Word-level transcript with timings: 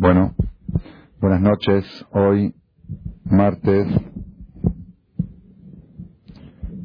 Bueno, 0.00 0.36
buenas 1.20 1.40
noches. 1.40 1.84
Hoy, 2.12 2.54
martes, 3.24 3.88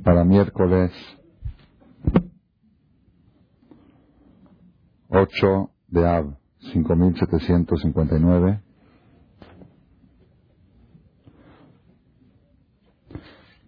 para 0.04 0.24
miércoles 0.24 0.92
8 5.10 5.72
de 5.90 6.08
Av, 6.08 6.38
5759. 6.74 8.64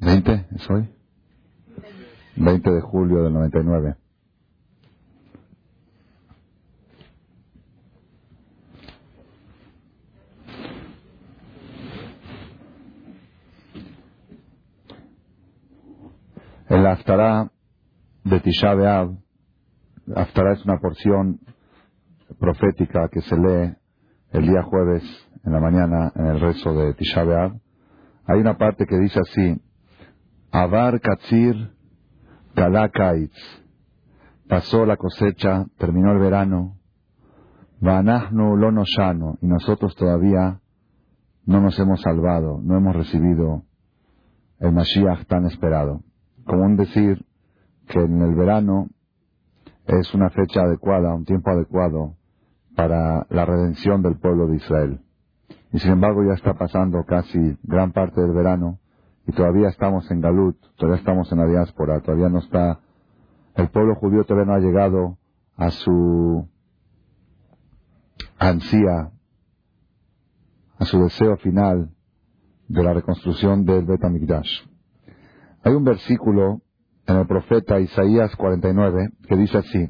¿20 0.01 0.47
es 0.55 0.69
hoy? 0.71 0.89
20 2.37 2.71
de 2.71 2.81
julio 2.81 3.23
del 3.23 3.33
99. 3.33 3.97
El 16.67 16.83
Haftarah 16.87 17.51
de 18.23 18.39
Tisha 18.39 18.73
B'Av, 18.73 19.15
Haftarah 20.15 20.53
es 20.53 20.65
una 20.65 20.79
porción 20.79 21.39
profética 22.39 23.07
que 23.09 23.21
se 23.21 23.37
lee 23.37 23.75
el 24.31 24.47
día 24.47 24.63
jueves 24.63 25.03
en 25.43 25.53
la 25.53 25.59
mañana 25.59 26.11
en 26.15 26.25
el 26.25 26.39
rezo 26.39 26.73
de 26.73 26.95
Tisha 26.95 27.23
B'Av. 27.23 27.61
Hay 28.25 28.39
una 28.39 28.57
parte 28.57 28.87
que 28.87 28.97
dice 28.97 29.19
así, 29.19 29.61
Avar 30.51 30.99
Katzir 31.01 31.71
Kalakaitz. 32.55 33.37
Pasó 34.49 34.87
la 34.87 34.97
cosecha, 34.97 35.67
terminó 35.77 36.13
el 36.13 36.19
verano, 36.19 36.79
Vanahnu 37.79 38.57
Lonoshano, 38.57 39.37
y 39.39 39.45
nosotros 39.45 39.95
todavía 39.95 40.61
no 41.45 41.61
nos 41.61 41.77
hemos 41.77 42.01
salvado, 42.01 42.59
no 42.59 42.75
hemos 42.75 42.95
recibido 42.95 43.65
el 44.57 44.71
Mashiach 44.71 45.27
tan 45.27 45.45
esperado 45.45 46.01
común 46.45 46.77
decir 46.77 47.25
que 47.87 47.99
en 47.99 48.21
el 48.21 48.35
verano 48.35 48.87
es 49.85 50.13
una 50.13 50.29
fecha 50.29 50.61
adecuada, 50.61 51.13
un 51.13 51.25
tiempo 51.25 51.51
adecuado 51.51 52.15
para 52.75 53.25
la 53.29 53.45
redención 53.45 54.01
del 54.01 54.17
pueblo 54.17 54.47
de 54.47 54.57
Israel. 54.57 55.01
Y 55.71 55.79
sin 55.79 55.91
embargo 55.91 56.23
ya 56.23 56.33
está 56.33 56.53
pasando 56.53 57.03
casi 57.05 57.57
gran 57.63 57.91
parte 57.91 58.21
del 58.21 58.31
verano 58.31 58.79
y 59.27 59.31
todavía 59.31 59.69
estamos 59.69 60.09
en 60.11 60.21
Galut, 60.21 60.57
todavía 60.75 60.99
estamos 60.99 61.31
en 61.31 61.39
la 61.39 61.47
diáspora, 61.47 61.99
todavía 62.01 62.29
no 62.29 62.39
está, 62.39 62.79
el 63.55 63.69
pueblo 63.69 63.95
judío 63.95 64.23
todavía 64.23 64.45
no 64.45 64.53
ha 64.53 64.59
llegado 64.59 65.17
a 65.57 65.71
su 65.71 66.47
ansía, 68.37 69.11
a 70.77 70.85
su 70.85 71.01
deseo 71.01 71.37
final 71.37 71.89
de 72.67 72.83
la 72.83 72.93
reconstrucción 72.93 73.65
del 73.65 73.85
Bet 73.85 74.01
hay 75.65 75.73
un 75.73 75.83
versículo 75.83 76.61
en 77.07 77.17
el 77.17 77.25
profeta 77.25 77.79
Isaías 77.79 78.35
49 78.35 79.09
que 79.27 79.35
dice 79.35 79.57
así, 79.57 79.89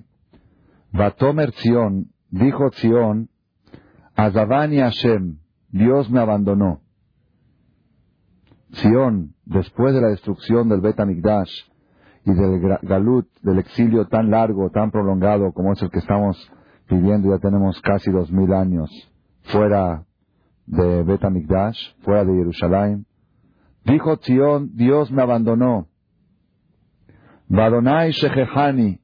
Vatomer 0.94 1.52
Zion, 1.52 2.12
dijo 2.30 2.72
Zion, 2.72 3.30
Azavani 4.16 4.78
Hashem, 4.78 5.40
Dios 5.70 6.10
me 6.10 6.22
abandonó. 6.22 6.80
Zion, 8.76 9.36
después 9.44 9.94
de 9.94 10.02
la 10.02 10.08
destrucción 10.08 10.70
del 10.70 10.80
Bet 10.80 10.98
y 10.98 12.34
del 12.34 12.78
Galut, 12.82 13.28
del 13.42 13.60
exilio 13.60 14.08
tan 14.08 14.32
largo, 14.32 14.70
tan 14.70 14.92
prolongado 14.92 15.52
como 15.52 15.74
es 15.74 15.82
el 15.82 15.90
que 15.90 16.00
estamos 16.00 16.50
viviendo, 16.90 17.30
ya 17.30 17.40
tenemos 17.40 17.82
casi 17.82 18.12
dos 18.12 18.32
mil 18.32 18.54
años 18.54 18.90
fuera 19.44 20.06
de 20.68 21.04
Bet 21.04 21.22
fuera 22.02 22.24
de 22.24 22.34
Jerusalén, 22.34 23.06
Dijo 23.86 24.18
Zion, 24.18 24.72
Dios 24.76 25.12
me 25.12 25.22
abandonó. 25.22 25.88
Badonai 27.48 28.12
Shehehani, 28.12 29.00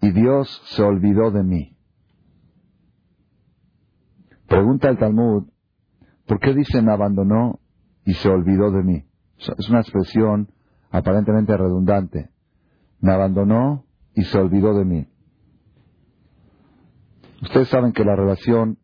y 0.00 0.10
Dios 0.10 0.62
se 0.66 0.82
olvidó 0.82 1.30
de 1.30 1.42
mí. 1.44 1.76
Pregunta 4.48 4.88
el 4.88 4.98
Talmud, 4.98 5.48
¿por 6.26 6.40
qué 6.40 6.54
dice 6.54 6.82
me 6.82 6.92
abandonó 6.92 7.60
y 8.04 8.14
se 8.14 8.28
olvidó 8.28 8.70
de 8.70 8.82
mí? 8.82 9.04
Es 9.38 9.68
una 9.70 9.80
expresión 9.80 10.48
aparentemente 10.90 11.56
redundante. 11.56 12.30
Me 13.00 13.12
abandonó 13.12 13.84
y 14.14 14.22
se 14.24 14.38
olvidó 14.38 14.74
de 14.74 14.84
mí. 14.84 15.06
Ustedes 17.42 17.68
saben 17.68 17.92
que 17.92 18.04
la 18.04 18.16
relación 18.16 18.78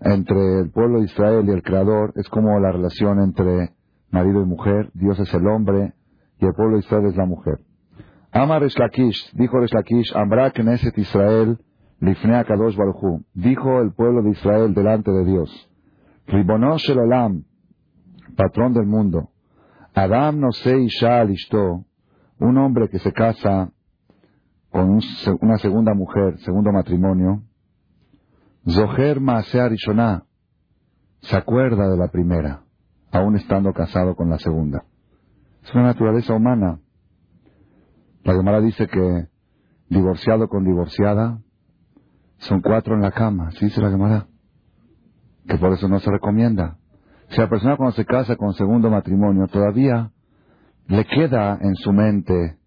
entre 0.00 0.60
el 0.60 0.70
pueblo 0.70 0.98
de 0.98 1.06
Israel 1.06 1.44
y 1.48 1.50
el 1.50 1.62
Creador 1.62 2.12
es 2.16 2.28
como 2.28 2.58
la 2.60 2.72
relación 2.72 3.20
entre 3.20 3.74
marido 4.10 4.42
y 4.42 4.46
mujer, 4.46 4.90
Dios 4.94 5.18
es 5.18 5.32
el 5.34 5.46
hombre 5.46 5.94
y 6.38 6.46
el 6.46 6.54
pueblo 6.54 6.74
de 6.74 6.80
Israel 6.80 7.06
es 7.06 7.16
la 7.16 7.26
mujer. 7.26 7.58
Amar 8.32 8.62
dijo 8.62 9.62
Eshlakish, 9.62 10.14
Ambra 10.14 10.50
Knesset 10.50 10.96
Israel, 10.98 11.58
Lifnea 12.00 12.44
Kadosh 12.44 12.76
Baruchu, 12.76 13.24
dijo 13.34 13.80
el 13.80 13.92
pueblo 13.92 14.22
de 14.22 14.30
Israel 14.30 14.74
delante 14.74 15.10
de 15.10 15.24
Dios, 15.24 15.70
Ribonosh 16.26 16.90
el 16.90 16.98
Olam, 16.98 17.44
patrón 18.36 18.72
del 18.74 18.86
mundo, 18.86 19.30
Adam 19.94 20.38
no 20.38 20.52
se 20.52 20.78
Isha 20.78 21.20
alishto, 21.20 21.84
un 22.38 22.58
hombre 22.58 22.88
que 22.88 22.98
se 22.98 23.12
casa 23.12 23.72
con 24.70 25.00
una 25.40 25.58
segunda 25.58 25.94
mujer, 25.94 26.38
segundo 26.40 26.70
matrimonio, 26.70 27.42
Zoher 28.68 29.18
Maaseh 29.20 29.68
Rishonah, 29.70 30.24
se 31.22 31.36
acuerda 31.36 31.88
de 31.88 31.96
la 31.96 32.08
primera 32.08 32.67
aún 33.10 33.36
estando 33.36 33.72
casado 33.72 34.14
con 34.14 34.30
la 34.30 34.38
segunda. 34.38 34.84
Es 35.62 35.74
una 35.74 35.84
naturaleza 35.84 36.34
humana. 36.34 36.80
La 38.24 38.34
Gemara 38.34 38.60
dice 38.60 38.86
que 38.86 39.26
divorciado 39.88 40.48
con 40.48 40.64
divorciada 40.64 41.40
son 42.38 42.60
cuatro 42.60 42.94
en 42.94 43.02
la 43.02 43.10
cama, 43.10 43.50
¿sí 43.52 43.66
dice 43.66 43.80
la 43.80 43.90
Gemara? 43.90 44.26
Que 45.46 45.56
por 45.56 45.72
eso 45.72 45.88
no 45.88 45.98
se 45.98 46.10
recomienda. 46.10 46.78
Si 47.30 47.40
la 47.40 47.48
persona 47.48 47.76
cuando 47.76 47.96
se 47.96 48.04
casa 48.04 48.36
con 48.36 48.54
segundo 48.54 48.90
matrimonio 48.90 49.46
todavía 49.48 50.12
le 50.86 51.04
queda 51.04 51.58
en 51.60 51.74
su 51.76 51.92
mente 51.92 52.58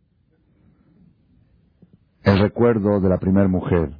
el 2.23 2.39
recuerdo 2.39 2.99
de 2.99 3.09
la 3.09 3.17
primera 3.17 3.47
mujer. 3.47 3.97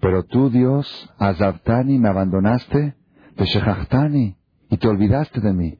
Pero 0.00 0.24
tú, 0.24 0.48
Dios, 0.48 1.12
Azabtani, 1.18 1.98
me 1.98 2.08
abandonaste, 2.08 2.94
de 3.36 3.44
Shechachtani, 3.44 4.36
y 4.70 4.76
te 4.78 4.88
olvidaste 4.88 5.40
de 5.40 5.52
mí. 5.52 5.78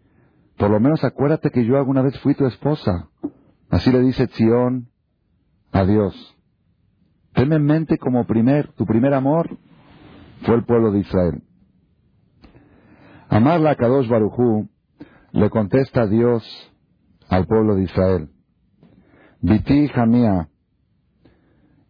Por 0.58 0.70
lo 0.70 0.80
menos 0.80 1.02
acuérdate 1.04 1.50
que 1.50 1.64
yo 1.64 1.78
alguna 1.78 2.02
vez 2.02 2.18
fui 2.20 2.34
tu 2.34 2.44
esposa. 2.44 3.08
Así 3.70 3.90
le 3.90 4.00
dice 4.00 4.26
Zion 4.26 4.90
a 5.72 5.84
Dios. 5.84 6.14
Ten 7.32 7.52
en 7.52 7.64
mente 7.64 7.96
como 7.96 8.26
primer, 8.26 8.72
tu 8.72 8.84
primer 8.84 9.14
amor 9.14 9.56
fue 10.42 10.56
el 10.56 10.64
pueblo 10.64 10.90
de 10.90 10.98
Israel. 10.98 11.42
Amarla 13.28 13.70
a 13.70 13.76
Kadosh 13.76 14.08
Barujú 14.08 14.68
le 15.32 15.48
contesta 15.48 16.06
Dios 16.06 16.42
al 17.28 17.46
pueblo 17.46 17.76
de 17.76 17.84
Israel. 17.84 18.30
Viti 19.40 19.86
Jamia, 19.88 20.48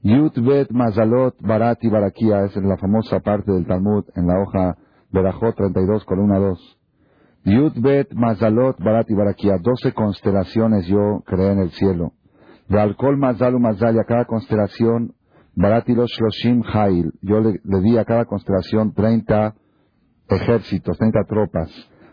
Yud 0.03 0.33
Bet 0.47 0.71
Mazalot 0.71 1.34
Barati 1.41 1.89
Barakia, 1.89 2.44
es 2.44 2.55
la 2.56 2.77
famosa 2.77 3.21
parte 3.21 3.50
del 3.50 3.66
Talmud 3.66 4.05
en 4.15 4.27
la 4.27 4.39
hoja 4.39 4.77
Berajot 5.10 5.56
32, 5.56 6.05
columna 6.05 6.39
2. 6.39 6.80
Yud 7.45 7.81
Bet 7.81 8.12
Mazalot 8.12 8.78
Barat 8.78 9.09
y 9.09 9.15
Barakia, 9.15 9.56
doce 9.62 9.93
constelaciones 9.93 10.87
yo 10.87 11.23
creé 11.25 11.53
en 11.53 11.61
el 11.61 11.71
cielo. 11.71 12.12
De 12.69 12.78
alcohol 12.78 13.17
Mazalu 13.17 13.59
Mazal, 13.59 13.99
a 13.99 14.05
cada 14.05 14.27
constelación, 14.27 15.15
Baratilos 15.56 16.11
Shloshim 16.12 16.62
Hail, 16.62 17.12
yo 17.23 17.41
le, 17.41 17.61
di 17.81 17.97
a 17.99 18.05
cada 18.05 18.27
constelación 18.27 18.93
treinta 18.93 19.55
ejércitos, 20.28 20.97
treinta 20.98 21.25
tropas. 21.27 21.71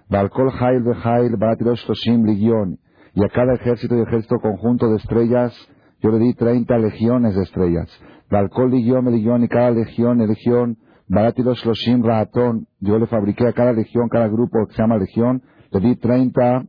De 0.09 0.17
alcohol 0.17 0.51
Hail 0.59 0.83
de 0.83 0.95
Hail, 1.03 1.35
Baratilos 1.35 1.79
Shloshim 1.81 2.25
Ligion, 2.25 2.79
y 3.13 3.23
a 3.23 3.29
cada 3.29 3.53
ejército 3.53 3.97
y 3.97 4.01
ejército 4.01 4.37
conjunto 4.41 4.89
de 4.89 4.95
estrellas, 4.95 5.53
yo 6.01 6.09
le 6.09 6.19
di 6.19 6.33
treinta 6.35 6.77
legiones 6.77 7.35
de 7.35 7.43
estrellas. 7.43 7.89
De 8.29 8.37
alcohol 8.37 8.71
Ligion, 8.71 9.11
Ligion, 9.11 9.43
y 9.43 9.47
cada 9.49 9.71
legión, 9.71 10.19
legión, 10.19 10.77
Baratilos 11.09 11.59
Shloshim 11.63 12.03
Rahatón, 12.03 12.67
yo 12.81 12.99
le 12.99 13.07
fabriqué 13.07 13.47
a 13.47 13.53
cada 13.53 13.71
legión, 13.71 14.09
cada 14.09 14.27
grupo 14.27 14.67
que 14.67 14.73
se 14.73 14.81
llama 14.81 14.97
legión, 14.97 15.41
le 15.71 15.79
di 15.79 15.95
30 15.95 16.65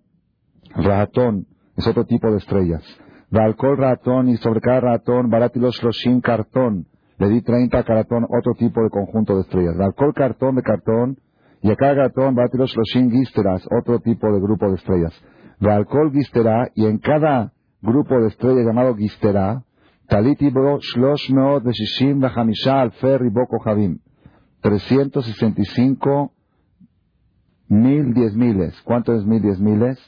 Rahatón, 0.77 1.47
es 1.77 1.87
otro 1.89 2.05
tipo 2.05 2.31
de 2.31 2.37
estrellas. 2.37 2.83
Valcol 3.31 3.77
ratón 3.77 4.29
y 4.29 4.37
sobre 4.37 4.61
cada 4.61 4.81
ratón, 4.81 5.29
Baratilos 5.29 5.77
Shloshim 5.77 6.21
Cartón, 6.21 6.87
le 7.19 7.29
di 7.29 7.43
30 7.43 7.83
cartón, 7.83 8.25
otro 8.25 8.55
tipo 8.55 8.83
de 8.83 8.91
conjunto 8.91 9.35
de 9.35 9.43
estrellas. 9.43 9.77
Valcol 9.77 10.15
cartón 10.15 10.55
de 10.55 10.63
cartón, 10.63 11.19
y 11.61 11.71
a 11.71 11.77
cada 11.77 11.97
cartón, 11.97 12.37
Baratilos 12.37 12.71
Shloshim 12.71 13.11
Gisteras, 13.11 13.67
otro 13.77 13.99
tipo 13.99 14.33
de 14.33 14.41
grupo 14.41 14.69
de 14.69 14.77
estrellas. 14.77 15.13
Valcol 15.61 16.13
Gistera, 16.13 16.71
y 16.75 16.87
en 16.87 16.99
cada 16.99 17.53
grupo 17.83 18.21
de 18.21 18.29
estrellas 18.29 18.65
llamado 18.65 18.95
Gistera, 18.95 19.65
Taliti 20.07 20.49
Bro 20.49 20.79
Shlosh 20.81 21.31
Meod 21.33 21.65
Veshishim 21.65 22.21
Vahamisha 22.21 22.81
Alfer 22.81 23.21
Riboko 23.21 23.59
Javim 23.59 23.99
365 24.69 26.33
mil 27.69 28.13
diez 28.13 28.35
miles. 28.35 28.81
¿Cuánto 28.83 29.15
es 29.15 29.25
mil 29.25 29.41
diez 29.41 29.59
miles? 29.61 29.99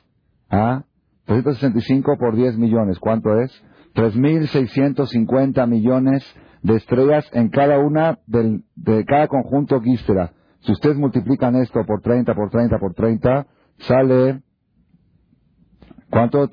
Ah, 0.51 0.85
365 1.27 2.17
por 2.19 2.35
10 2.35 2.59
millones. 2.59 2.99
¿Cuánto 2.99 3.39
es? 3.41 3.53
3.650 3.95 5.69
millones 5.69 6.25
de 6.62 6.75
estrellas 6.77 7.25
en 7.33 7.51
cada 7.51 7.79
una 7.79 8.19
del, 8.27 8.65
de 8.75 9.05
cada 9.05 9.29
conjunto 9.29 9.81
Gístera. 9.81 10.33
Si 10.61 10.73
ustedes 10.73 10.97
multiplican 10.97 11.55
esto 11.55 11.85
por 11.87 12.01
30, 12.03 12.35
por 12.35 12.51
30, 12.51 12.79
por 12.79 12.95
30, 12.95 13.47
sale, 13.79 14.43
¿cuánto? 16.11 16.49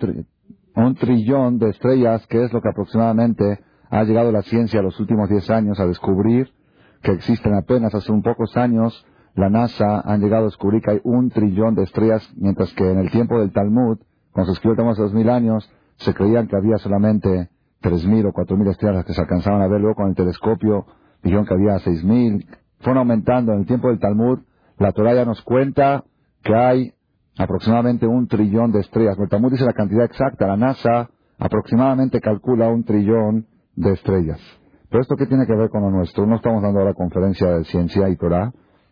Un 0.75 0.95
trillón 0.95 1.57
de 1.57 1.69
estrellas, 1.69 2.25
que 2.27 2.43
es 2.43 2.53
lo 2.53 2.61
que 2.61 2.69
aproximadamente 2.69 3.59
ha 3.89 4.03
llegado 4.03 4.31
la 4.31 4.43
ciencia 4.43 4.81
los 4.81 4.99
últimos 4.99 5.27
10 5.27 5.49
años 5.49 5.79
a 5.79 5.87
descubrir, 5.87 6.53
que 7.01 7.11
existen 7.11 7.53
apenas 7.55 7.93
hace 7.93 8.11
un 8.11 8.21
pocos 8.21 8.55
años, 8.57 9.05
la 9.35 9.49
NASA 9.49 10.01
han 10.01 10.21
llegado 10.21 10.43
a 10.43 10.45
descubrir 10.47 10.81
que 10.81 10.91
hay 10.91 11.01
un 11.03 11.29
trillón 11.29 11.75
de 11.75 11.83
estrellas, 11.83 12.27
mientras 12.35 12.73
que 12.73 12.89
en 12.89 12.97
el 12.97 13.11
tiempo 13.11 13.39
del 13.39 13.51
Talmud, 13.51 13.99
cuando 14.31 14.51
se 14.51 14.57
escribió 14.57 14.89
hace 14.89 15.01
dos 15.01 15.13
mil 15.13 15.29
años, 15.29 15.69
se 15.97 16.13
creían 16.13 16.47
que 16.47 16.55
había 16.55 16.77
solamente 16.77 17.49
tres 17.81 18.05
mil 18.05 18.25
o 18.25 18.33
cuatro 18.33 18.57
mil 18.57 18.67
estrellas 18.67 19.05
que 19.05 19.13
se 19.13 19.21
alcanzaban 19.21 19.61
a 19.61 19.67
ver. 19.67 19.81
Luego 19.81 19.95
con 19.95 20.09
el 20.09 20.15
telescopio 20.15 20.85
dijeron 21.23 21.45
que 21.45 21.53
había 21.53 21.79
seis 21.79 22.03
mil. 22.03 22.47
Fueron 22.79 22.99
aumentando 22.99 23.53
en 23.53 23.59
el 23.59 23.65
tiempo 23.65 23.89
del 23.89 23.99
Talmud. 23.99 24.39
La 24.77 24.91
Torah 24.91 25.13
ya 25.13 25.25
nos 25.25 25.41
cuenta 25.41 26.03
que 26.43 26.55
hay 26.55 26.93
aproximadamente 27.37 28.07
un 28.07 28.27
trillón 28.27 28.71
de 28.71 28.79
estrellas. 28.79 29.17
El 29.19 29.29
Talmud 29.29 29.51
dice 29.51 29.65
la 29.65 29.73
cantidad 29.73 30.05
exacta. 30.05 30.47
La 30.47 30.57
NASA 30.57 31.09
aproximadamente 31.37 32.19
calcula 32.21 32.69
un 32.69 32.83
trillón 32.83 33.45
de 33.75 33.93
estrellas. 33.93 34.39
Pero 34.89 35.01
esto 35.01 35.15
qué 35.15 35.25
tiene 35.25 35.45
que 35.45 35.55
ver 35.55 35.69
con 35.69 35.81
lo 35.81 35.91
nuestro? 35.91 36.25
No 36.25 36.35
estamos 36.37 36.61
dando 36.61 36.83
la 36.83 36.93
conferencia 36.93 37.49
de 37.57 37.65
ciencia 37.65 38.09
y 38.09 38.15
Torah. 38.15 38.51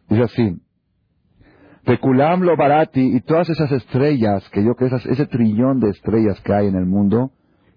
Dice 0.09 0.23
así. 0.23 0.61
Peculam 1.85 2.41
lo 2.41 2.57
barati 2.57 3.15
y 3.15 3.21
todas 3.21 3.49
esas 3.49 3.71
estrellas 3.71 4.49
que 4.49 4.63
yo 4.63 4.75
que 4.75 4.85
ese 4.87 5.27
trillón 5.27 5.79
de 5.79 5.91
estrellas 5.91 6.41
que 6.41 6.53
hay 6.53 6.67
en 6.67 6.75
el 6.75 6.85
mundo, 6.87 7.31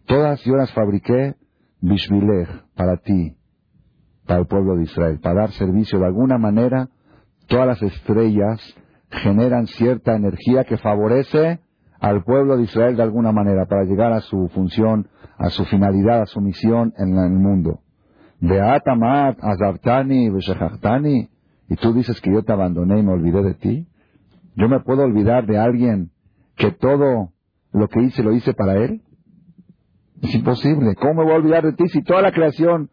todas 0.06 0.42
yo 0.44 0.56
las 0.56 0.72
fabriqué 0.72 1.34
bishvilech, 1.80 2.48
para 2.74 2.96
ti, 2.96 3.36
para 4.26 4.40
el 4.40 4.46
pueblo 4.46 4.76
de 4.76 4.84
Israel, 4.84 5.20
para 5.20 5.42
dar 5.42 5.50
servicio 5.52 5.98
de 5.98 6.06
alguna 6.06 6.38
manera. 6.38 6.88
Todas 7.48 7.66
las 7.66 7.82
estrellas 7.82 8.60
generan 9.10 9.66
cierta 9.66 10.16
energía 10.16 10.64
que 10.64 10.78
favorece 10.78 11.60
al 12.00 12.24
pueblo 12.24 12.56
de 12.56 12.64
Israel 12.64 12.96
de 12.96 13.02
alguna 13.02 13.32
manera 13.32 13.66
para 13.66 13.84
llegar 13.84 14.12
a 14.12 14.20
su 14.20 14.48
función, 14.48 15.08
a 15.38 15.50
su 15.50 15.64
finalidad, 15.66 16.22
a 16.22 16.26
su 16.26 16.40
misión 16.40 16.92
en 16.96 17.16
el 17.16 17.30
mundo. 17.30 17.80
De 18.40 18.60
Atamat, 18.60 19.38
Azartani, 19.42 20.30
y 21.68 21.76
tú 21.76 21.92
dices 21.92 22.20
que 22.20 22.32
yo 22.32 22.42
te 22.42 22.52
abandoné 22.52 23.00
y 23.00 23.02
me 23.02 23.12
olvidé 23.12 23.42
de 23.42 23.54
ti. 23.54 23.88
¿Yo 24.56 24.68
me 24.68 24.80
puedo 24.80 25.02
olvidar 25.02 25.46
de 25.46 25.58
alguien 25.58 26.10
que 26.56 26.72
todo 26.72 27.32
lo 27.72 27.88
que 27.88 28.02
hice 28.02 28.22
lo 28.22 28.32
hice 28.32 28.54
para 28.54 28.74
él? 28.76 29.02
Es 30.22 30.34
imposible. 30.34 30.94
¿Cómo 30.96 31.14
me 31.14 31.24
voy 31.24 31.32
a 31.32 31.36
olvidar 31.36 31.64
de 31.64 31.72
ti 31.74 31.88
si 31.88 32.02
toda 32.02 32.22
la 32.22 32.32
creación 32.32 32.90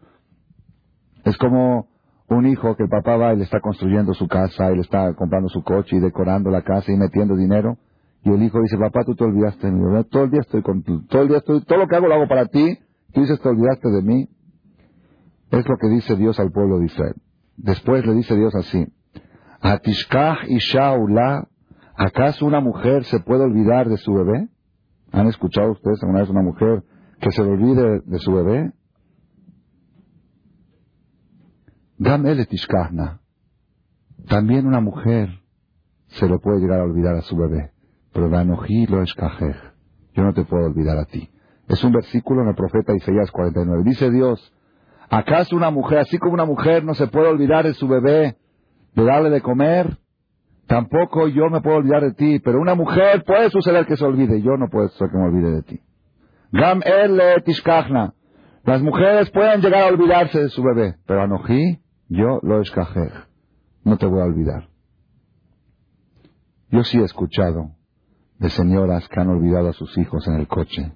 es 1.24 1.38
como 1.38 1.88
un 2.28 2.48
hijo 2.48 2.76
que 2.76 2.84
el 2.84 2.90
papá 2.90 3.18
va 3.18 3.34
y 3.34 3.38
le 3.38 3.44
está 3.44 3.60
construyendo 3.60 4.14
su 4.14 4.28
casa 4.28 4.72
y 4.72 4.76
le 4.76 4.82
está 4.82 5.14
comprando 5.14 5.50
su 5.50 5.64
coche 5.64 5.96
y 5.96 6.00
decorando 6.00 6.50
la 6.50 6.64
casa 6.64 6.92
y 6.92 6.98
metiendo 6.98 7.36
dinero? 7.36 7.78
Y 8.24 8.32
el 8.32 8.42
hijo 8.44 8.60
dice, 8.62 8.78
papá, 8.78 9.04
tú 9.06 9.16
te 9.16 9.24
olvidaste 9.24 9.68
de 9.68 9.74
mí. 9.74 10.04
Todo 10.10 10.24
el 10.24 10.32
día 10.32 10.42
estoy 10.42 10.62
con 10.64 10.84
todo 10.84 11.22
el 11.22 11.28
día 11.28 11.38
estoy, 11.38 11.64
todo 11.64 11.80
lo 11.80 11.88
que 11.88 11.96
hago 11.96 12.08
lo 12.08 12.16
hago 12.16 12.28
para 12.28 12.48
ti. 12.48 12.80
Tú 13.14 13.22
dices, 13.22 13.40
te 13.40 13.50
olvidaste 13.50 13.90
de 13.90 14.02
mí. 14.02 14.30
Es 15.52 15.68
lo 15.68 15.78
que 15.78 15.88
dice 15.88 16.16
Dios 16.16 16.40
al 16.40 16.52
pueblo 16.52 16.80
de 16.80 16.86
Israel. 16.86 17.16
Después 17.58 18.06
le 18.06 18.14
dice 18.14 18.36
Dios 18.36 18.54
así, 18.56 18.86
Atishkah 19.62 20.40
y 20.48 20.58
Shaula 20.58 21.48
¿Acaso 21.96 22.46
una 22.46 22.60
mujer 22.60 23.06
se 23.06 23.20
puede 23.22 23.44
olvidar 23.44 23.88
de 23.88 23.98
su 23.98 24.14
bebé? 24.14 24.50
¿Han 25.12 25.28
escuchado 25.28 25.72
ustedes 25.72 26.04
alguna 26.04 26.22
vez 26.22 26.30
una 26.30 26.42
mujer 26.42 26.84
que 27.22 27.32
se 27.32 27.42
olvide 27.42 28.02
de 28.02 28.20
su 28.20 28.34
bebé? 28.34 28.74
También 34.28 34.68
una 34.68 34.82
mujer 34.82 35.30
se 36.08 36.28
le 36.28 36.38
puede 36.40 36.60
llegar 36.60 36.82
a 36.82 36.84
olvidar 36.84 37.16
a 37.16 37.22
su 37.22 37.38
bebé. 37.38 37.72
Pero 38.12 38.30
Danoji 38.30 38.88
lo 38.88 39.02
escajej. 39.02 39.56
Yo 40.14 40.24
no 40.24 40.34
te 40.34 40.44
puedo 40.44 40.66
olvidar 40.66 40.98
a 40.98 41.06
ti. 41.06 41.30
Es 41.70 41.82
un 41.84 41.94
versículo 41.94 42.42
en 42.42 42.50
el 42.50 42.56
profeta 42.56 42.94
Isaías 42.94 43.32
49. 43.32 43.84
Dice 43.86 44.12
Dios, 44.12 44.54
¿acaso 45.10 45.56
una 45.56 45.72
mujer, 45.72 46.00
así 46.00 46.18
como 46.18 46.34
una 46.34 46.46
mujer 46.46 46.84
no 46.84 46.94
se 46.94 47.08
puede 47.08 47.28
olvidar 47.28 47.66
de 47.66 47.74
su 47.74 47.88
bebé, 47.88 48.38
de 48.94 49.04
darle 49.04 49.30
de 49.30 49.42
comer? 49.42 49.98
Tampoco 50.68 51.28
yo 51.28 51.50
me 51.50 51.62
puedo 51.62 51.78
olvidar 51.78 52.02
de 52.02 52.14
ti, 52.14 52.40
pero 52.40 52.60
una 52.60 52.76
mujer 52.76 53.24
puede 53.24 53.50
suceder 53.50 53.86
que 53.86 53.98
se 53.98 54.06
olvide. 54.06 54.42
Yo 54.42 54.58
no 54.58 54.68
puedo 54.70 54.90
ser 54.90 55.10
que 55.10 55.18
me 55.18 55.26
olvide 55.26 55.52
de 55.52 55.62
ti. 55.62 55.82
Gam 56.52 56.82
tishkachna. 57.44 58.14
Las 58.64 58.82
mujeres 58.82 59.30
pueden 59.30 59.62
llegar 59.62 59.84
a 59.84 59.88
olvidarse 59.88 60.40
de 60.40 60.50
su 60.50 60.64
bebé, 60.64 60.96
pero 61.06 61.22
Anoji, 61.22 61.80
yo 62.10 62.40
lo 62.42 62.62
escajer. 62.62 63.12
No 63.84 63.98
te 63.98 64.08
voy 64.08 64.22
a 64.22 64.26
olvidar. 64.26 64.70
Yo 66.72 66.84
sí 66.84 67.00
he 67.00 67.04
escuchado 67.04 67.76
de 68.40 68.50
señoras 68.50 69.08
que 69.08 69.20
han 69.20 69.30
olvidado 69.30 69.70
a 69.70 69.74
sus 69.74 69.96
hijos 70.00 70.28
en 70.28 70.36
el 70.36 70.48
coche, 70.48 70.94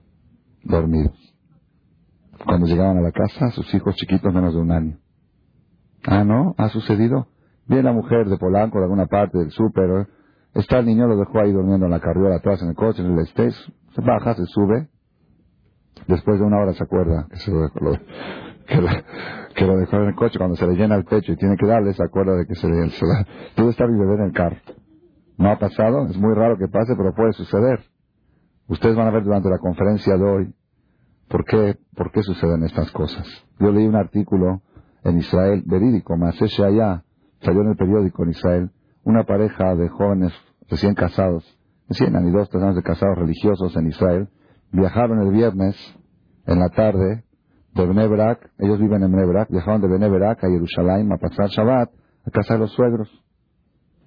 dormidos. 0.64 1.29
Cuando 2.46 2.68
llegaban 2.68 2.98
a 2.98 3.02
la 3.02 3.12
casa, 3.12 3.52
sus 3.52 3.74
hijos 3.74 3.96
chiquitos 3.96 4.34
menos 4.34 4.54
de 4.54 4.62
un 4.62 4.72
año. 4.72 4.98
Ah, 6.06 6.24
¿no? 6.24 6.56
¿Ha 6.58 6.70
sucedido? 6.70 7.28
Viene 7.68 7.84
la 7.84 7.94
mujer 7.94 8.28
de 8.28 8.38
Polanco, 8.38 8.80
de 8.80 8.86
alguna 8.86 9.06
parte 9.06 9.38
del 9.38 9.52
súper, 9.52 10.08
está 10.54 10.80
el 10.80 10.86
niño, 10.86 11.08
lo 11.08 11.18
dejó 11.18 11.40
ahí 11.40 11.52
durmiendo 11.52 11.86
en 11.86 11.92
la 11.92 12.00
carriola 12.00 12.38
atrás 12.38 12.62
en 12.64 12.70
el 12.70 12.76
coche, 12.76 13.04
en 13.04 13.12
el 13.12 13.20
stage, 13.28 13.56
se 13.94 14.02
baja, 14.02 14.34
se 14.34 14.46
sube, 14.46 14.90
después 16.08 16.40
de 16.40 16.46
una 16.46 16.58
hora 16.58 16.74
se 16.74 16.84
acuerda 16.84 17.28
que, 17.30 17.38
se 17.38 17.52
lo, 17.52 17.62
dejó, 17.62 17.80
que, 18.66 19.66
lo, 19.66 19.78
dejó 19.78 19.98
en 19.98 20.08
el 20.08 20.16
coche, 20.16 20.40
cuando 20.40 20.56
se 20.56 20.66
le 20.66 20.76
llena 20.76 20.96
el 20.96 21.06
pecho 21.06 21.34
y 21.34 21.36
tiene 21.36 21.58
que 21.58 21.68
darle, 21.68 21.94
se 21.94 22.04
acuerda 22.04 22.36
de 22.36 22.46
que 22.48 22.56
se 22.56 22.68
le... 22.68 22.90
Se 22.90 23.06
la, 23.06 23.28
todo 23.56 23.70
está 23.70 23.86
mi 23.86 24.00
bebé 24.00 24.16
en 24.16 24.24
el 24.28 24.34
carro. 24.34 24.58
No 25.38 25.52
ha 25.52 25.60
pasado, 25.60 26.08
es 26.08 26.18
muy 26.18 26.34
raro 26.34 26.58
que 26.58 26.68
pase, 26.68 26.96
pero 26.98 27.14
puede 27.14 27.34
suceder. 27.34 27.82
Ustedes 28.68 28.96
van 28.96 29.08
a 29.08 29.12
ver 29.12 29.24
durante 29.24 29.50
la 29.50 29.58
conferencia 29.58 30.16
de 30.18 30.24
hoy 30.24 30.54
por 31.30 31.46
qué, 31.46 31.78
por 31.96 32.12
qué 32.12 32.24
suceden 32.24 32.64
estas 32.64 32.92
cosas. 32.92 33.26
Yo 33.60 33.72
leí 33.72 33.88
un 33.88 33.96
artículo 33.96 34.62
en 35.04 35.18
Israel 35.20 35.64
verídico, 35.66 36.16
ese 36.28 36.64
allá, 36.64 37.04
salió 37.42 37.62
en 37.62 37.70
el 37.70 37.78
periódico 37.78 38.24
en 38.24 38.32
Israel, 38.32 38.72
una 39.04 39.24
pareja 39.24 39.76
de 39.76 39.88
jóvenes 39.90 40.34
recién 40.70 40.94
casados, 40.96 41.46
recién 41.88 42.16
años, 42.16 42.34
dos, 42.34 42.50
tres 42.50 42.76
de 42.76 42.84
casados 42.84 43.18
religiosos 43.18 43.76
en 43.78 43.88
Israel, 43.88 44.30
viajaron 44.72 45.22
el 45.22 45.32
viernes 45.32 45.76
en 46.46 46.60
la 46.60 46.70
tarde 46.70 47.24
de 47.74 47.86
Bnebrak, 47.86 48.52
ellos 48.58 48.80
viven 48.80 49.04
en 49.04 49.12
Bnebrak, 49.12 49.50
viajaron 49.50 49.82
de 49.82 49.88
Bnebrak 49.88 50.44
a 50.44 50.50
Jerusalén 50.50 51.12
a 51.12 51.18
pasar 51.18 51.48
Shabbat 51.48 51.90
a 52.26 52.32
casa 52.32 52.56
de 52.56 52.60
los 52.60 52.72
suegros. 52.74 53.10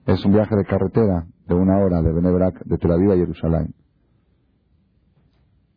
Es 0.07 0.25
un 0.25 0.33
viaje 0.33 0.55
de 0.57 0.64
carretera 0.64 1.26
de 1.47 1.55
una 1.55 1.79
hora 1.79 2.02
de 2.02 2.12
Bnebrak, 2.12 2.64
de 2.64 2.76
Tel 2.79 2.91
Aviv 2.91 3.12
a 3.12 3.17
Jerusalén. 3.17 3.75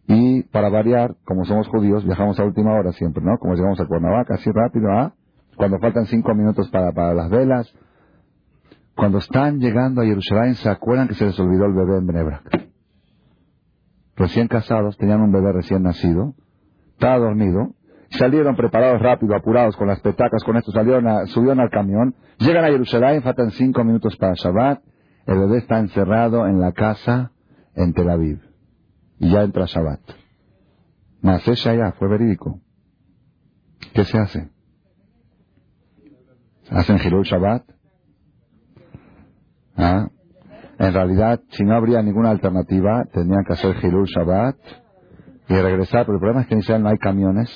Y 0.07 0.43
para 0.43 0.69
variar, 0.69 1.15
como 1.25 1.45
somos 1.45 1.67
judíos, 1.67 2.05
viajamos 2.05 2.39
a 2.39 2.43
última 2.43 2.74
hora 2.74 2.91
siempre, 2.91 3.24
¿no? 3.24 3.38
Como 3.39 3.55
llegamos 3.55 3.79
a 3.79 3.85
Cuernavaca, 3.85 4.35
así 4.35 4.51
rápido, 4.51 4.91
¿ah? 4.91 5.13
cuando 5.55 5.79
faltan 5.79 6.05
cinco 6.05 6.33
minutos 6.35 6.69
para, 6.69 6.91
para 6.91 7.13
las 7.13 7.29
velas, 7.29 7.74
cuando 8.95 9.17
están 9.17 9.59
llegando 9.59 10.01
a 10.01 10.05
Jerusalén 10.05 10.55
se 10.55 10.69
acuerdan 10.69 11.07
que 11.07 11.15
se 11.15 11.25
les 11.25 11.39
olvidó 11.39 11.65
el 11.65 11.74
bebé 11.74 11.97
en 11.97 12.07
Bnebrak. 12.07 12.65
Recién 14.15 14.47
casados, 14.47 14.97
tenían 14.97 15.21
un 15.21 15.31
bebé 15.31 15.51
recién 15.51 15.83
nacido, 15.83 16.33
estaba 16.93 17.17
dormido, 17.17 17.74
salieron 18.12 18.55
preparados 18.55 19.01
rápido, 19.01 19.35
apurados 19.35 19.75
con 19.75 19.88
las 19.88 20.00
petacas, 20.00 20.43
con 20.45 20.55
esto, 20.55 20.71
salieron 20.71 21.07
a, 21.07 21.25
subieron 21.25 21.59
al 21.59 21.69
camión, 21.69 22.15
llegan 22.38 22.63
a 22.63 22.69
Jerusalén, 22.69 23.21
faltan 23.21 23.51
cinco 23.51 23.83
minutos 23.83 24.15
para 24.15 24.33
Shabbat, 24.35 24.81
el 25.25 25.39
bebé 25.39 25.57
está 25.57 25.79
encerrado 25.79 26.47
en 26.47 26.62
la 26.62 26.71
casa 26.71 27.31
en 27.75 27.93
Tel 27.93 28.09
Aviv, 28.09 28.39
y 29.19 29.31
ya 29.31 29.43
entra 29.43 29.65
Shabbat. 29.65 30.01
Mas 31.22 31.48
allá 31.65 31.93
fue 31.93 32.07
verídico. 32.07 32.60
¿Qué 33.93 34.03
se 34.03 34.17
hace? 34.17 34.55
hacen 36.69 36.98
Hilul 36.98 37.24
Shabbat. 37.24 37.63
¿Ah? 39.77 40.07
En 40.77 40.93
realidad, 40.93 41.41
si 41.51 41.63
no 41.63 41.75
habría 41.75 42.01
ninguna 42.01 42.31
alternativa, 42.31 43.05
tendrían 43.13 43.43
que 43.45 43.53
hacer 43.53 43.75
Hilul 43.84 44.07
Shabbat 44.07 44.57
y 45.50 45.53
regresar. 45.53 46.05
Pero 46.05 46.15
el 46.15 46.19
problema 46.19 46.41
es 46.41 46.48
que 46.48 46.53
en 46.55 46.60
Israel 46.60 46.84
no 46.84 46.89
hay 46.89 46.98
camiones, 46.98 47.50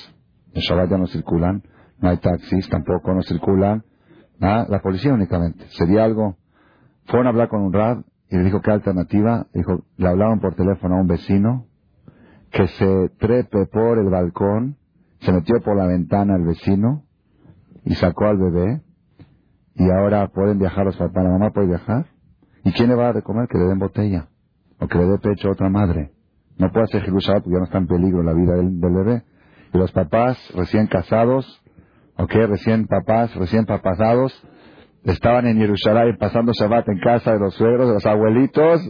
en 0.54 0.62
Shabbat 0.62 0.90
ya 0.90 0.98
no 0.98 1.06
circulan, 1.06 1.62
no 1.98 2.08
hay 2.08 2.16
taxis, 2.18 2.68
tampoco 2.68 3.12
no 3.12 3.22
circulan. 3.22 3.84
¿Ah? 4.40 4.66
La 4.68 4.80
policía 4.80 5.12
únicamente. 5.12 5.66
Sería 5.70 6.04
algo. 6.04 6.36
Fueron 7.06 7.26
a 7.26 7.30
hablar 7.30 7.48
con 7.48 7.62
un 7.62 7.72
rab 7.72 8.04
y 8.30 8.36
le 8.36 8.44
dijo 8.44 8.60
qué 8.60 8.70
alternativa. 8.70 9.46
Dijo, 9.52 9.84
le 9.96 10.08
hablaron 10.08 10.40
por 10.40 10.54
teléfono 10.54 10.96
a 10.96 11.00
un 11.00 11.06
vecino 11.06 11.66
que 12.50 12.66
se 12.66 13.08
trepe 13.18 13.66
por 13.66 13.98
el 13.98 14.08
balcón, 14.08 14.76
se 15.20 15.32
metió 15.32 15.60
por 15.60 15.76
la 15.76 15.86
ventana 15.86 16.36
el 16.36 16.44
vecino 16.44 17.04
y 17.84 17.94
sacó 17.94 18.26
al 18.26 18.38
bebé 18.38 18.82
y 19.74 19.90
ahora 19.90 20.28
pueden 20.28 20.58
viajar 20.58 20.84
los 20.84 20.96
papás, 20.96 21.24
la 21.24 21.30
mamá 21.30 21.50
puede 21.50 21.68
viajar. 21.68 22.06
¿Y 22.64 22.72
quién 22.72 22.88
le 22.88 22.94
va 22.94 23.04
a 23.04 23.06
dar 23.06 23.14
de 23.16 23.22
comer? 23.22 23.48
Que 23.48 23.58
le 23.58 23.64
den 23.64 23.78
botella. 23.78 24.28
O 24.78 24.86
que 24.86 24.98
le 24.98 25.06
dé 25.06 25.18
pecho 25.18 25.48
a 25.48 25.52
otra 25.52 25.70
madre. 25.70 26.12
No 26.58 26.70
puede 26.70 26.84
hacer 26.84 27.02
Jerusalén 27.02 27.42
porque 27.42 27.54
ya 27.54 27.58
no 27.58 27.64
está 27.64 27.78
en 27.78 27.86
peligro 27.86 28.22
la 28.22 28.34
vida 28.34 28.54
del, 28.54 28.78
bebé. 28.78 29.22
Y 29.72 29.78
los 29.78 29.92
papás 29.92 30.36
recién 30.54 30.86
casados, 30.86 31.62
ok, 32.18 32.32
recién 32.48 32.86
papás, 32.86 33.34
recién 33.36 33.64
papasados, 33.64 34.32
estaban 35.04 35.46
en 35.46 35.56
Jerusalén 35.58 36.16
pasando 36.18 36.52
Shabbat 36.52 36.88
en 36.88 37.00
casa 37.00 37.32
de 37.32 37.38
los 37.38 37.54
suegros, 37.54 37.88
de 37.88 37.94
los 37.94 38.06
abuelitos, 38.06 38.80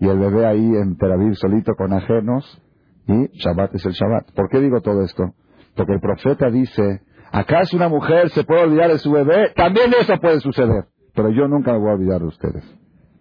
y 0.00 0.08
el 0.08 0.18
bebé 0.18 0.46
ahí 0.46 0.76
en 0.76 0.96
Tel 0.96 1.12
Aviv 1.12 1.34
solito 1.34 1.74
con 1.74 1.92
ajenos, 1.92 2.62
y 3.06 3.38
Shabbat 3.38 3.74
es 3.74 3.86
el 3.86 3.92
Shabbat. 3.92 4.32
¿Por 4.34 4.48
qué 4.48 4.60
digo 4.60 4.80
todo 4.80 5.02
esto? 5.02 5.34
Porque 5.74 5.94
el 5.94 6.00
profeta 6.00 6.50
dice, 6.50 7.02
¿acaso 7.32 7.76
una 7.76 7.88
mujer 7.88 8.30
se 8.30 8.44
puede 8.44 8.62
olvidar 8.62 8.90
de 8.90 8.98
su 8.98 9.10
bebé? 9.10 9.52
También 9.54 9.92
eso 9.98 10.18
puede 10.20 10.40
suceder. 10.40 10.84
Pero 11.14 11.30
yo 11.30 11.48
nunca 11.48 11.72
me 11.72 11.78
voy 11.78 11.90
a 11.90 11.94
olvidar 11.94 12.20
de 12.20 12.26
ustedes. 12.26 12.64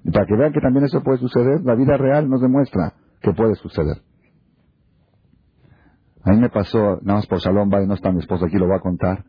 Y 0.03 0.11
para 0.11 0.25
que 0.25 0.35
vean 0.35 0.53
que 0.53 0.61
también 0.61 0.85
eso 0.85 1.01
puede 1.01 1.17
suceder, 1.17 1.61
la 1.63 1.75
vida 1.75 1.97
real 1.97 2.29
nos 2.29 2.41
demuestra 2.41 2.93
que 3.21 3.33
puede 3.33 3.55
suceder. 3.55 3.97
A 6.23 6.31
mí 6.31 6.37
me 6.37 6.49
pasó, 6.49 6.99
nada 7.01 7.19
más 7.19 7.27
por 7.27 7.39
Salón 7.39 7.69
y 7.81 7.87
no 7.87 7.93
está 7.93 8.11
mi 8.11 8.19
esposa 8.19 8.45
aquí, 8.47 8.57
lo 8.57 8.67
voy 8.67 8.75
a 8.75 8.81
contar. 8.81 9.23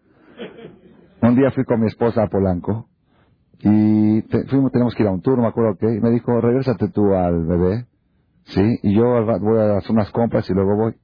Un 1.22 1.36
día 1.36 1.50
fui 1.52 1.64
con 1.64 1.80
mi 1.80 1.86
esposa 1.86 2.24
a 2.24 2.28
Polanco 2.28 2.88
y 3.60 4.22
fuimos, 4.48 4.70
tenemos 4.72 4.94
que 4.94 5.02
ir 5.02 5.08
a 5.08 5.12
un 5.12 5.20
tour, 5.20 5.36
no 5.36 5.42
me 5.42 5.48
acuerdo 5.48 5.76
qué, 5.78 5.92
y 5.92 6.00
me 6.00 6.10
dijo, 6.10 6.40
regrésate 6.40 6.88
tú 6.88 7.14
al 7.14 7.44
bebé, 7.44 7.86
¿sí? 8.44 8.78
Y 8.82 8.94
yo 8.94 9.04
voy 9.40 9.58
a 9.58 9.76
hacer 9.76 9.92
unas 9.92 10.10
compras 10.12 10.48
y 10.48 10.54
luego 10.54 10.76
voy. 10.76 10.94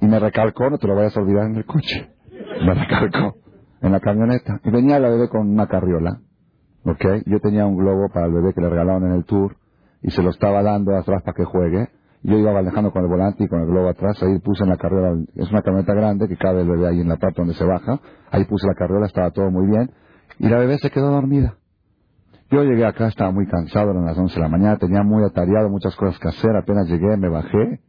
Y 0.00 0.06
me 0.06 0.18
recalcó, 0.18 0.68
no 0.68 0.78
te 0.78 0.86
lo 0.86 0.94
vayas 0.94 1.16
a 1.16 1.20
olvidar 1.20 1.46
en 1.46 1.56
el 1.56 1.64
coche. 1.64 2.10
Me 2.66 2.74
recalcó 2.74 3.36
en 3.80 3.92
la 3.92 4.00
camioneta. 4.00 4.60
Y 4.64 4.70
venía 4.70 4.98
la 4.98 5.08
bebé 5.08 5.28
con 5.28 5.48
una 5.48 5.66
carriola, 5.68 6.20
¿ok? 6.84 7.22
Yo 7.26 7.40
tenía 7.40 7.66
un 7.66 7.76
globo 7.76 8.08
para 8.12 8.26
el 8.26 8.32
bebé 8.32 8.52
que 8.52 8.60
le 8.60 8.68
regalaron 8.68 9.06
en 9.06 9.12
el 9.12 9.24
tour 9.24 9.56
y 10.02 10.10
se 10.10 10.22
lo 10.22 10.30
estaba 10.30 10.62
dando 10.62 10.94
atrás 10.96 11.22
para 11.22 11.34
que 11.34 11.44
juegue. 11.44 11.88
Yo 12.22 12.36
iba 12.36 12.52
manejando 12.52 12.92
con 12.92 13.04
el 13.04 13.08
volante 13.08 13.44
y 13.44 13.48
con 13.48 13.60
el 13.60 13.66
globo 13.66 13.88
atrás, 13.88 14.20
ahí 14.22 14.38
puse 14.40 14.64
en 14.64 14.70
la 14.70 14.76
carriola, 14.76 15.16
es 15.36 15.50
una 15.50 15.62
camioneta 15.62 15.94
grande 15.94 16.28
que 16.28 16.36
cabe 16.36 16.62
el 16.62 16.68
bebé 16.68 16.88
ahí 16.88 17.00
en 17.00 17.08
la 17.08 17.16
parte 17.16 17.40
donde 17.40 17.54
se 17.54 17.64
baja, 17.64 18.00
ahí 18.30 18.44
puse 18.46 18.66
la 18.66 18.74
carriola, 18.74 19.06
estaba 19.06 19.30
todo 19.30 19.50
muy 19.50 19.66
bien, 19.68 19.92
y 20.38 20.48
la 20.48 20.58
bebé 20.58 20.78
se 20.78 20.90
quedó 20.90 21.10
dormida. 21.10 21.56
Yo 22.50 22.62
llegué 22.62 22.84
acá, 22.84 23.08
estaba 23.08 23.32
muy 23.32 23.46
cansado, 23.46 23.90
eran 23.90 24.04
las 24.04 24.16
11 24.16 24.34
de 24.34 24.40
la 24.40 24.48
mañana, 24.48 24.78
tenía 24.78 25.02
muy 25.02 25.24
atareado, 25.24 25.68
muchas 25.68 25.96
cosas 25.96 26.18
que 26.20 26.28
hacer, 26.28 26.54
apenas 26.56 26.88
llegué, 26.88 27.16
me 27.16 27.28
bajé, 27.28 27.80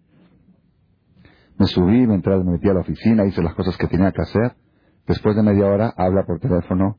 me 1.58 1.68
subí, 1.68 2.08
me 2.08 2.16
entré, 2.16 2.36
me 2.38 2.54
metí 2.54 2.68
a 2.70 2.74
la 2.74 2.82
oficina, 2.82 3.26
hice 3.26 3.42
las 3.44 3.54
cosas 3.54 3.78
que 3.78 3.88
tenía 3.88 4.12
que 4.12 4.22
hacer. 4.22 4.56
Después 5.08 5.36
de 5.36 5.44
media 5.44 5.68
hora, 5.68 5.94
habla 5.96 6.24
por 6.26 6.40
teléfono 6.40 6.98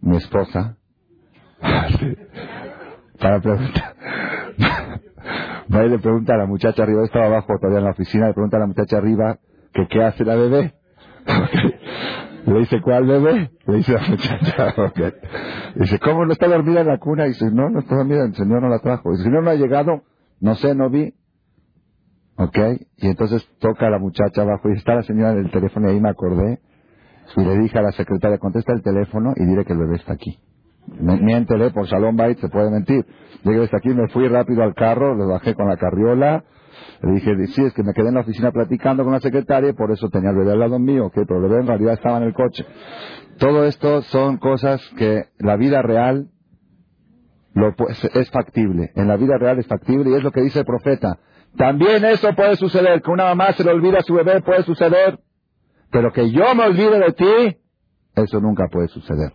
mi 0.00 0.16
esposa. 0.16 0.76
Para 3.20 3.40
preguntar. 3.40 3.96
Va 5.74 5.84
y 5.84 5.88
le 5.88 5.98
pregunta 5.98 6.34
a 6.34 6.38
la 6.38 6.46
muchacha 6.46 6.82
arriba, 6.82 7.04
estaba 7.04 7.26
abajo 7.26 7.54
todavía 7.58 7.78
en 7.78 7.84
la 7.84 7.92
oficina, 7.92 8.28
le 8.28 8.34
pregunta 8.34 8.58
a 8.58 8.60
la 8.60 8.66
muchacha 8.66 8.98
arriba 8.98 9.38
que 9.72 9.88
qué 9.88 10.04
hace 10.04 10.24
la 10.24 10.36
bebé. 10.36 10.74
le 12.46 12.58
dice, 12.60 12.80
¿cuál 12.80 13.06
bebé? 13.06 13.50
Le 13.66 13.76
dice 13.76 13.92
la 13.92 14.08
muchacha, 14.08 14.74
Dice, 15.76 15.98
¿cómo 15.98 16.26
no 16.26 16.32
está 16.32 16.46
dormida 16.48 16.80
en 16.82 16.88
la 16.88 16.98
cuna? 16.98 17.24
Dice, 17.24 17.50
no, 17.50 17.70
no 17.70 17.80
está 17.80 17.96
dormida, 17.96 18.24
el 18.24 18.34
señor 18.34 18.62
no 18.62 18.68
la 18.68 18.80
trajo. 18.80 19.10
Dice, 19.10 19.22
el 19.22 19.28
señor 19.28 19.44
no 19.44 19.50
ha 19.50 19.54
llegado, 19.54 20.02
no 20.40 20.54
sé, 20.54 20.74
no 20.74 20.90
vi. 20.90 21.14
¿Ok? 22.36 22.58
Y 22.96 23.08
entonces 23.08 23.46
toca 23.60 23.86
a 23.86 23.90
la 23.90 23.98
muchacha 23.98 24.42
abajo 24.42 24.68
y 24.68 24.72
está 24.72 24.94
la 24.96 25.02
señora 25.02 25.32
en 25.32 25.38
el 25.38 25.50
teléfono 25.50 25.88
y 25.88 25.94
ahí 25.94 26.00
me 26.00 26.10
acordé. 26.10 26.60
Y 27.36 27.44
le 27.44 27.58
dije 27.58 27.78
a 27.78 27.82
la 27.82 27.92
secretaria, 27.92 28.38
contesta 28.38 28.72
el 28.72 28.82
teléfono 28.82 29.32
y 29.36 29.44
dile 29.44 29.64
que 29.64 29.72
el 29.72 29.78
bebé 29.78 29.96
está 29.96 30.14
aquí. 30.14 30.38
Miéntele, 31.00 31.70
por 31.70 31.88
Salón 31.88 32.16
Bait 32.16 32.38
se 32.38 32.48
puede 32.48 32.70
mentir. 32.70 33.06
Llegué 33.42 33.64
hasta 33.64 33.78
aquí, 33.78 33.88
me 33.88 34.08
fui 34.08 34.28
rápido 34.28 34.62
al 34.62 34.74
carro, 34.74 35.16
le 35.16 35.24
bajé 35.24 35.54
con 35.54 35.68
la 35.68 35.76
carriola. 35.76 36.44
Le 37.02 37.12
dije, 37.12 37.46
sí, 37.48 37.62
es 37.62 37.72
que 37.72 37.82
me 37.82 37.92
quedé 37.92 38.08
en 38.08 38.14
la 38.14 38.20
oficina 38.20 38.50
platicando 38.52 39.04
con 39.04 39.12
la 39.12 39.20
secretaria 39.20 39.70
y 39.70 39.74
por 39.74 39.90
eso 39.90 40.08
tenía 40.08 40.30
el 40.30 40.36
bebé 40.36 40.52
al 40.52 40.60
lado 40.60 40.78
mío, 40.78 41.10
que 41.10 41.24
pero 41.26 41.36
el 41.42 41.48
bebé 41.48 41.60
en 41.60 41.66
realidad 41.66 41.94
estaba 41.94 42.18
en 42.18 42.24
el 42.24 42.34
coche. 42.34 42.64
Todo 43.38 43.64
esto 43.64 44.02
son 44.02 44.38
cosas 44.38 44.80
que 44.96 45.24
la 45.38 45.56
vida 45.56 45.82
real 45.82 46.28
lo, 47.54 47.74
es 47.88 48.30
factible. 48.30 48.90
En 48.94 49.08
la 49.08 49.16
vida 49.16 49.38
real 49.38 49.58
es 49.58 49.66
factible 49.66 50.10
y 50.10 50.14
es 50.14 50.22
lo 50.22 50.32
que 50.32 50.42
dice 50.42 50.60
el 50.60 50.64
profeta. 50.64 51.18
También 51.56 52.04
eso 52.04 52.34
puede 52.34 52.56
suceder, 52.56 53.00
que 53.02 53.10
una 53.10 53.24
mamá 53.24 53.52
se 53.52 53.64
le 53.64 53.70
olvida 53.70 53.98
a 53.98 54.02
su 54.02 54.14
bebé 54.14 54.40
puede 54.42 54.64
suceder, 54.64 55.20
pero 55.90 56.12
que 56.12 56.30
yo 56.30 56.54
me 56.54 56.64
olvide 56.64 56.98
de 56.98 57.12
ti, 57.12 57.58
eso 58.16 58.40
nunca 58.40 58.66
puede 58.68 58.88
suceder. 58.88 59.32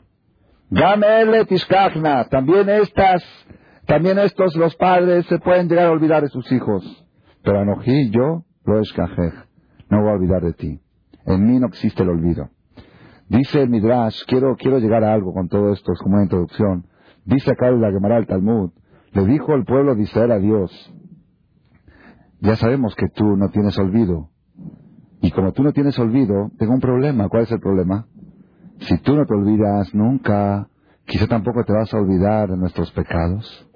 Gamele 0.69 1.45
tishkachna, 1.45 2.25
también 2.25 2.69
estas, 2.69 3.23
también 3.85 4.19
estos 4.19 4.55
los 4.55 4.75
padres 4.75 5.25
se 5.27 5.39
pueden 5.39 5.69
llegar 5.69 5.87
a 5.87 5.91
olvidar 5.91 6.21
de 6.21 6.29
sus 6.29 6.51
hijos, 6.51 6.83
pero 7.43 7.59
Anoji, 7.59 8.09
yo 8.11 8.43
lo 8.65 8.79
escajej, 8.79 9.33
no 9.89 10.01
voy 10.01 10.09
a 10.09 10.13
olvidar 10.13 10.41
de 10.41 10.53
ti. 10.53 10.79
En 11.25 11.45
mí 11.45 11.59
no 11.59 11.67
existe 11.67 12.03
el 12.03 12.09
olvido. 12.09 12.49
Dice 13.27 13.61
el 13.61 13.69
Midrash, 13.69 14.23
quiero, 14.25 14.55
quiero 14.55 14.79
llegar 14.79 15.03
a 15.03 15.13
algo 15.13 15.33
con 15.33 15.47
todo 15.47 15.71
esto, 15.71 15.91
es 15.91 15.99
como 15.99 16.15
una 16.15 16.23
introducción. 16.23 16.87
Dice 17.25 17.51
acá 17.51 17.67
el 17.67 17.79
Gemara 17.79 18.17
el 18.17 18.25
Talmud, 18.25 18.71
le 19.11 19.25
dijo 19.25 19.53
el 19.53 19.65
pueblo 19.65 19.95
de 19.95 20.03
Israel 20.03 20.31
a 20.31 20.39
Dios, 20.39 20.93
ya 22.41 22.55
sabemos 22.55 22.95
que 22.95 23.07
tú 23.09 23.35
no 23.35 23.49
tienes 23.49 23.77
olvido. 23.77 24.29
Y 25.21 25.31
como 25.31 25.51
tú 25.51 25.63
no 25.63 25.73
tienes 25.73 25.99
olvido, 25.99 26.49
tengo 26.57 26.73
un 26.73 26.79
problema. 26.79 27.27
¿Cuál 27.27 27.43
es 27.43 27.51
el 27.51 27.59
problema? 27.59 28.07
Si 28.79 28.97
tú 28.99 29.15
no 29.15 29.25
te 29.25 29.33
olvidas 29.33 29.93
nunca, 29.93 30.69
quizá 31.05 31.27
tampoco 31.27 31.65
te 31.65 31.73
vas 31.73 31.93
a 31.93 31.97
olvidar 31.97 32.49
de 32.49 32.57
nuestros 32.57 32.91
pecados. 32.93 33.68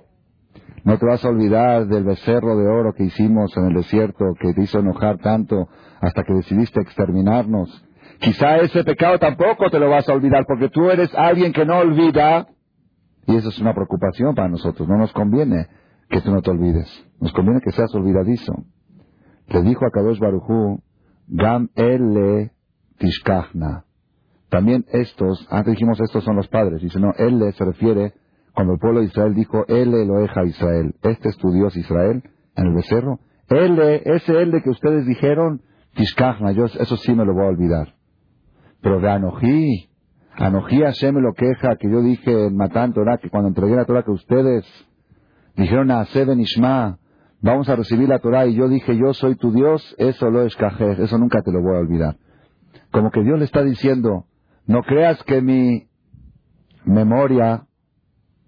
No 0.83 0.97
te 0.97 1.05
vas 1.05 1.23
a 1.23 1.29
olvidar 1.29 1.87
del 1.87 2.03
becerro 2.03 2.57
de 2.57 2.67
oro 2.67 2.93
que 2.93 3.05
hicimos 3.05 3.55
en 3.55 3.67
el 3.67 3.73
desierto, 3.73 4.33
que 4.39 4.53
te 4.53 4.63
hizo 4.63 4.79
enojar 4.79 5.17
tanto 5.19 5.69
hasta 6.01 6.23
que 6.23 6.33
decidiste 6.33 6.81
exterminarnos. 6.81 7.85
Quizá 8.19 8.57
ese 8.57 8.83
pecado 8.83 9.17
tampoco 9.17 9.69
te 9.69 9.79
lo 9.79 9.89
vas 9.89 10.07
a 10.09 10.13
olvidar, 10.13 10.45
porque 10.45 10.69
tú 10.69 10.89
eres 10.89 11.13
alguien 11.15 11.53
que 11.53 11.65
no 11.65 11.77
olvida. 11.77 12.47
Y 13.27 13.35
eso 13.35 13.49
es 13.49 13.59
una 13.59 13.73
preocupación 13.73 14.35
para 14.35 14.49
nosotros. 14.49 14.87
No 14.87 14.97
nos 14.97 15.13
conviene 15.13 15.67
que 16.09 16.21
tú 16.21 16.31
no 16.31 16.41
te 16.41 16.51
olvides. 16.51 16.87
Nos 17.19 17.31
conviene 17.31 17.61
que 17.61 17.71
seas 17.71 17.93
olvidadizo. 17.95 18.53
Le 19.47 19.61
dijo 19.61 19.85
a 19.85 19.91
Kadosh 19.91 20.19
Barujú, 20.19 20.81
Gam 21.27 21.69
ele 21.75 22.51
tishkachna. 22.97 23.85
También 24.49 24.85
estos, 24.89 25.47
antes 25.49 25.73
dijimos 25.73 25.99
estos 25.99 26.23
son 26.23 26.35
los 26.35 26.47
padres, 26.47 26.81
dice 26.81 26.99
no, 26.99 27.11
él 27.17 27.41
se 27.53 27.65
refiere, 27.65 28.13
cuando 28.53 28.74
el 28.74 28.79
pueblo 28.79 29.00
de 29.00 29.07
Israel 29.07 29.33
dijo, 29.33 29.65
él 29.67 29.91
lo 29.91 30.19
deja 30.19 30.43
Israel, 30.45 30.95
este 31.01 31.29
es 31.29 31.38
tu 31.38 31.51
Dios 31.51 31.75
Israel, 31.75 32.24
en 32.55 32.67
el 32.67 32.74
becerro, 32.74 33.19
él, 33.50 33.79
ese 33.79 34.41
él 34.41 34.53
que 34.63 34.69
ustedes 34.69 35.05
dijeron, 35.05 35.62
tishkachna, 35.95 36.51
yo 36.51 36.65
eso 36.65 36.98
sí 36.98 37.13
me 37.13 37.25
lo 37.25 37.33
voy 37.33 37.45
a 37.45 37.50
olvidar. 37.50 37.95
Pero 38.81 39.00
de 39.00 39.10
Anojí, 39.10 39.89
Anojí 40.36 40.81
Hashem 40.81 41.15
lo 41.15 41.33
queja, 41.33 41.75
que 41.77 41.89
yo 41.89 42.01
dije 42.01 42.48
en 42.48 42.55
Matán 42.55 42.93
Torah, 42.93 43.17
que 43.17 43.29
cuando 43.29 43.50
entregué 43.50 43.75
la 43.75 43.86
Torah 43.86 44.03
que 44.03 44.12
ustedes 44.12 44.65
Dijeron 45.55 45.91
a 45.91 46.05
Seben 46.05 46.39
Ishma, 46.39 46.98
vamos 47.41 47.69
a 47.69 47.75
recibir 47.75 48.10
la 48.10 48.19
Torah 48.19 48.48
y 48.48 48.55
yo 48.55 48.67
dije, 48.67 48.98
yo 48.98 49.13
soy 49.13 49.36
tu 49.36 49.51
Dios, 49.51 49.95
eso 50.00 50.31
lo 50.31 50.43
es 50.43 50.57
eso 51.00 51.17
nunca 51.19 51.41
te 51.43 51.51
lo 51.51 51.62
voy 51.62 51.75
a 51.75 51.79
olvidar. 51.79 52.17
Como 52.91 53.12
que 53.12 53.22
Dios 53.22 53.38
le 53.38 53.45
está 53.45 53.63
diciendo, 53.63 54.25
no 54.65 54.81
creas 54.81 55.22
que 55.24 55.41
mi 55.41 55.88
memoria, 56.86 57.67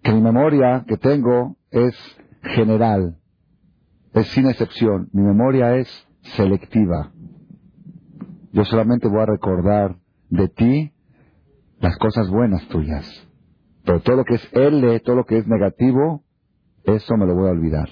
que 0.05 0.13
mi 0.13 0.21
memoria 0.21 0.85
que 0.87 0.97
tengo 0.97 1.57
es 1.71 1.95
general, 2.43 3.17
es 4.13 4.27
sin 4.27 4.47
excepción, 4.47 5.09
mi 5.13 5.23
memoria 5.23 5.77
es 5.77 5.89
selectiva. 6.35 7.11
Yo 8.51 8.63
solamente 8.65 9.07
voy 9.07 9.21
a 9.21 9.25
recordar 9.25 9.95
de 10.29 10.47
ti 10.47 10.93
las 11.79 11.97
cosas 11.97 12.29
buenas 12.29 12.67
tuyas. 12.67 13.03
Pero 13.83 13.99
todo 14.01 14.17
lo 14.17 14.25
que 14.25 14.35
es 14.35 14.47
L, 14.53 14.99
todo 14.99 15.15
lo 15.15 15.25
que 15.25 15.39
es 15.39 15.47
negativo, 15.47 16.23
eso 16.83 17.17
me 17.17 17.25
lo 17.25 17.33
voy 17.33 17.47
a 17.47 17.53
olvidar. 17.53 17.89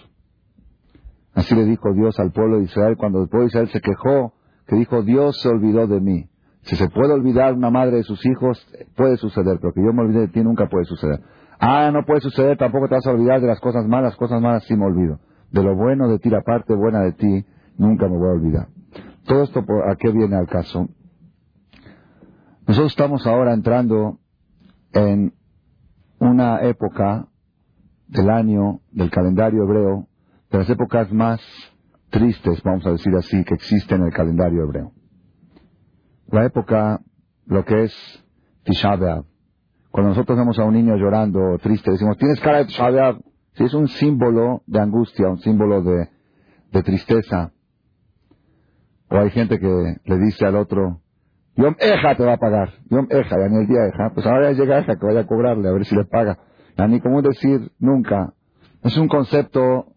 Así 1.34 1.56
le 1.56 1.66
dijo 1.66 1.96
Dios 1.96 2.20
al 2.20 2.32
pueblo 2.32 2.58
de 2.58 2.66
Israel 2.66 2.96
cuando 2.96 3.24
el 3.24 3.28
pueblo 3.28 3.46
de 3.46 3.48
Israel 3.48 3.70
se 3.70 3.82
quejó, 3.82 4.36
que 4.68 4.76
dijo, 4.76 5.02
Dios 5.02 5.42
se 5.42 5.50
olvidó 5.50 5.88
de 5.88 6.00
mí. 6.00 6.30
Si 6.62 6.76
se 6.76 6.90
puede 6.90 7.12
olvidar 7.12 7.56
una 7.56 7.72
madre 7.72 7.98
de 7.98 8.04
sus 8.04 8.24
hijos, 8.24 8.64
puede 8.96 9.18
suceder, 9.18 9.58
pero 9.60 9.74
que 9.74 9.82
yo 9.84 9.92
me 9.94 10.04
olvide 10.04 10.22
de 10.22 10.28
ti 10.28 10.44
nunca 10.44 10.70
puede 10.70 10.86
suceder. 10.86 11.20
Ah, 11.60 11.92
no 11.92 12.04
puede 12.06 12.22
suceder, 12.22 12.58
tampoco 12.58 12.88
te 12.88 12.96
vas 12.96 13.08
a 13.08 13.12
olvidar 13.12 13.42
de 13.42 13.48
las 13.48 13.60
cosas 13.60 13.88
malas, 13.88 14.16
cosas 14.16 14.42
malas 14.42 14.64
sí 14.66 14.76
me 14.76 14.86
olvido. 14.86 15.20
De 15.52 15.64
lo 15.64 15.76
bueno 15.76 16.08
de 16.08 16.20
ti, 16.20 16.30
la 16.30 16.42
parte 16.42 16.74
buena 16.74 17.02
de 17.02 17.14
ti, 17.14 17.46
nunca 17.78 18.08
me 18.08 18.18
voy 18.18 18.30
a 18.30 18.34
olvidar. 18.34 18.68
Todo 19.26 19.44
esto, 19.44 19.60
¿a 19.60 19.96
qué 19.96 20.12
viene 20.12 20.36
al 20.36 20.48
caso? 20.48 20.90
Nosotros 22.68 22.92
estamos 22.92 23.26
ahora 23.28 23.54
entrando 23.54 24.20
en 24.94 25.34
una 26.20 26.62
época 26.62 27.28
del 28.08 28.30
año, 28.30 28.82
del 28.92 29.10
calendario 29.10 29.64
hebreo, 29.64 30.08
de 30.52 30.58
las 30.60 30.70
épocas 30.70 31.12
más 31.12 31.42
tristes, 32.10 32.62
vamos 32.64 32.86
a 32.86 32.92
decir 32.92 33.14
así, 33.16 33.44
que 33.44 33.56
existen 33.56 34.02
en 34.02 34.08
el 34.08 34.14
calendario 34.14 34.64
hebreo. 34.64 34.92
La 36.28 36.46
época, 36.46 37.02
lo 37.46 37.66
que 37.66 37.84
es 37.84 38.24
Tisha 38.64 38.98
Cuando 39.94 40.10
nosotros 40.10 40.36
vemos 40.40 40.58
a 40.58 40.64
un 40.64 40.74
niño 40.74 40.96
llorando 40.96 41.40
o 41.40 41.60
triste, 41.60 41.92
decimos, 41.92 42.18
tienes 42.18 42.40
cara 42.40 42.58
de 42.58 42.66
Tisha 42.66 43.16
Si 43.52 43.64
es 43.64 43.76
un 43.76 43.88
símbolo 43.88 44.64
de 44.66 44.80
angustia, 44.80 45.30
un 45.30 45.38
símbolo 45.38 45.84
de, 45.84 46.10
de 46.72 46.82
tristeza. 46.82 47.52
O 49.12 49.18
hay 49.18 49.30
gente 49.30 49.60
que 49.60 49.98
le 50.04 50.18
dice 50.18 50.48
al 50.48 50.56
otro, 50.56 51.00
Yom 51.58 51.76
Eja 51.80 52.16
te 52.16 52.26
va 52.26 52.34
a 52.34 52.38
pagar. 52.38 52.72
Yom 52.90 53.06
Eja, 53.08 53.38
ya 53.38 53.48
ni 53.50 53.58
el 53.60 53.68
día 53.68 53.86
Eja. 53.86 54.10
Pues 54.16 54.26
ahora 54.26 54.52
ya 54.52 54.58
llega 54.64 54.80
Eja 54.80 54.96
que 54.96 55.06
vaya 55.06 55.20
a 55.20 55.28
cobrarle, 55.28 55.70
a 55.70 55.74
ver 55.74 55.86
si 55.86 55.96
le 55.96 56.06
paga. 56.06 56.40
Ya 56.76 56.88
ni 56.88 57.00
como 57.00 57.22
decir 57.22 57.72
nunca. 57.78 58.34
Es 58.82 58.98
un 58.98 59.08
concepto 59.08 59.94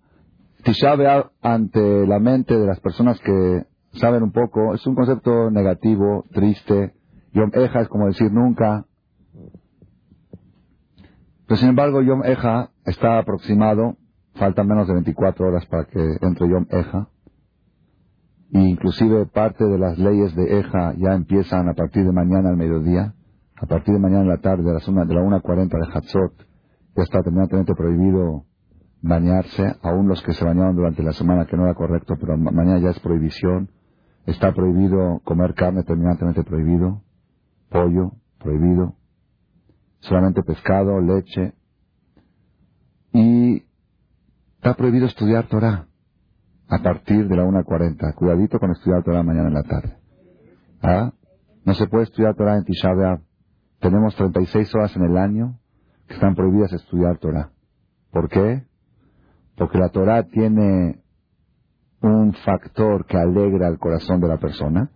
Tisha 0.62 0.94
ante 1.40 2.06
la 2.06 2.18
mente 2.18 2.54
de 2.54 2.66
las 2.66 2.80
personas 2.80 3.18
que 3.20 3.62
saben 3.92 4.24
un 4.24 4.32
poco, 4.32 4.74
es 4.74 4.86
un 4.86 4.94
concepto 4.94 5.50
negativo, 5.50 6.26
triste. 6.34 6.92
Yom 7.32 7.50
Eja 7.54 7.80
es 7.80 7.88
como 7.88 8.08
decir 8.08 8.30
nunca. 8.30 8.84
Pero 11.46 11.58
sin 11.58 11.70
embargo, 11.70 12.02
Yom 12.02 12.24
Eja 12.24 12.70
está 12.84 13.18
aproximado, 13.18 13.96
faltan 14.34 14.66
menos 14.66 14.88
de 14.88 14.94
24 14.94 15.46
horas 15.46 15.64
para 15.66 15.84
que 15.84 16.00
entre 16.20 16.48
Yom 16.48 16.66
Eja. 16.70 17.08
Y 18.50 18.60
inclusive 18.60 19.26
parte 19.26 19.64
de 19.64 19.78
las 19.78 19.98
leyes 19.98 20.34
de 20.34 20.58
Eja 20.58 20.94
ya 20.96 21.14
empiezan 21.14 21.68
a 21.68 21.74
partir 21.74 22.04
de 22.04 22.12
mañana 22.12 22.50
al 22.50 22.56
mediodía, 22.56 23.14
a 23.56 23.66
partir 23.66 23.94
de 23.94 24.00
mañana 24.00 24.22
en 24.22 24.28
la 24.28 24.38
tarde, 24.38 24.64
de, 24.64 24.72
las 24.72 24.86
una, 24.88 25.04
de 25.04 25.14
la 25.14 25.20
1.40 25.22 25.68
de 25.68 25.92
Hatzot, 25.92 26.46
ya 26.96 27.02
está 27.02 27.22
terminantemente 27.22 27.74
prohibido 27.74 28.44
bañarse, 29.02 29.76
aún 29.82 30.08
los 30.08 30.22
que 30.22 30.32
se 30.32 30.44
bañaron 30.44 30.74
durante 30.74 31.02
la 31.02 31.12
semana, 31.12 31.46
que 31.46 31.56
no 31.56 31.64
era 31.64 31.74
correcto, 31.74 32.14
pero 32.20 32.36
mañana 32.36 32.78
ya 32.78 32.90
es 32.90 33.00
prohibición. 33.00 33.70
Está 34.26 34.52
prohibido 34.52 35.20
comer 35.24 35.54
carne, 35.54 35.84
terminantemente 35.84 36.42
prohibido, 36.42 37.02
pollo, 37.70 38.12
prohibido, 38.40 38.96
solamente 40.08 40.42
pescado, 40.42 41.00
leche. 41.00 41.54
Y 43.12 43.64
está 44.56 44.74
prohibido 44.74 45.06
estudiar 45.06 45.48
Torah 45.48 45.86
a 46.68 46.78
partir 46.82 47.28
de 47.28 47.36
la 47.36 47.44
1.40. 47.44 48.14
Cuidadito 48.14 48.58
con 48.58 48.72
estudiar 48.72 49.02
Torah 49.04 49.22
mañana 49.22 49.48
en 49.48 49.54
la 49.54 49.62
tarde. 49.62 49.96
¿Ah? 50.82 51.12
No 51.64 51.74
se 51.74 51.86
puede 51.86 52.04
estudiar 52.04 52.34
Torah 52.34 52.56
en 52.56 52.64
Tisha 52.64 52.92
B'Av. 52.92 53.20
Tenemos 53.80 54.14
36 54.16 54.74
horas 54.74 54.96
en 54.96 55.04
el 55.04 55.16
año 55.16 55.58
que 56.06 56.14
están 56.14 56.34
prohibidas 56.34 56.72
estudiar 56.72 57.18
Torah. 57.18 57.50
¿Por 58.10 58.28
qué? 58.28 58.64
Porque 59.56 59.78
la 59.78 59.88
Torah 59.88 60.24
tiene 60.24 61.02
un 62.02 62.32
factor 62.44 63.06
que 63.06 63.16
alegra 63.16 63.68
el 63.68 63.78
corazón 63.78 64.20
de 64.20 64.28
la 64.28 64.38
persona 64.38 64.90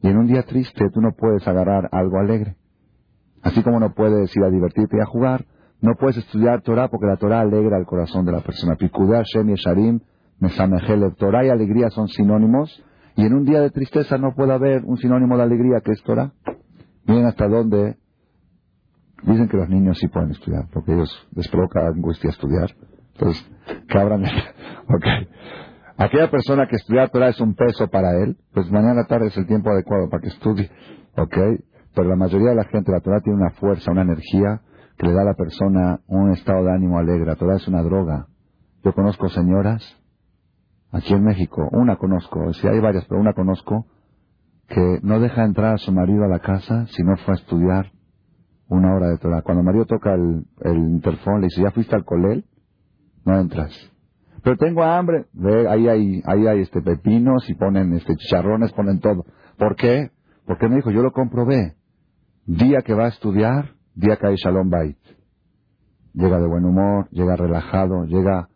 y 0.00 0.08
en 0.08 0.18
un 0.18 0.26
día 0.26 0.42
triste 0.44 0.90
tú 0.92 1.00
no 1.00 1.12
puedes 1.12 1.46
agarrar 1.46 1.88
algo 1.92 2.18
alegre. 2.18 2.56
Así 3.44 3.62
como 3.62 3.78
no 3.78 3.94
puedes 3.94 4.34
ir 4.36 4.42
a 4.42 4.50
divertirte 4.50 4.96
y 4.96 5.00
a 5.00 5.06
jugar, 5.06 5.44
no 5.80 5.94
puedes 5.94 6.16
estudiar 6.16 6.62
Torah 6.62 6.88
porque 6.88 7.06
la 7.06 7.16
Torah 7.16 7.40
alegra 7.40 7.78
el 7.78 7.86
corazón 7.86 8.24
de 8.24 8.32
la 8.32 8.40
persona. 8.40 8.74
Pikudá, 8.74 9.22
Shem 9.22 9.50
y 9.50 9.54
Sharim 9.54 10.00
Mesamejele. 10.40 11.12
Torah 11.12 11.44
y 11.44 11.50
alegría 11.50 11.90
son 11.90 12.08
sinónimos, 12.08 12.82
y 13.16 13.24
en 13.24 13.34
un 13.34 13.44
día 13.44 13.60
de 13.60 13.70
tristeza 13.70 14.18
no 14.18 14.34
puede 14.34 14.52
haber 14.52 14.84
un 14.84 14.96
sinónimo 14.96 15.36
de 15.36 15.44
alegría 15.44 15.80
que 15.84 15.92
es 15.92 16.02
Torah. 16.02 16.32
Miren 17.06 17.26
hasta 17.26 17.46
dónde 17.46 17.96
dicen 19.22 19.48
que 19.48 19.56
los 19.56 19.68
niños 19.68 19.98
sí 19.98 20.08
pueden 20.08 20.30
estudiar, 20.30 20.68
porque 20.72 20.92
ellos 20.92 21.28
les 21.34 21.48
provoca 21.48 21.86
angustia 21.86 22.30
estudiar. 22.30 22.70
Entonces, 23.12 23.48
que 23.88 23.98
abran 23.98 24.22
Ok. 24.88 25.06
Aquella 25.96 26.28
persona 26.28 26.66
que 26.66 26.76
estudia 26.76 27.06
Torah 27.06 27.28
es 27.28 27.40
un 27.40 27.54
peso 27.54 27.86
para 27.88 28.10
él, 28.22 28.36
pues 28.52 28.70
mañana 28.70 29.06
tarde 29.06 29.28
es 29.28 29.36
el 29.36 29.46
tiempo 29.46 29.70
adecuado 29.70 30.08
para 30.10 30.22
que 30.22 30.28
estudie. 30.28 30.70
Ok. 31.16 31.36
Pero 31.94 32.08
la 32.08 32.16
mayoría 32.16 32.50
de 32.50 32.56
la 32.56 32.64
gente, 32.64 32.92
la 32.92 33.00
Torah 33.00 33.20
tiene 33.20 33.38
una 33.38 33.50
fuerza, 33.52 33.92
una 33.92 34.02
energía 34.02 34.60
que 34.98 35.06
le 35.06 35.12
da 35.12 35.22
a 35.22 35.26
la 35.26 35.34
persona 35.34 36.00
un 36.06 36.32
estado 36.32 36.64
de 36.64 36.72
ánimo 36.72 36.98
alegre. 36.98 37.26
La 37.26 37.36
Torah 37.36 37.56
es 37.56 37.68
una 37.68 37.82
droga. 37.82 38.26
Yo 38.82 38.92
conozco 38.92 39.28
señoras 39.28 39.82
aquí 40.90 41.14
en 41.14 41.24
México, 41.24 41.68
una 41.72 41.96
conozco, 41.96 42.52
si 42.52 42.68
hay 42.68 42.78
varias, 42.78 43.04
pero 43.06 43.20
una 43.20 43.32
conozco, 43.32 43.86
que 44.68 45.00
no 45.02 45.18
deja 45.20 45.44
entrar 45.44 45.74
a 45.74 45.78
su 45.78 45.92
marido 45.92 46.24
a 46.24 46.28
la 46.28 46.38
casa 46.38 46.86
si 46.86 47.02
no 47.02 47.16
fue 47.16 47.34
a 47.34 47.36
estudiar 47.36 47.92
una 48.68 48.94
hora 48.94 49.08
de 49.08 49.18
Torah. 49.18 49.42
Cuando 49.42 49.60
el 49.60 49.66
marido 49.66 49.86
toca 49.86 50.14
el, 50.14 50.46
el 50.60 50.76
interfón, 50.76 51.40
le 51.40 51.46
dice, 51.46 51.62
¿ya 51.62 51.70
fuiste 51.70 51.94
al 51.94 52.04
colel? 52.04 52.44
No 53.24 53.38
entras. 53.38 53.72
Pero 54.42 54.56
tengo 54.56 54.82
hambre. 54.82 55.26
Ve, 55.32 55.68
ahí 55.68 55.88
hay, 55.88 56.22
ahí 56.26 56.46
hay 56.46 56.60
este 56.60 56.82
pepinos 56.82 57.48
y 57.48 57.54
ponen 57.54 57.94
este 57.94 58.14
chicharrones, 58.16 58.72
ponen 58.72 59.00
todo. 59.00 59.24
¿Por 59.58 59.74
qué? 59.76 60.10
Porque 60.46 60.68
me 60.68 60.76
dijo, 60.76 60.90
yo 60.90 61.02
lo 61.02 61.12
comprobé. 61.12 61.74
Día 62.46 62.82
que 62.82 62.92
va 62.92 63.06
a 63.06 63.08
estudiar, 63.08 63.74
día 63.94 64.16
que 64.16 64.26
hay 64.26 64.36
Shalom 64.36 64.68
Bait. 64.68 64.98
Llega 66.12 66.38
de 66.38 66.46
buen 66.46 66.66
humor, 66.66 67.08
llega 67.10 67.36
relajado, 67.36 68.04
llega 68.04 68.48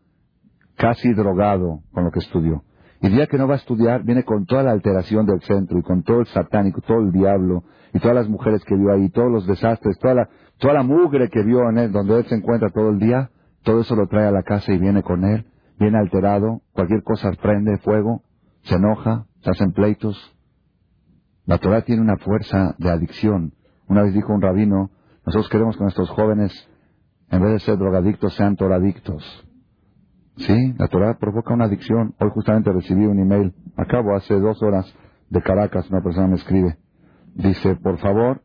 casi 0.76 1.14
drogado 1.14 1.80
con 1.92 2.04
lo 2.04 2.10
que 2.10 2.18
estudió. 2.18 2.64
Y 3.00 3.08
día 3.08 3.26
que 3.28 3.38
no 3.38 3.48
va 3.48 3.54
a 3.54 3.58
estudiar, 3.58 4.02
viene 4.02 4.24
con 4.24 4.44
toda 4.44 4.62
la 4.62 4.72
alteración 4.72 5.24
del 5.24 5.40
centro 5.40 5.78
y 5.78 5.82
con 5.82 6.02
todo 6.02 6.20
el 6.20 6.26
satánico, 6.26 6.82
todo 6.82 6.98
el 6.98 7.12
diablo 7.12 7.64
y 7.94 7.98
todas 7.98 8.14
las 8.14 8.28
mujeres 8.28 8.62
que 8.64 8.76
vio 8.76 8.92
ahí, 8.92 9.08
todos 9.08 9.30
los 9.30 9.46
desastres, 9.46 9.98
toda 9.98 10.14
la, 10.14 10.28
toda 10.58 10.74
la 10.74 10.82
mugre 10.82 11.30
que 11.30 11.42
vio 11.42 11.68
en 11.70 11.78
él, 11.78 11.92
donde 11.92 12.18
él 12.18 12.26
se 12.26 12.34
encuentra 12.34 12.68
todo 12.68 12.90
el 12.90 12.98
día, 12.98 13.30
todo 13.62 13.80
eso 13.80 13.96
lo 13.96 14.06
trae 14.08 14.26
a 14.26 14.32
la 14.32 14.42
casa 14.42 14.72
y 14.72 14.78
viene 14.78 15.02
con 15.02 15.24
él, 15.24 15.46
viene 15.78 15.96
alterado, 15.98 16.60
cualquier 16.72 17.02
cosa 17.02 17.30
prende 17.40 17.78
fuego, 17.78 18.22
se 18.64 18.74
enoja, 18.74 19.26
se 19.40 19.50
hacen 19.50 19.72
pleitos. 19.72 20.36
La 21.46 21.56
Torah 21.56 21.82
tiene 21.82 22.02
una 22.02 22.18
fuerza 22.18 22.74
de 22.78 22.90
adicción. 22.90 23.54
Una 23.88 24.02
vez 24.02 24.14
dijo 24.14 24.32
un 24.32 24.42
rabino, 24.42 24.90
nosotros 25.26 25.48
queremos 25.48 25.76
que 25.76 25.82
nuestros 25.82 26.10
jóvenes, 26.10 26.52
en 27.30 27.42
vez 27.42 27.52
de 27.52 27.58
ser 27.60 27.78
drogadictos, 27.78 28.34
sean 28.34 28.56
toradictos. 28.56 29.22
Sí, 30.36 30.74
la 30.78 30.86
Torah 30.88 31.18
provoca 31.18 31.54
una 31.54 31.64
adicción. 31.64 32.14
Hoy 32.20 32.30
justamente 32.32 32.72
recibí 32.72 33.06
un 33.06 33.18
email, 33.18 33.54
acabo 33.76 34.14
hace 34.14 34.38
dos 34.38 34.62
horas, 34.62 34.86
de 35.30 35.42
Caracas, 35.42 35.90
una 35.90 36.02
persona 36.02 36.28
me 36.28 36.36
escribe. 36.36 36.76
Dice, 37.34 37.76
por 37.76 37.98
favor, 37.98 38.42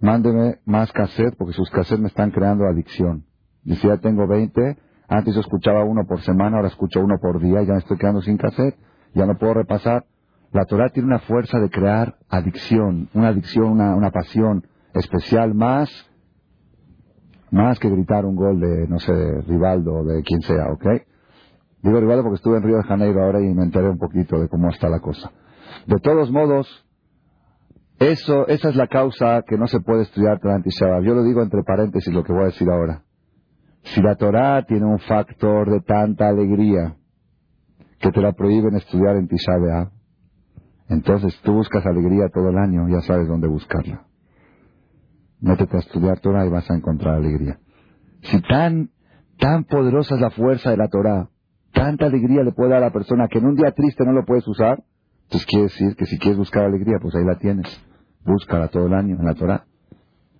mándeme 0.00 0.60
más 0.64 0.92
cassette 0.92 1.36
porque 1.36 1.54
sus 1.54 1.70
cassettes 1.70 2.00
me 2.00 2.08
están 2.08 2.30
creando 2.30 2.66
adicción. 2.66 3.24
Dice, 3.62 3.88
ya 3.88 3.98
tengo 3.98 4.26
20, 4.26 4.78
antes 5.08 5.34
yo 5.34 5.40
escuchaba 5.40 5.84
uno 5.84 6.04
por 6.06 6.20
semana, 6.22 6.56
ahora 6.56 6.68
escucho 6.68 7.00
uno 7.00 7.16
por 7.20 7.40
día, 7.40 7.62
ya 7.62 7.72
me 7.72 7.78
estoy 7.78 7.96
quedando 7.96 8.22
sin 8.22 8.36
cassette, 8.36 8.76
ya 9.14 9.26
no 9.26 9.36
puedo 9.38 9.54
repasar. 9.54 10.04
La 10.52 10.64
Torah 10.66 10.90
tiene 10.90 11.08
una 11.08 11.20
fuerza 11.20 11.58
de 11.58 11.70
crear 11.70 12.16
adicción, 12.28 13.08
una 13.14 13.28
adicción, 13.28 13.72
una, 13.72 13.96
una 13.96 14.10
pasión 14.10 14.66
especial 14.94 15.54
más 15.54 15.90
más 17.52 17.78
que 17.78 17.90
gritar 17.90 18.24
un 18.24 18.34
gol 18.34 18.58
de, 18.60 18.88
no 18.88 18.98
sé, 18.98 19.12
Rivaldo 19.46 19.92
o 19.92 20.04
de 20.04 20.22
quien 20.22 20.40
sea, 20.40 20.72
¿ok? 20.72 20.86
Digo 21.82 22.00
Rivaldo 22.00 22.22
porque 22.22 22.36
estuve 22.36 22.56
en 22.56 22.62
Río 22.62 22.78
de 22.78 22.84
Janeiro 22.84 23.22
ahora 23.22 23.40
y 23.40 23.54
me 23.54 23.64
enteré 23.64 23.90
un 23.90 23.98
poquito 23.98 24.40
de 24.40 24.48
cómo 24.48 24.70
está 24.70 24.88
la 24.88 25.00
cosa. 25.00 25.30
De 25.86 25.98
todos 25.98 26.30
modos, 26.32 26.66
eso, 27.98 28.46
esa 28.48 28.70
es 28.70 28.76
la 28.76 28.88
causa 28.88 29.42
que 29.46 29.58
no 29.58 29.66
se 29.66 29.80
puede 29.80 30.02
estudiar 30.02 30.40
Torah 30.40 30.62
Yo 31.02 31.14
lo 31.14 31.22
digo 31.22 31.42
entre 31.42 31.62
paréntesis 31.62 32.12
lo 32.12 32.24
que 32.24 32.32
voy 32.32 32.42
a 32.42 32.46
decir 32.46 32.68
ahora. 32.70 33.02
Si 33.82 34.00
la 34.00 34.16
Torah 34.16 34.64
tiene 34.64 34.86
un 34.86 34.98
factor 35.00 35.70
de 35.70 35.80
tanta 35.80 36.28
alegría 36.28 36.96
que 38.00 38.10
te 38.10 38.20
la 38.20 38.32
prohíben 38.32 38.76
estudiar 38.76 39.16
en 39.16 39.28
Tisha 39.28 39.91
entonces 40.92 41.38
tú 41.42 41.52
buscas 41.54 41.84
alegría 41.86 42.28
todo 42.28 42.50
el 42.50 42.58
año, 42.58 42.88
ya 42.88 43.00
sabes 43.00 43.28
dónde 43.28 43.48
buscarla. 43.48 44.06
Métete 45.40 45.76
a 45.76 45.80
estudiar 45.80 46.20
Torah 46.20 46.46
y 46.46 46.50
vas 46.50 46.70
a 46.70 46.74
encontrar 46.74 47.16
alegría. 47.16 47.58
Si 48.22 48.40
tan, 48.42 48.90
tan 49.38 49.64
poderosa 49.64 50.14
es 50.14 50.20
la 50.20 50.30
fuerza 50.30 50.70
de 50.70 50.76
la 50.76 50.88
Torah, 50.88 51.28
tanta 51.72 52.06
alegría 52.06 52.42
le 52.42 52.52
puede 52.52 52.70
dar 52.70 52.82
a 52.82 52.86
la 52.86 52.92
persona 52.92 53.26
que 53.28 53.38
en 53.38 53.46
un 53.46 53.56
día 53.56 53.72
triste 53.72 54.04
no 54.04 54.12
lo 54.12 54.24
puedes 54.24 54.46
usar, 54.46 54.84
entonces 55.24 55.46
quiere 55.46 55.64
decir 55.64 55.96
que 55.96 56.04
si 56.04 56.18
quieres 56.18 56.38
buscar 56.38 56.64
alegría, 56.64 56.98
pues 57.00 57.14
ahí 57.14 57.24
la 57.24 57.38
tienes. 57.38 57.66
Búscala 58.24 58.68
todo 58.68 58.86
el 58.86 58.94
año 58.94 59.16
en 59.18 59.24
la 59.24 59.34
Torah. 59.34 59.64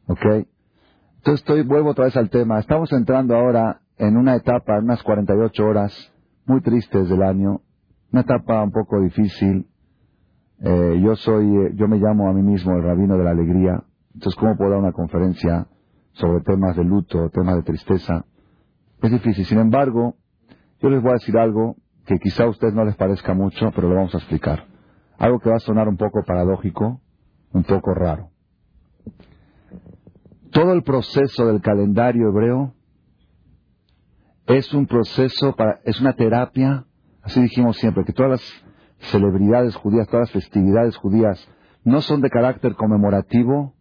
¿Ok? 0.06 0.46
Entonces 1.16 1.40
estoy, 1.40 1.62
vuelvo 1.62 1.90
otra 1.90 2.04
vez 2.04 2.16
al 2.16 2.28
tema. 2.28 2.58
Estamos 2.58 2.92
entrando 2.92 3.34
ahora 3.34 3.80
en 3.96 4.16
una 4.16 4.36
etapa, 4.36 4.78
unas 4.78 5.02
48 5.02 5.64
horas 5.64 6.12
muy 6.44 6.60
tristes 6.60 7.08
del 7.08 7.22
año. 7.22 7.62
Una 8.12 8.20
etapa 8.20 8.62
un 8.62 8.70
poco 8.70 9.00
difícil. 9.00 9.66
Eh, 10.64 11.00
yo 11.02 11.16
soy, 11.16 11.44
eh, 11.44 11.72
yo 11.74 11.88
me 11.88 11.98
llamo 11.98 12.28
a 12.28 12.32
mí 12.32 12.42
mismo 12.42 12.76
el 12.76 12.84
rabino 12.84 13.18
de 13.18 13.24
la 13.24 13.30
alegría. 13.30 13.82
Entonces, 14.14 14.38
¿cómo 14.38 14.56
puedo 14.56 14.70
dar 14.70 14.78
una 14.78 14.92
conferencia 14.92 15.66
sobre 16.12 16.40
temas 16.44 16.76
de 16.76 16.84
luto, 16.84 17.30
temas 17.30 17.56
de 17.56 17.62
tristeza? 17.62 18.24
Es 19.02 19.10
difícil. 19.10 19.44
Sin 19.44 19.58
embargo, 19.58 20.14
yo 20.80 20.88
les 20.88 21.02
voy 21.02 21.10
a 21.10 21.14
decir 21.14 21.36
algo 21.36 21.76
que 22.06 22.18
quizá 22.18 22.44
a 22.44 22.48
ustedes 22.48 22.74
no 22.74 22.84
les 22.84 22.94
parezca 22.94 23.34
mucho, 23.34 23.72
pero 23.74 23.88
lo 23.88 23.96
vamos 23.96 24.14
a 24.14 24.18
explicar. 24.18 24.66
Algo 25.18 25.40
que 25.40 25.50
va 25.50 25.56
a 25.56 25.60
sonar 25.60 25.88
un 25.88 25.96
poco 25.96 26.22
paradójico, 26.24 27.00
un 27.52 27.64
poco 27.64 27.94
raro. 27.94 28.30
Todo 30.52 30.74
el 30.74 30.82
proceso 30.82 31.46
del 31.46 31.60
calendario 31.60 32.28
hebreo 32.28 32.74
es 34.46 34.72
un 34.74 34.86
proceso 34.86 35.56
para, 35.56 35.80
es 35.84 36.00
una 36.00 36.12
terapia, 36.12 36.84
así 37.22 37.40
dijimos 37.40 37.78
siempre, 37.78 38.04
que 38.04 38.12
todas 38.12 38.32
las 38.32 38.64
celebridades 39.10 39.74
judías, 39.76 40.06
todas 40.08 40.28
las 40.28 40.44
festividades 40.44 40.96
judías 40.96 41.48
no 41.84 42.00
son 42.00 42.20
de 42.20 42.30
carácter 42.30 42.74
conmemorativo, 42.74 43.74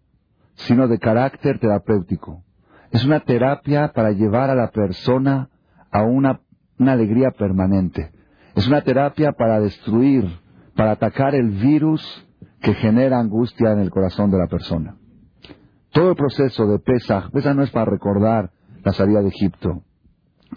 sino 0.56 0.88
de 0.88 1.00
carácter 1.00 1.60
terapéutico. 1.60 2.44
Es 2.92 3.06
una 3.06 3.22
terapia 3.22 3.92
para 3.94 4.12
llevar 4.12 4.50
a 4.50 4.56
la 4.56 4.70
persona 4.70 5.50
a 5.92 6.04
una, 6.04 6.42
alegría 6.80 7.32
permanente. 7.32 8.12
Es 8.56 8.68
una 8.68 8.82
terapia 8.82 9.34
para 9.34 9.60
destruir, 9.60 10.26
para 10.76 10.92
atacar 10.92 11.36
el 11.36 11.52
virus 11.52 12.02
que 12.62 12.74
genera 12.74 13.20
angustia 13.20 13.72
en 13.72 13.80
el 13.80 13.92
corazón 13.92 14.32
de 14.32 14.38
la 14.38 14.48
persona. 14.48 14.98
Todo 15.92 16.12
el 16.12 16.16
proceso 16.16 16.66
de 16.68 16.80
Pesach, 16.80 17.32
Pesach 17.32 17.56
no 17.56 17.64
es 17.64 17.72
para 17.72 17.92
recordar 17.92 18.52
la 18.84 18.94
salida 18.94 19.22
de 19.22 19.28
Egipto, 19.28 19.84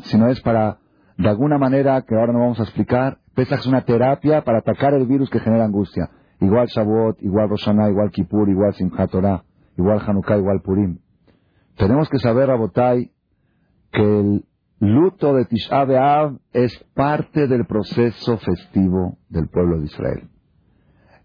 sino 0.05 0.29
es 0.29 0.41
para, 0.41 0.79
de 1.19 1.29
alguna 1.29 1.59
manera 1.59 2.03
que 2.03 2.15
ahora 2.15 2.33
no 2.33 2.41
vamos 2.41 2.61
a 2.61 2.65
explicar, 2.65 3.19
Pesach 3.35 3.61
es 3.61 3.67
una 3.67 3.83
terapia 3.83 4.43
para 4.45 4.59
atacar 4.59 4.95
el 4.95 5.07
virus 5.07 5.29
que 5.31 5.41
genera 5.41 5.65
angustia. 5.65 6.11
Igual 6.41 6.67
Shavuot, 6.67 7.23
igual 7.23 7.49
Roshaná, 7.49 7.89
igual 7.89 8.11
Kippur, 8.11 8.49
igual 8.49 8.75
Simchat 8.75 9.11
Torah, 9.11 9.45
igual 9.77 10.01
Hanukkah, 10.07 10.39
igual 10.39 10.61
Purim. 10.63 10.99
Tenemos 11.77 12.09
que 12.09 12.19
saber, 12.19 12.49
Rabotai, 12.49 13.11
que 13.91 14.03
el 14.03 14.45
luto 14.79 15.35
de 15.35 15.45
Tisha 15.47 15.85
B'Av 15.85 16.39
es 16.53 16.77
parte 16.95 17.49
del 17.49 17.67
proceso 17.67 18.37
festivo 18.39 19.19
del 19.29 19.49
pueblo 19.49 19.79
de 19.79 19.87
Israel. 19.87 20.29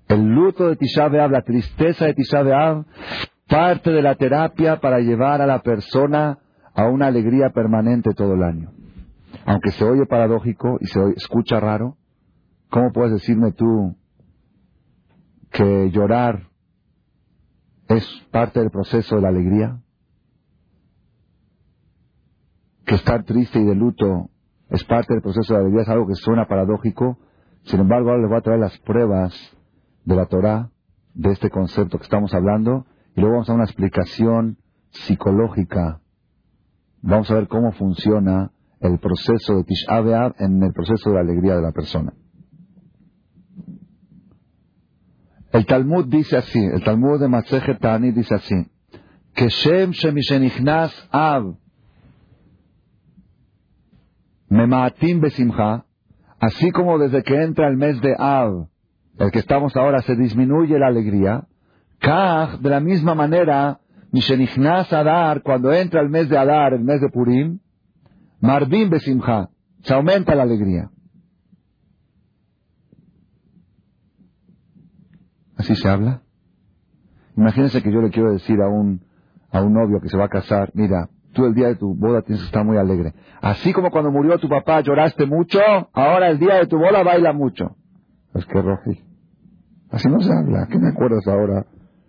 El 0.07 0.25
luto 0.25 0.67
de 0.67 0.75
Tisha 0.75 1.07
B'Av, 1.07 1.31
la 1.31 1.41
tristeza 1.41 2.05
de 2.05 2.13
Tisha 2.15 2.41
B'Av, 2.41 2.85
parte 3.47 3.91
de 3.91 4.01
la 4.01 4.15
terapia 4.15 4.79
para 4.79 4.99
llevar 4.99 5.41
a 5.41 5.47
la 5.47 5.59
persona 5.59 6.39
a 6.73 6.87
una 6.87 7.07
alegría 7.07 7.49
permanente 7.49 8.13
todo 8.15 8.33
el 8.33 8.43
año. 8.43 8.71
Aunque 9.45 9.71
se 9.71 9.83
oye 9.83 10.05
paradójico 10.05 10.77
y 10.79 10.85
se 10.85 10.99
escucha 11.15 11.59
raro, 11.59 11.97
¿cómo 12.69 12.91
puedes 12.91 13.13
decirme 13.13 13.51
tú 13.51 13.95
que 15.51 15.89
llorar 15.91 16.49
es 17.87 18.05
parte 18.31 18.59
del 18.59 18.69
proceso 18.69 19.15
de 19.15 19.21
la 19.21 19.29
alegría? 19.29 19.81
Que 22.85 22.95
estar 22.95 23.23
triste 23.23 23.59
y 23.59 23.65
de 23.65 23.75
luto 23.75 24.29
es 24.69 24.83
parte 24.83 25.13
del 25.13 25.21
proceso 25.21 25.53
de 25.53 25.59
la 25.59 25.65
alegría, 25.65 25.83
es 25.83 25.89
algo 25.89 26.07
que 26.07 26.15
suena 26.15 26.47
paradójico. 26.47 27.17
Sin 27.63 27.79
embargo, 27.79 28.09
ahora 28.09 28.21
les 28.21 28.29
voy 28.29 28.37
a 28.37 28.41
traer 28.41 28.59
las 28.59 28.77
pruebas 28.79 29.33
de 30.05 30.15
la 30.15 30.27
Torah, 30.27 30.71
de 31.13 31.31
este 31.31 31.49
concepto 31.49 31.97
que 31.97 32.03
estamos 32.03 32.33
hablando, 32.33 32.85
y 33.15 33.21
luego 33.21 33.35
vamos 33.35 33.49
a 33.49 33.53
una 33.53 33.65
explicación 33.65 34.57
psicológica. 34.91 36.01
Vamos 37.01 37.29
a 37.31 37.35
ver 37.35 37.47
cómo 37.47 37.71
funciona 37.71 38.51
el 38.79 38.99
proceso 38.99 39.57
de 39.57 39.63
Tisha 39.63 40.01
B'Av 40.01 40.35
en 40.39 40.63
el 40.63 40.73
proceso 40.73 41.09
de 41.09 41.15
la 41.15 41.21
alegría 41.21 41.55
de 41.55 41.61
la 41.61 41.71
persona. 41.71 42.13
El 45.51 45.65
Talmud 45.65 46.05
dice 46.07 46.37
así, 46.37 46.59
el 46.59 46.83
Talmud 46.83 47.19
de 47.19 47.27
Masejet 47.27 47.79
Tani 47.79 48.11
dice 48.11 48.35
así, 48.35 48.55
que 49.33 49.47
Shem 49.49 49.91
Shemishenichnas 49.91 51.09
Av 51.11 51.55
Memaatim 54.49 55.21
Besimcha, 55.21 55.85
así 56.39 56.71
como 56.71 56.99
desde 56.99 57.23
que 57.23 57.41
entra 57.41 57.67
el 57.67 57.77
mes 57.77 57.99
de 58.01 58.15
Av, 58.17 58.67
el 59.17 59.31
que 59.31 59.39
estamos 59.39 59.75
ahora, 59.75 60.01
se 60.01 60.15
disminuye 60.15 60.77
la 60.77 60.87
alegría, 60.87 61.47
Kach, 61.99 62.59
de 62.59 62.69
la 62.69 62.79
misma 62.79 63.15
manera, 63.15 63.79
Mishenichnas 64.11 64.91
Adar, 64.93 65.41
cuando 65.41 65.71
entra 65.73 66.01
el 66.01 66.09
mes 66.09 66.29
de 66.29 66.37
Adar, 66.37 66.73
el 66.73 66.83
mes 66.83 67.01
de 67.01 67.09
Purim, 67.09 67.59
Marbim 68.39 68.89
Besimcha, 68.89 69.49
se 69.81 69.93
aumenta 69.93 70.35
la 70.35 70.43
alegría. 70.43 70.89
¿Así 75.59 75.75
se 75.75 75.89
habla? 75.89 76.21
Imagínense 77.35 77.83
que 77.83 77.91
yo 77.91 78.01
le 78.01 78.11
quiero 78.11 78.31
decir 78.31 78.61
a 78.61 78.69
un, 78.69 79.01
a 79.51 79.61
un 79.61 79.73
novio 79.73 79.99
que 80.01 80.07
se 80.07 80.17
va 80.17 80.25
a 80.25 80.29
casar, 80.29 80.71
mira, 80.73 81.09
tú 81.33 81.45
el 81.45 81.53
día 81.53 81.67
de 81.67 81.75
tu 81.75 81.93
boda 81.95 82.21
tienes 82.21 82.41
que 82.41 82.45
estar 82.45 82.63
muy 82.63 82.77
alegre. 82.77 83.13
Así 83.41 83.73
como 83.73 83.91
cuando 83.91 84.09
murió 84.09 84.37
tu 84.39 84.47
papá 84.47 84.79
lloraste 84.79 85.25
mucho, 85.25 85.59
ahora 85.91 86.29
el 86.29 86.39
día 86.39 86.55
de 86.55 86.67
tu 86.67 86.77
boda 86.77 87.03
baila 87.03 87.33
mucho. 87.33 87.75
Es 88.33 88.45
que 88.45 88.61
Roji, 88.61 89.03
así 89.91 90.07
no 90.07 90.21
se 90.21 90.31
habla. 90.31 90.65
¿Qué 90.71 90.79
me 90.79 90.89
acuerdas 90.89 91.27
ahora? 91.27 91.65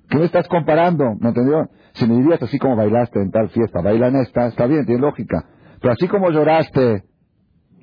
¿Qué 0.09 0.19
me 0.19 0.27
estás 0.27 0.47
comparando? 0.47 1.17
¿Me 1.19 1.31
entendió? 1.31 1.69
Si 1.95 2.07
me 2.07 2.19
dirías 2.19 2.41
así 2.41 2.57
como 2.57 2.77
bailaste 2.77 3.21
en 3.21 3.33
tal 3.33 3.49
fiesta, 3.49 3.83
baila 3.83 4.09
en 4.09 4.17
esta, 4.17 4.47
está 4.47 4.67
bien, 4.67 4.87
tiene 4.87 5.01
lógica. 5.01 5.45
Pero 5.81 5.93
así 5.93 6.07
como 6.07 6.31
lloraste 6.31 7.03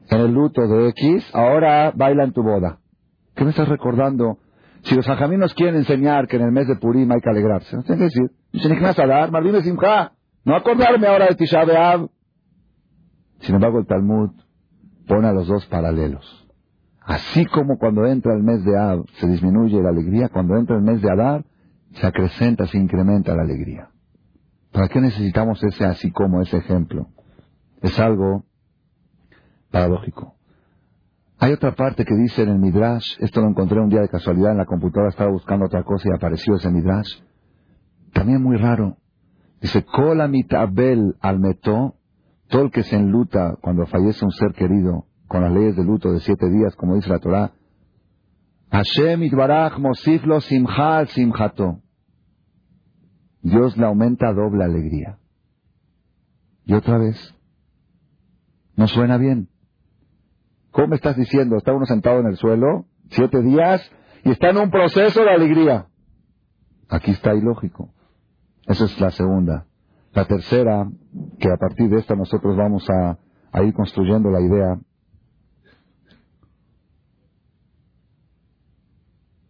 en 0.09 0.19
el 0.21 0.31
luto 0.31 0.65
de 0.65 0.87
X, 0.89 1.29
ahora 1.33 1.91
baila 1.93 2.23
en 2.23 2.31
tu 2.31 2.41
boda. 2.41 2.79
¿Qué 3.35 3.43
me 3.43 3.49
estás 3.49 3.67
recordando? 3.67 4.37
Si 4.83 4.95
los 4.95 5.07
nos 5.07 5.53
quieren 5.53 5.75
enseñar 5.75 6.27
que 6.27 6.37
en 6.37 6.43
el 6.43 6.51
mes 6.51 6.67
de 6.67 6.75
Purim 6.75 7.11
hay 7.11 7.19
que 7.19 7.29
alegrarse, 7.29 7.75
no 7.75 7.83
tiene 7.83 7.99
que 7.99 8.05
decir, 8.05 8.31
no 10.45 10.55
acordarme 10.55 11.07
ahora 11.07 11.27
de 11.27 11.35
Tisha 11.35 11.65
B'Av. 11.65 12.09
Sin 13.39 13.55
embargo, 13.55 13.79
el 13.79 13.85
Talmud 13.85 14.31
pone 15.07 15.27
a 15.27 15.33
los 15.33 15.47
dos 15.47 15.65
paralelos. 15.67 16.47
Así 17.07 17.45
como 17.45 17.77
cuando 17.77 18.05
entra 18.05 18.33
el 18.33 18.43
mes 18.43 18.65
de 18.65 18.77
Ab 18.77 19.05
se 19.13 19.27
disminuye 19.27 19.81
la 19.81 19.89
alegría, 19.89 20.27
cuando 20.27 20.57
entra 20.57 20.75
el 20.75 20.81
mes 20.81 21.01
de 21.01 21.09
Adar 21.09 21.45
se 21.93 22.05
acrecenta, 22.05 22.67
se 22.67 22.77
incrementa 22.77 23.33
la 23.33 23.43
alegría. 23.43 23.89
¿Para 24.73 24.89
qué 24.89 24.99
necesitamos 24.99 25.63
ese 25.63 25.85
así 25.85 26.11
como, 26.11 26.41
ese 26.41 26.57
ejemplo? 26.57 27.07
Es 27.81 27.97
algo 27.99 28.43
paradójico. 29.71 30.36
Hay 31.39 31.51
otra 31.53 31.75
parte 31.75 32.03
que 32.03 32.15
dice 32.15 32.41
en 32.41 32.49
el 32.49 32.59
Midrash, 32.59 33.15
esto 33.19 33.41
lo 33.41 33.49
encontré 33.49 33.79
un 33.79 33.89
día 33.89 34.01
de 34.01 34.09
casualidad 34.09 34.51
en 34.51 34.57
la 34.57 34.65
computadora, 34.65 35.09
estaba 35.09 35.31
buscando 35.31 35.65
otra 35.65 35.83
cosa 35.83 36.09
y 36.09 36.15
apareció 36.15 36.55
ese 36.55 36.71
Midrash. 36.71 37.21
También 38.11 38.41
muy 38.41 38.57
raro. 38.57 38.97
Dice, 39.61 39.85
Kola 39.85 40.27
mitabel 40.27 41.15
al 41.19 41.39
metó, 41.39 41.95
todo 42.47 42.63
el 42.63 42.71
que 42.71 42.83
se 42.83 42.95
enluta 42.95 43.55
cuando 43.61 43.85
fallece 43.85 44.25
un 44.25 44.31
ser 44.31 44.53
querido, 44.53 45.05
con 45.27 45.41
las 45.41 45.51
leyes 45.51 45.75
de 45.75 45.83
luto 45.83 46.11
de 46.11 46.21
siete 46.21 46.49
días, 46.49 46.75
como 46.75 46.95
dice 46.95 47.09
la 47.09 47.19
Torah, 47.19 47.51
Hashem 48.71 49.23
itbarach 49.23 49.77
mosiflo 49.77 50.41
simcha 50.41 51.05
simchato. 51.05 51.81
Dios 53.41 53.77
le 53.77 53.85
aumenta 53.85 54.33
doble 54.33 54.63
alegría. 54.63 55.19
Y 56.65 56.73
otra 56.73 56.97
vez, 56.97 57.35
no 58.75 58.87
suena 58.87 59.17
bien. 59.17 59.49
¿Cómo 60.77 60.89
me 60.89 60.97
estás 60.97 61.17
diciendo? 61.17 61.57
Está 61.57 61.73
uno 61.73 61.87
sentado 61.87 62.19
en 62.19 62.27
el 62.27 62.37
suelo, 62.37 62.85
siete 63.09 63.41
días, 63.41 63.81
y 64.23 64.29
está 64.29 64.51
en 64.51 64.57
un 64.57 64.69
proceso 64.69 65.23
de 65.23 65.31
alegría. 65.31 65.87
Aquí 66.87 67.09
está 67.09 67.33
ilógico. 67.33 67.89
Esa 68.67 68.85
es 68.85 69.01
la 69.01 69.09
segunda. 69.09 69.65
La 70.13 70.25
tercera, 70.25 70.87
que 71.39 71.51
a 71.51 71.57
partir 71.57 71.89
de 71.89 71.97
esta 71.97 72.15
nosotros 72.15 72.55
vamos 72.55 72.87
a, 72.91 73.17
ir 73.63 73.73
construyendo 73.73 74.29
la 74.29 74.39
idea. 74.39 74.79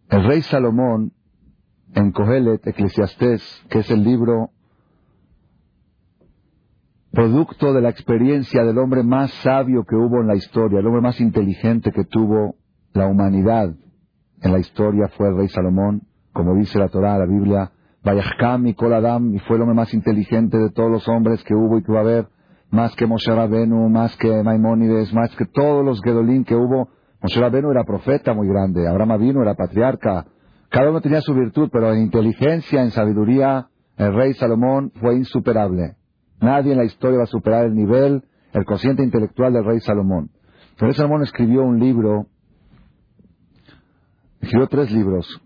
El 0.08 0.24
rey 0.24 0.40
Salomón, 0.40 1.12
en 1.94 2.10
Cogelet, 2.10 2.66
Eclesiastés, 2.66 3.42
que 3.68 3.80
es 3.80 3.90
el 3.90 4.02
libro 4.02 4.52
producto 7.12 7.72
de 7.72 7.80
la 7.80 7.88
experiencia 7.88 8.64
del 8.64 8.78
hombre 8.78 9.02
más 9.02 9.30
sabio 9.42 9.84
que 9.84 9.96
hubo 9.96 10.20
en 10.20 10.26
la 10.26 10.36
historia, 10.36 10.80
el 10.80 10.86
hombre 10.86 11.02
más 11.02 11.20
inteligente 11.20 11.92
que 11.92 12.04
tuvo 12.04 12.56
la 12.92 13.06
humanidad 13.06 13.74
en 14.40 14.52
la 14.52 14.58
historia 14.58 15.08
fue 15.16 15.28
el 15.28 15.36
rey 15.36 15.48
Salomón, 15.48 16.02
como 16.32 16.54
dice 16.54 16.78
la 16.78 16.88
Torá, 16.88 17.18
la 17.18 17.26
Biblia, 17.26 17.72
Vayachkam 18.04 18.66
y 18.68 18.74
Koladam, 18.74 19.34
y 19.34 19.38
fue 19.40 19.56
el 19.56 19.62
hombre 19.62 19.74
más 19.74 19.92
inteligente 19.94 20.58
de 20.58 20.70
todos 20.70 20.90
los 20.90 21.08
hombres 21.08 21.42
que 21.44 21.54
hubo 21.54 21.78
y 21.78 21.82
que 21.82 21.92
va 21.92 21.98
a 21.98 22.02
haber, 22.02 22.28
más 22.70 22.94
que 22.94 23.06
Moshe 23.06 23.34
Rabenu, 23.34 23.88
más 23.88 24.16
que 24.16 24.42
Maimónides, 24.42 25.12
más 25.12 25.34
que 25.36 25.46
todos 25.46 25.84
los 25.84 26.00
Gedolín 26.02 26.44
que 26.44 26.54
hubo. 26.54 26.90
Moshe 27.20 27.40
Rabenu 27.40 27.70
era 27.70 27.84
profeta 27.84 28.34
muy 28.34 28.46
grande, 28.46 28.86
Abraham 28.86 29.12
Avinu 29.12 29.42
era 29.42 29.54
patriarca, 29.54 30.26
cada 30.70 30.90
uno 30.90 31.00
tenía 31.00 31.22
su 31.22 31.34
virtud, 31.34 31.70
pero 31.72 31.92
en 31.92 32.02
inteligencia, 32.02 32.82
en 32.82 32.90
sabiduría, 32.90 33.68
el 33.96 34.14
rey 34.14 34.34
Salomón 34.34 34.92
fue 35.00 35.16
insuperable. 35.16 35.96
Nadie 36.40 36.72
en 36.72 36.78
la 36.78 36.84
historia 36.84 37.18
va 37.18 37.24
a 37.24 37.26
superar 37.26 37.66
el 37.66 37.74
nivel, 37.74 38.22
el 38.52 38.64
consciente 38.64 39.02
intelectual 39.02 39.52
del 39.52 39.64
rey 39.64 39.80
Salomón. 39.80 40.30
Rey 40.78 40.92
Salomón 40.94 41.22
escribió 41.22 41.62
un 41.62 41.80
libro, 41.80 42.26
escribió 44.40 44.68
tres 44.68 44.92
libros. 44.92 45.40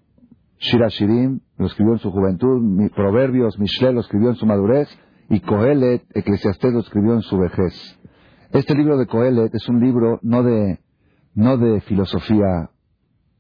Shira 0.59 0.89
Shirim 0.89 1.41
lo 1.57 1.67
escribió 1.67 1.95
en 1.95 1.99
su 1.99 2.11
juventud, 2.11 2.91
Proverbios, 2.95 3.59
Mishle 3.59 3.93
lo 3.93 4.01
escribió 4.01 4.29
en 4.29 4.37
su 4.37 4.47
madurez, 4.47 4.89
y 5.29 5.41
Coelet, 5.41 6.05
Eclesiastés 6.15 6.73
lo 6.73 6.81
escribió 6.81 7.15
en 7.15 7.23
su 7.23 7.39
vejez. 7.39 7.99
Este 8.53 8.75
libro 8.75 8.99
de 8.99 9.07
Coelet 9.07 9.55
es 9.55 9.67
un 9.69 9.81
libro 9.81 10.19
no 10.23 10.43
de, 10.43 10.79
no 11.35 11.57
de 11.57 11.81
filosofía 11.81 12.71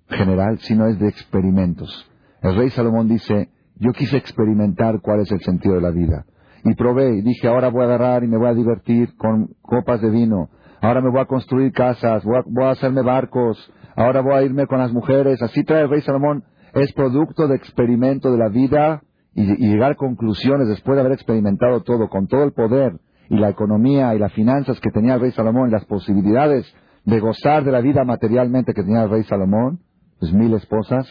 general, 0.08 0.58
sino 0.60 0.86
es 0.86 0.98
de 0.98 1.08
experimentos. 1.08 2.10
El 2.40 2.56
rey 2.56 2.70
Salomón 2.70 3.08
dice, 3.08 3.50
yo 3.76 3.92
quise 3.92 4.16
experimentar 4.16 5.00
cuál 5.02 5.20
es 5.20 5.30
el 5.30 5.40
sentido 5.40 5.74
de 5.74 5.82
la 5.82 5.90
vida 5.90 6.24
y 6.64 6.74
probé 6.74 7.16
y 7.16 7.22
dije, 7.22 7.48
ahora 7.48 7.68
voy 7.68 7.82
a 7.82 7.86
agarrar 7.86 8.24
y 8.24 8.28
me 8.28 8.36
voy 8.36 8.48
a 8.48 8.54
divertir 8.54 9.16
con 9.16 9.48
copas 9.62 10.00
de 10.00 10.10
vino, 10.10 10.48
ahora 10.80 11.00
me 11.00 11.10
voy 11.10 11.20
a 11.20 11.26
construir 11.26 11.72
casas, 11.72 12.24
voy 12.24 12.64
a, 12.64 12.70
hacerme 12.70 13.02
barcos, 13.02 13.72
ahora 13.96 14.20
voy 14.20 14.34
a 14.34 14.42
irme 14.42 14.66
con 14.66 14.78
las 14.78 14.92
mujeres. 14.92 15.42
Así 15.42 15.64
trae 15.64 15.82
el 15.82 15.90
rey 15.90 16.02
Salomón, 16.02 16.44
es 16.74 16.92
producto 16.92 17.48
de 17.48 17.56
experimento 17.56 18.30
de 18.30 18.38
la 18.38 18.48
vida 18.48 19.02
y, 19.34 19.44
llegar 19.56 19.92
a 19.92 19.96
conclusiones 19.96 20.68
después 20.68 20.96
de 20.96 21.00
haber 21.00 21.12
experimentado 21.12 21.82
todo, 21.82 22.08
con 22.08 22.26
todo 22.26 22.44
el 22.44 22.52
poder 22.52 22.92
y 23.28 23.36
la 23.36 23.50
economía 23.50 24.14
y 24.14 24.18
las 24.18 24.32
finanzas 24.32 24.78
que 24.80 24.90
tenía 24.90 25.14
el 25.14 25.20
rey 25.20 25.32
Salomón, 25.32 25.70
las 25.70 25.84
posibilidades 25.86 26.72
de 27.04 27.18
gozar 27.18 27.64
de 27.64 27.72
la 27.72 27.80
vida 27.80 28.04
materialmente 28.04 28.74
que 28.74 28.82
tenía 28.82 29.04
el 29.04 29.10
rey 29.10 29.24
Salomón, 29.24 29.80
pues 30.20 30.32
mil 30.32 30.54
esposas, 30.54 31.06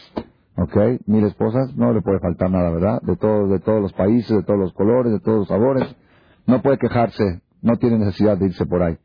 ¿ok? 0.56 0.76
Mil 1.06 1.24
esposas, 1.24 1.74
no 1.76 1.92
le 1.92 2.02
puede 2.02 2.20
faltar 2.20 2.50
nada, 2.50 2.70
¿verdad? 2.70 3.00
De 3.02 3.16
todos, 3.16 3.50
de 3.50 3.60
todos 3.60 3.80
los 3.80 3.92
países, 3.92 4.36
de 4.36 4.42
todos 4.42 4.58
los 4.58 4.72
colores, 4.72 5.12
de 5.12 5.20
todos 5.20 5.40
los 5.40 5.48
sabores, 5.48 5.96
no 6.46 6.62
puede 6.62 6.78
quejarse, 6.78 7.42
no 7.60 7.76
tiene 7.76 7.98
necesidad 7.98 8.36
de 8.36 8.46
irse 8.46 8.66
por 8.66 8.82
ahí. 8.82 8.98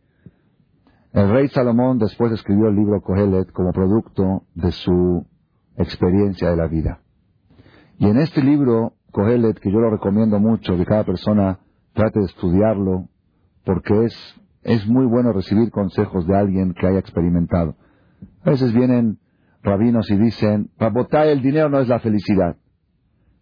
El 1.14 1.30
rey 1.30 1.48
Salomón 1.48 1.98
después 1.98 2.32
escribió 2.32 2.68
el 2.68 2.76
libro 2.76 3.02
Kohelet 3.02 3.52
como 3.52 3.72
producto 3.72 4.44
de 4.54 4.72
su 4.72 5.26
experiencia 5.78 6.50
de 6.50 6.58
la 6.58 6.68
vida. 6.68 7.00
Y 7.98 8.08
en 8.08 8.18
este 8.18 8.44
libro, 8.44 8.94
Kohelet, 9.12 9.60
que 9.60 9.72
yo 9.72 9.80
lo 9.80 9.90
recomiendo 9.90 10.40
mucho, 10.40 10.76
que 10.78 10.86
cada 10.86 11.06
persona 11.06 11.60
trate 11.94 12.20
de 12.20 12.26
estudiarlo, 12.26 13.08
porque 13.66 14.06
es, 14.06 14.16
es 14.62 14.88
muy 14.88 15.06
bueno 15.06 15.34
recibir 15.34 15.72
consejos 15.72 16.28
de 16.28 16.38
alguien 16.38 16.74
que 16.74 16.86
haya 16.86 17.00
experimentado. 17.00 17.76
A 18.44 18.52
veces 18.52 18.74
vienen 18.74 19.18
rabinos 19.68 20.10
y 20.10 20.16
dicen, 20.16 20.70
Rabotay, 20.80 21.30
el 21.30 21.42
dinero 21.42 21.70
no 21.70 21.80
es 21.80 21.88
la 21.88 22.00
felicidad. 22.00 22.56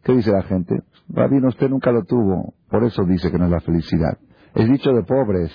¿Qué 0.03 0.13
dice 0.13 0.31
la 0.31 0.43
gente? 0.43 0.81
Rabino, 1.09 1.47
usted 1.49 1.69
nunca 1.69 1.91
lo 1.91 2.03
tuvo, 2.03 2.53
por 2.69 2.83
eso 2.83 3.03
dice 3.05 3.31
que 3.31 3.37
no 3.37 3.45
es 3.45 3.51
la 3.51 3.59
felicidad. 3.59 4.17
Es 4.55 4.67
dicho 4.67 4.91
de 4.91 5.03
pobres. 5.03 5.51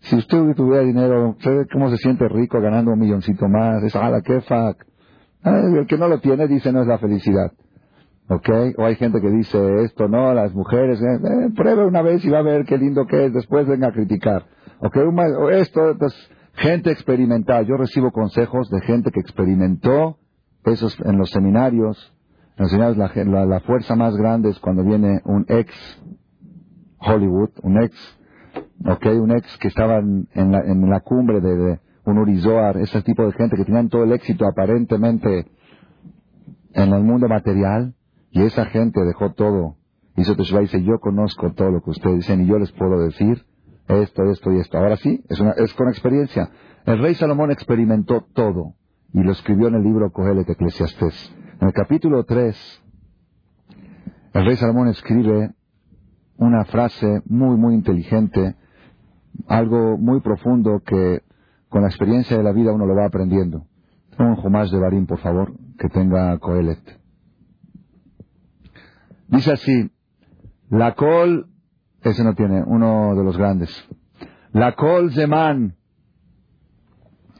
Si 0.00 0.16
usted 0.16 0.54
tuviera 0.54 0.82
dinero, 0.82 1.36
¿sabe 1.40 1.66
cómo 1.72 1.88
se 1.90 1.96
siente 1.96 2.28
rico 2.28 2.60
ganando 2.60 2.92
un 2.92 2.98
milloncito 2.98 3.48
más? 3.48 3.82
Es, 3.84 3.94
ala, 3.96 4.20
qué 4.20 4.40
fac. 4.40 4.84
El 5.44 5.86
que 5.86 5.96
no 5.96 6.08
lo 6.08 6.20
tiene 6.20 6.46
dice 6.46 6.72
no 6.72 6.82
es 6.82 6.88
la 6.88 6.98
felicidad. 6.98 7.52
¿Ok? 8.28 8.48
O 8.78 8.84
hay 8.84 8.96
gente 8.96 9.20
que 9.20 9.30
dice 9.30 9.58
esto, 9.84 10.08
no, 10.08 10.32
las 10.34 10.54
mujeres, 10.54 11.00
eh, 11.00 11.04
eh, 11.04 11.50
pruebe 11.54 11.84
una 11.84 12.02
vez 12.02 12.24
y 12.24 12.30
va 12.30 12.38
a 12.38 12.42
ver 12.42 12.64
qué 12.64 12.78
lindo 12.78 13.06
que 13.06 13.26
es, 13.26 13.32
después 13.32 13.66
venga 13.66 13.88
a 13.88 13.92
criticar. 13.92 14.44
¿Ok? 14.80 14.96
Esto, 15.52 15.96
pues, 15.98 16.14
gente 16.54 16.90
experimentada. 16.90 17.62
Yo 17.62 17.76
recibo 17.76 18.10
consejos 18.10 18.68
de 18.70 18.80
gente 18.82 19.10
que 19.10 19.20
experimentó 19.20 20.18
esos 20.64 20.98
en 21.00 21.18
los 21.18 21.30
seminarios. 21.30 22.14
En 22.56 22.64
los 22.64 22.70
seminarios 22.70 22.96
la, 23.48 23.60
fuerza 23.60 23.96
más 23.96 24.16
grande 24.16 24.50
es 24.50 24.58
cuando 24.60 24.84
viene 24.84 25.20
un 25.24 25.44
ex 25.48 25.72
Hollywood, 26.98 27.50
un 27.62 27.82
ex 27.82 28.18
¿ok? 28.86 29.06
Un 29.20 29.32
ex 29.32 29.58
que 29.58 29.68
estaba 29.68 29.98
en, 29.98 30.28
la, 30.34 30.60
en 30.60 30.88
la, 30.88 31.00
cumbre 31.00 31.40
de, 31.40 31.78
un 32.04 32.18
Urizoar, 32.18 32.76
ese 32.78 33.02
tipo 33.02 33.24
de 33.24 33.32
gente 33.32 33.56
que 33.56 33.64
tenían 33.64 33.88
todo 33.88 34.04
el 34.04 34.12
éxito 34.12 34.46
aparentemente 34.46 35.46
en 36.74 36.92
el 36.92 37.02
mundo 37.02 37.28
material, 37.28 37.94
y 38.30 38.42
esa 38.42 38.64
gente 38.66 39.04
dejó 39.04 39.32
todo. 39.32 39.76
Hizo 40.16 40.36
Teshuvah 40.36 40.62
y 40.62 40.64
dice, 40.64 40.82
yo 40.82 40.98
conozco 41.00 41.52
todo 41.52 41.70
lo 41.70 41.82
que 41.82 41.90
ustedes 41.90 42.16
dicen 42.16 42.42
y 42.42 42.46
yo 42.46 42.58
les 42.58 42.72
puedo 42.72 42.98
decir 42.98 43.44
esto, 43.88 44.24
esto 44.30 44.52
y 44.52 44.58
esto. 44.58 44.78
Ahora 44.78 44.96
sí, 44.96 45.24
es, 45.28 45.40
una, 45.40 45.52
es 45.52 45.72
con 45.74 45.88
experiencia. 45.88 46.50
El 46.84 46.98
rey 46.98 47.14
Salomón 47.14 47.50
experimentó 47.50 48.26
todo 48.32 48.74
y 49.12 49.22
lo 49.22 49.32
escribió 49.32 49.68
en 49.68 49.74
el 49.76 49.82
libro 49.82 50.10
Cogelet 50.10 50.48
Eclesiastés. 50.48 51.34
En 51.60 51.68
el 51.68 51.74
capítulo 51.74 52.24
3, 52.24 52.82
el 54.34 54.46
rey 54.46 54.56
Salomón 54.56 54.88
escribe 54.88 55.54
una 56.36 56.64
frase 56.64 57.22
muy, 57.26 57.56
muy 57.56 57.74
inteligente, 57.74 58.56
algo 59.46 59.96
muy 59.98 60.20
profundo 60.20 60.82
que 60.84 61.22
con 61.68 61.82
la 61.82 61.88
experiencia 61.88 62.36
de 62.36 62.42
la 62.42 62.52
vida 62.52 62.72
uno 62.72 62.86
lo 62.86 62.94
va 62.94 63.06
aprendiendo. 63.06 63.66
Un 64.18 64.36
Jumash 64.36 64.70
de 64.70 64.78
Barín, 64.78 65.06
por 65.06 65.18
favor, 65.18 65.52
que 65.78 65.88
tenga 65.88 66.36
Coelet. 66.38 67.00
Dice 69.28 69.52
así, 69.52 69.90
la 70.68 70.94
col, 70.94 71.51
ese 72.10 72.24
no 72.24 72.34
tiene, 72.34 72.62
uno 72.66 73.14
de 73.14 73.24
los 73.24 73.36
grandes. 73.36 73.70
La 74.52 74.74
col 74.74 75.12
Zeman, 75.12 75.76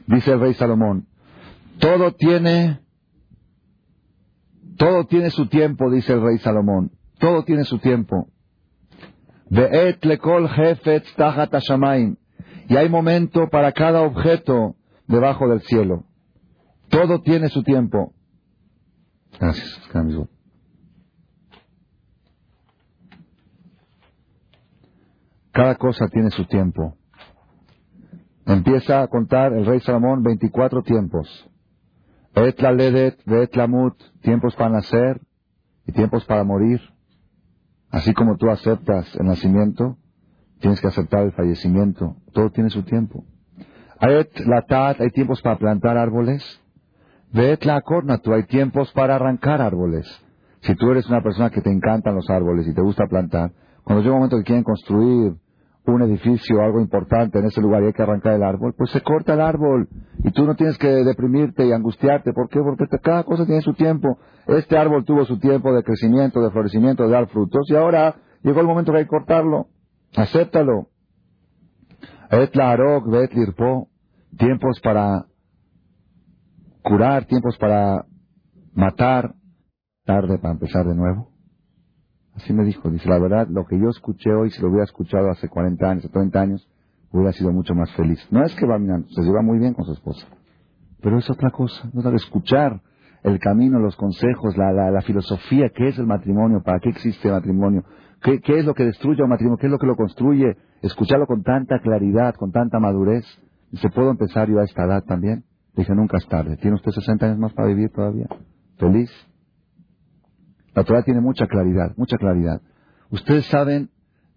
dice 0.07 0.31
el 0.31 0.39
rey 0.39 0.53
Salomón, 0.53 1.07
todo 1.79 2.13
tiene, 2.13 2.79
todo 4.77 5.05
tiene 5.05 5.29
su 5.29 5.47
tiempo, 5.47 5.91
dice 5.91 6.13
el 6.13 6.21
rey 6.21 6.37
Salomón, 6.39 6.91
todo 7.19 7.43
tiene 7.43 7.63
su 7.65 7.79
tiempo. 7.79 8.29
Y 12.69 12.75
hay 12.75 12.89
momento 12.89 13.49
para 13.49 13.71
cada 13.71 14.01
objeto 14.01 14.75
debajo 15.07 15.47
del 15.47 15.61
cielo. 15.61 16.05
Todo 16.89 17.21
tiene 17.21 17.49
su 17.49 17.63
tiempo. 17.63 18.13
Gracias, 19.39 19.79
Cada 25.53 25.75
cosa 25.75 26.07
tiene 26.07 26.31
su 26.31 26.45
tiempo. 26.45 26.95
Empieza 28.47 29.03
a 29.03 29.07
contar 29.07 29.53
el 29.53 29.67
rey 29.67 29.79
Salomón 29.81 30.23
24 30.23 30.81
tiempos. 30.81 31.27
Et 32.35 32.59
la 32.59 32.71
ledet, 32.71 33.19
et 33.27 33.55
la 33.55 33.67
mut, 33.67 33.93
tiempos 34.21 34.55
para 34.55 34.71
nacer 34.71 35.21
y 35.85 35.91
tiempos 35.91 36.25
para 36.25 36.43
morir. 36.43 36.81
Así 37.91 38.15
como 38.15 38.35
tú 38.37 38.49
aceptas 38.49 39.15
el 39.15 39.27
nacimiento, 39.27 39.97
tienes 40.59 40.81
que 40.81 40.87
aceptar 40.87 41.23
el 41.23 41.33
fallecimiento. 41.33 42.15
Todo 42.33 42.49
tiene 42.49 42.71
su 42.71 42.81
tiempo. 42.81 43.23
Hay 43.99 44.15
hay 44.15 45.09
tiempos 45.11 45.39
para 45.43 45.59
plantar 45.59 45.97
árboles. 45.97 46.41
Vet 47.31 47.63
la 47.63 47.83
hay 47.85 48.43
tiempos 48.43 48.91
para 48.93 49.17
arrancar 49.17 49.61
árboles. 49.61 50.07
Si 50.61 50.73
tú 50.75 50.89
eres 50.89 51.07
una 51.07 51.21
persona 51.21 51.51
que 51.51 51.61
te 51.61 51.71
encantan 51.71 52.15
los 52.15 52.27
árboles 52.31 52.67
y 52.67 52.73
te 52.73 52.81
gusta 52.81 53.05
plantar, 53.05 53.51
cuando 53.83 54.01
llega 54.01 54.13
un 54.13 54.19
momento 54.19 54.37
que 54.37 54.43
quieren 54.43 54.63
construir 54.63 55.35
un 55.85 56.01
edificio, 56.03 56.61
algo 56.61 56.79
importante 56.79 57.39
en 57.39 57.45
ese 57.45 57.61
lugar 57.61 57.83
y 57.83 57.87
hay 57.87 57.93
que 57.93 58.03
arrancar 58.03 58.33
el 58.33 58.43
árbol, 58.43 58.73
pues 58.77 58.91
se 58.91 59.01
corta 59.01 59.33
el 59.33 59.41
árbol 59.41 59.89
y 60.23 60.31
tú 60.31 60.45
no 60.45 60.55
tienes 60.55 60.77
que 60.77 60.87
deprimirte 60.87 61.65
y 61.65 61.71
angustiarte. 61.71 62.31
¿Por 62.33 62.49
qué? 62.49 62.59
Porque 62.61 62.85
cada 63.01 63.23
cosa 63.23 63.45
tiene 63.45 63.61
su 63.61 63.73
tiempo. 63.73 64.17
Este 64.47 64.77
árbol 64.77 65.03
tuvo 65.03 65.25
su 65.25 65.39
tiempo 65.39 65.73
de 65.73 65.83
crecimiento, 65.83 66.41
de 66.41 66.51
florecimiento, 66.51 67.03
de 67.03 67.11
dar 67.11 67.27
frutos 67.27 67.69
y 67.69 67.75
ahora 67.75 68.15
llegó 68.43 68.61
el 68.61 68.67
momento 68.67 68.91
que 68.91 68.99
hay 68.99 69.03
que 69.03 69.09
cortarlo. 69.09 69.67
Acéptalo. 70.15 70.87
Et 72.31 72.55
la 72.55 72.75
tiempos 74.37 74.79
para 74.81 75.25
curar, 76.81 77.25
tiempos 77.25 77.57
para 77.57 78.05
matar, 78.73 79.35
tarde 80.05 80.37
para 80.39 80.53
empezar 80.53 80.85
de 80.85 80.95
nuevo. 80.95 81.32
Así 82.35 82.53
me 82.53 82.63
dijo, 82.63 82.89
dice, 82.89 83.07
la 83.07 83.19
verdad, 83.19 83.47
lo 83.49 83.65
que 83.65 83.79
yo 83.79 83.89
escuché 83.89 84.33
hoy, 84.33 84.49
si 84.49 84.61
lo 84.61 84.69
hubiera 84.69 84.85
escuchado 84.85 85.29
hace 85.29 85.47
40 85.47 85.89
años, 85.89 86.09
30 86.11 86.41
años, 86.41 86.67
hubiera 87.11 87.31
sido 87.31 87.51
mucho 87.51 87.75
más 87.75 87.91
feliz. 87.95 88.19
No 88.31 88.43
es 88.43 88.55
que 88.55 88.65
va 88.65 88.77
se 88.77 89.21
lleva 89.21 89.41
muy 89.41 89.59
bien 89.59 89.73
con 89.73 89.85
su 89.85 89.93
esposa, 89.93 90.27
pero 91.01 91.17
es 91.17 91.29
otra 91.29 91.51
cosa, 91.51 91.89
no 91.93 92.01
de 92.01 92.15
escuchar 92.15 92.81
el 93.23 93.39
camino, 93.39 93.79
los 93.79 93.95
consejos, 93.95 94.57
la, 94.57 94.71
la, 94.71 95.01
filosofía, 95.01 95.69
qué 95.73 95.87
es 95.89 95.97
el 95.97 96.07
matrimonio, 96.07 96.61
para 96.63 96.79
qué 96.79 96.89
existe 96.89 97.29
el 97.29 97.35
matrimonio, 97.35 97.83
¿Qué, 98.21 98.39
qué 98.39 98.59
es 98.59 98.65
lo 98.65 98.73
que 98.73 98.85
destruye 98.85 99.21
un 99.21 99.29
matrimonio, 99.29 99.57
qué 99.57 99.67
es 99.67 99.71
lo 99.71 99.77
que 99.77 99.87
lo 99.87 99.95
construye, 99.95 100.57
escucharlo 100.81 101.27
con 101.27 101.43
tanta 101.43 101.79
claridad, 101.79 102.35
con 102.35 102.51
tanta 102.51 102.79
madurez. 102.79 103.25
¿Se 103.73 103.89
puedo 103.89 104.11
empezar 104.11 104.49
yo 104.49 104.59
a 104.59 104.63
esta 104.63 104.85
edad 104.85 105.03
también? 105.03 105.43
Dije, 105.75 105.93
nunca 105.93 106.17
es 106.17 106.27
tarde. 106.27 106.57
¿Tiene 106.57 106.75
usted 106.75 106.91
60 106.91 107.25
años 107.25 107.39
más 107.39 107.53
para 107.53 107.67
vivir 107.67 107.89
todavía? 107.89 108.27
¿Feliz? 108.77 109.09
La 110.75 110.83
Torah 110.83 111.03
tiene 111.03 111.21
mucha 111.21 111.47
claridad, 111.47 111.93
mucha 111.97 112.17
claridad. 112.17 112.61
Ustedes 113.09 113.45
saben 113.45 113.89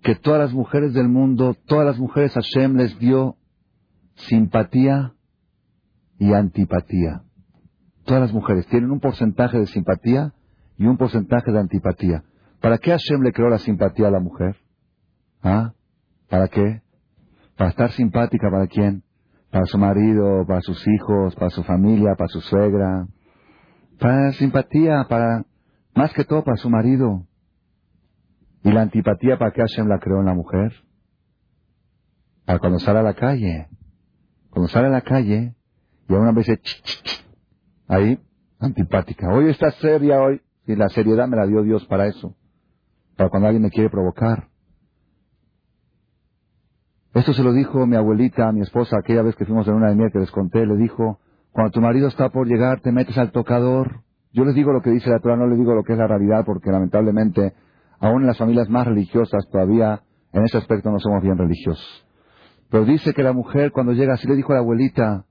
que 0.02 0.14
todas 0.14 0.40
las 0.40 0.52
mujeres 0.52 0.92
del 0.92 1.08
mundo, 1.08 1.56
todas 1.66 1.86
las 1.86 1.98
mujeres 1.98 2.34
Hashem 2.34 2.76
les 2.76 2.98
dio 2.98 3.36
simpatía 4.14 5.14
y 6.18 6.32
antipatía. 6.32 7.22
Todas 8.04 8.22
las 8.22 8.32
mujeres 8.32 8.66
tienen 8.66 8.90
un 8.90 9.00
porcentaje 9.00 9.58
de 9.58 9.66
simpatía 9.66 10.32
y 10.76 10.86
un 10.86 10.96
porcentaje 10.96 11.50
de 11.50 11.58
antipatía. 11.58 12.24
¿Para 12.60 12.78
qué 12.78 12.90
Hashem 12.90 13.22
le 13.22 13.32
creó 13.32 13.48
la 13.48 13.58
simpatía 13.58 14.08
a 14.08 14.10
la 14.10 14.20
mujer? 14.20 14.56
¿Ah? 15.42 15.72
¿Para 16.28 16.48
qué? 16.48 16.82
¿Para 17.56 17.70
estar 17.70 17.90
simpática 17.92 18.50
para 18.50 18.66
quién? 18.66 19.02
Para 19.50 19.64
su 19.66 19.78
marido, 19.78 20.44
para 20.46 20.60
sus 20.60 20.86
hijos, 20.86 21.34
para 21.34 21.50
su 21.50 21.62
familia, 21.62 22.14
para 22.16 22.28
su 22.28 22.40
suegra. 22.40 23.06
Para 23.98 24.32
simpatía, 24.32 25.06
para 25.08 25.44
más 25.96 26.12
que 26.12 26.24
todo 26.24 26.44
para 26.44 26.58
su 26.58 26.70
marido. 26.70 27.26
¿Y 28.62 28.70
la 28.70 28.82
antipatía 28.82 29.38
para 29.38 29.52
qué 29.52 29.62
Hashem 29.62 29.88
la 29.88 29.98
creó 29.98 30.20
en 30.20 30.26
la 30.26 30.34
mujer? 30.34 30.72
Para 32.44 32.58
cuando 32.58 32.78
sale 32.78 32.98
a 32.98 33.02
la 33.02 33.14
calle. 33.14 33.68
Cuando 34.50 34.68
sale 34.68 34.88
a 34.88 34.90
la 34.90 35.00
calle 35.00 35.54
y 36.08 36.14
a 36.14 36.18
una 36.18 36.32
vez 36.32 36.46
ahí, 37.88 38.20
antipática. 38.60 39.32
Hoy 39.32 39.48
está 39.48 39.70
seria 39.72 40.20
hoy. 40.20 40.42
Y 40.66 40.74
la 40.74 40.88
seriedad 40.88 41.28
me 41.28 41.36
la 41.36 41.46
dio 41.46 41.62
Dios 41.62 41.86
para 41.86 42.06
eso. 42.06 42.36
Para 43.16 43.30
cuando 43.30 43.48
alguien 43.48 43.62
me 43.62 43.70
quiere 43.70 43.88
provocar. 43.88 44.48
Esto 47.14 47.32
se 47.32 47.42
lo 47.42 47.52
dijo 47.52 47.86
mi 47.86 47.96
abuelita 47.96 48.52
mi 48.52 48.60
esposa 48.60 48.98
aquella 48.98 49.22
vez 49.22 49.36
que 49.36 49.46
fuimos 49.46 49.66
en 49.68 49.74
una 49.74 49.88
de 49.88 49.96
miel 49.96 50.10
que 50.12 50.18
les 50.18 50.30
conté. 50.30 50.66
Le 50.66 50.76
dijo, 50.76 51.20
cuando 51.52 51.70
tu 51.70 51.80
marido 51.80 52.08
está 52.08 52.28
por 52.28 52.46
llegar, 52.46 52.80
te 52.80 52.92
metes 52.92 53.16
al 53.16 53.30
tocador 53.30 54.04
yo 54.36 54.44
les 54.44 54.54
digo 54.54 54.70
lo 54.70 54.82
que 54.82 54.90
dice 54.90 55.08
la 55.08 55.18
Torah, 55.18 55.34
no 55.34 55.46
les 55.46 55.58
digo 55.58 55.74
lo 55.74 55.82
que 55.82 55.94
es 55.94 55.98
la 55.98 56.06
realidad, 56.06 56.44
porque 56.44 56.70
lamentablemente 56.70 57.54
aún 57.98 58.20
en 58.20 58.26
las 58.26 58.36
familias 58.36 58.68
más 58.68 58.86
religiosas 58.86 59.48
todavía 59.50 60.02
en 60.30 60.44
ese 60.44 60.58
aspecto 60.58 60.90
no 60.90 61.00
somos 61.00 61.22
bien 61.22 61.38
religiosos. 61.38 62.06
Pero 62.70 62.84
dice 62.84 63.14
que 63.14 63.22
la 63.22 63.32
mujer 63.32 63.72
cuando 63.72 63.94
llega, 63.94 64.12
así 64.12 64.28
le 64.28 64.34
dijo 64.34 64.52
a 64.52 64.56
la 64.56 64.60
abuelita, 64.60 65.24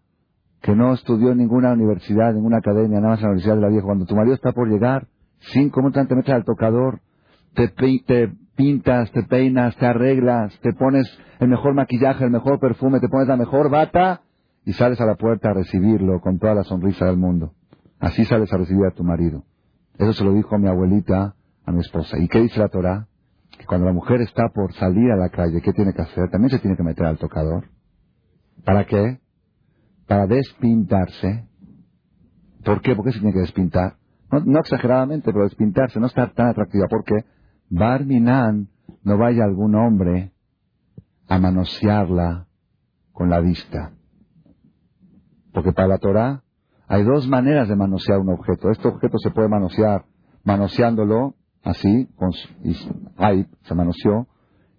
que 0.60 0.76
no 0.76 0.92
estudió 0.96 1.34
en 1.34 1.38
ninguna 1.38 1.74
universidad, 1.74 2.34
ninguna 2.34 2.58
academia, 2.58 3.00
nada 3.00 3.10
más 3.12 3.20
en 3.20 3.26
la 3.26 3.30
Universidad 3.34 3.56
de 3.56 3.62
la 3.62 3.70
Vieja, 3.70 3.86
cuando 3.86 4.06
tu 4.06 4.16
marido 4.16 4.34
está 4.34 4.54
por 4.54 4.68
llegar, 4.68 5.06
cinco 5.38 5.82
minutos 5.82 6.08
te 6.08 6.16
metes 6.16 6.34
al 6.34 6.44
tocador, 6.44 7.02
te, 7.54 7.68
te 7.68 8.32
pintas, 8.56 9.12
te 9.12 9.22
peinas, 9.22 9.76
te 9.78 9.86
arreglas, 9.86 10.60
te 10.62 10.74
pones 10.74 11.06
el 11.40 11.50
mejor 11.50 11.76
maquillaje, 11.76 12.24
el 12.24 12.32
mejor 12.32 12.60
perfume, 12.60 13.00
te 13.00 13.10
pones 13.10 13.28
la 13.28 13.38
mejor 13.38 13.70
bata 13.70 14.22
y 14.66 14.74
sales 14.74 15.00
a 15.00 15.06
la 15.06 15.14
puerta 15.14 15.52
a 15.52 15.54
recibirlo 15.54 16.20
con 16.22 16.40
toda 16.40 16.56
la 16.56 16.64
sonrisa 16.64 17.06
del 17.06 17.18
mundo. 17.18 17.54
Así 18.00 18.26
sales 18.26 18.52
a 18.52 18.58
recibir 18.58 18.86
a 18.86 18.94
tu 18.94 19.04
marido. 19.04 19.44
Eso 19.98 20.14
se 20.14 20.24
lo 20.24 20.34
dijo 20.34 20.58
mi 20.58 20.68
abuelita 20.68 21.36
a 21.66 21.72
mi 21.72 21.80
esposa. 21.80 22.18
¿Y 22.20 22.28
qué 22.28 22.42
dice 22.42 22.60
la 22.60 22.70
Torah? 22.70 23.08
Que 23.58 23.66
cuando 23.66 23.88
la 23.88 23.94
mujer 23.94 24.22
está 24.22 24.50
por 24.50 24.74
salir 24.74 25.12
a 25.12 25.16
la 25.16 25.30
calle, 25.30 25.62
¿qué 25.62 25.72
tiene 25.72 25.94
que 25.94 26.02
hacer? 26.02 26.30
También 26.30 26.50
se 26.50 26.60
tiene 26.60 26.76
que 26.76 26.84
meter 26.84 27.06
al 27.06 27.18
tocador. 27.18 27.70
¿Para 28.64 28.86
qué? 28.86 29.20
Para 30.08 30.28
despintarse. 30.28 31.48
¿Por 32.64 32.82
qué? 32.82 32.96
¿Por 32.96 33.06
qué 33.06 33.12
se 33.12 33.20
tiene 33.20 33.34
que 33.34 33.40
despintar? 33.40 33.96
No, 34.32 34.60
exageradamente, 34.60 35.32
pero 35.32 35.44
despintarse, 35.44 36.00
no 36.00 36.08
estar 36.08 36.34
tan 36.34 36.48
atractiva. 36.48 36.88
¿Por 36.88 37.04
qué? 37.06 37.26
Barminan 37.70 38.70
no 39.04 39.18
vaya 39.18 39.44
algún 39.44 39.76
hombre 39.76 40.32
a 41.28 41.40
manosearla 41.40 42.48
con 43.14 43.30
la 43.30 43.40
vista. 43.40 43.94
Porque 45.54 45.72
para 45.72 45.88
la 45.88 45.98
Torah 45.98 46.44
hay 46.88 47.04
dos 47.04 47.28
maneras 47.28 47.68
de 47.68 47.76
manosear 47.76 48.20
un 48.20 48.30
objeto. 48.30 48.70
Este 48.70 48.88
objeto 48.88 49.18
se 49.18 49.32
puede 49.32 49.50
manosear 49.50 50.06
manoseándolo 50.44 51.36
así, 51.64 52.08
con, 52.16 52.32
ahí 53.18 53.46
se 53.64 53.74
manoseó, 53.74 54.28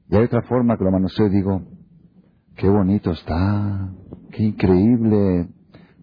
y 0.08 0.16
hay 0.16 0.24
otra 0.24 0.42
forma 0.42 0.78
que 0.78 0.84
lo 0.84 0.92
manoseo 0.92 1.26
y 1.26 1.30
digo, 1.30 1.62
qué 2.54 2.68
bonito 2.68 3.10
está, 3.10 3.90
qué 4.30 4.44
increíble, 4.44 5.48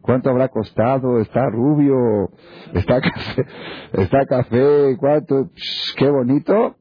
cuánto 0.02 0.30
habrá 0.30 0.50
costado, 0.50 1.20
está 1.20 1.50
rubio, 1.50 2.30
está 2.74 3.00
café, 3.02 3.46
está 3.94 4.26
café, 4.26 4.98
cuánto, 5.00 5.50
qué 5.98 6.10
bonito, 6.10 6.76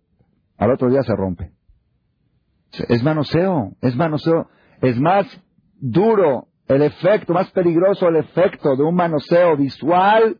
al 0.58 0.72
otro 0.72 0.90
día 0.90 1.02
se 1.02 1.14
rompe. 1.14 1.52
Es 2.88 3.02
manoseo, 3.04 3.72
es 3.80 3.94
manoseo, 3.94 4.48
es 4.80 4.98
más 4.98 5.26
duro 5.78 6.48
el 6.74 6.82
efecto, 6.82 7.32
más 7.32 7.50
peligroso 7.50 8.08
el 8.08 8.16
efecto 8.16 8.76
de 8.76 8.82
un 8.82 8.94
manoseo 8.94 9.56
visual 9.56 10.38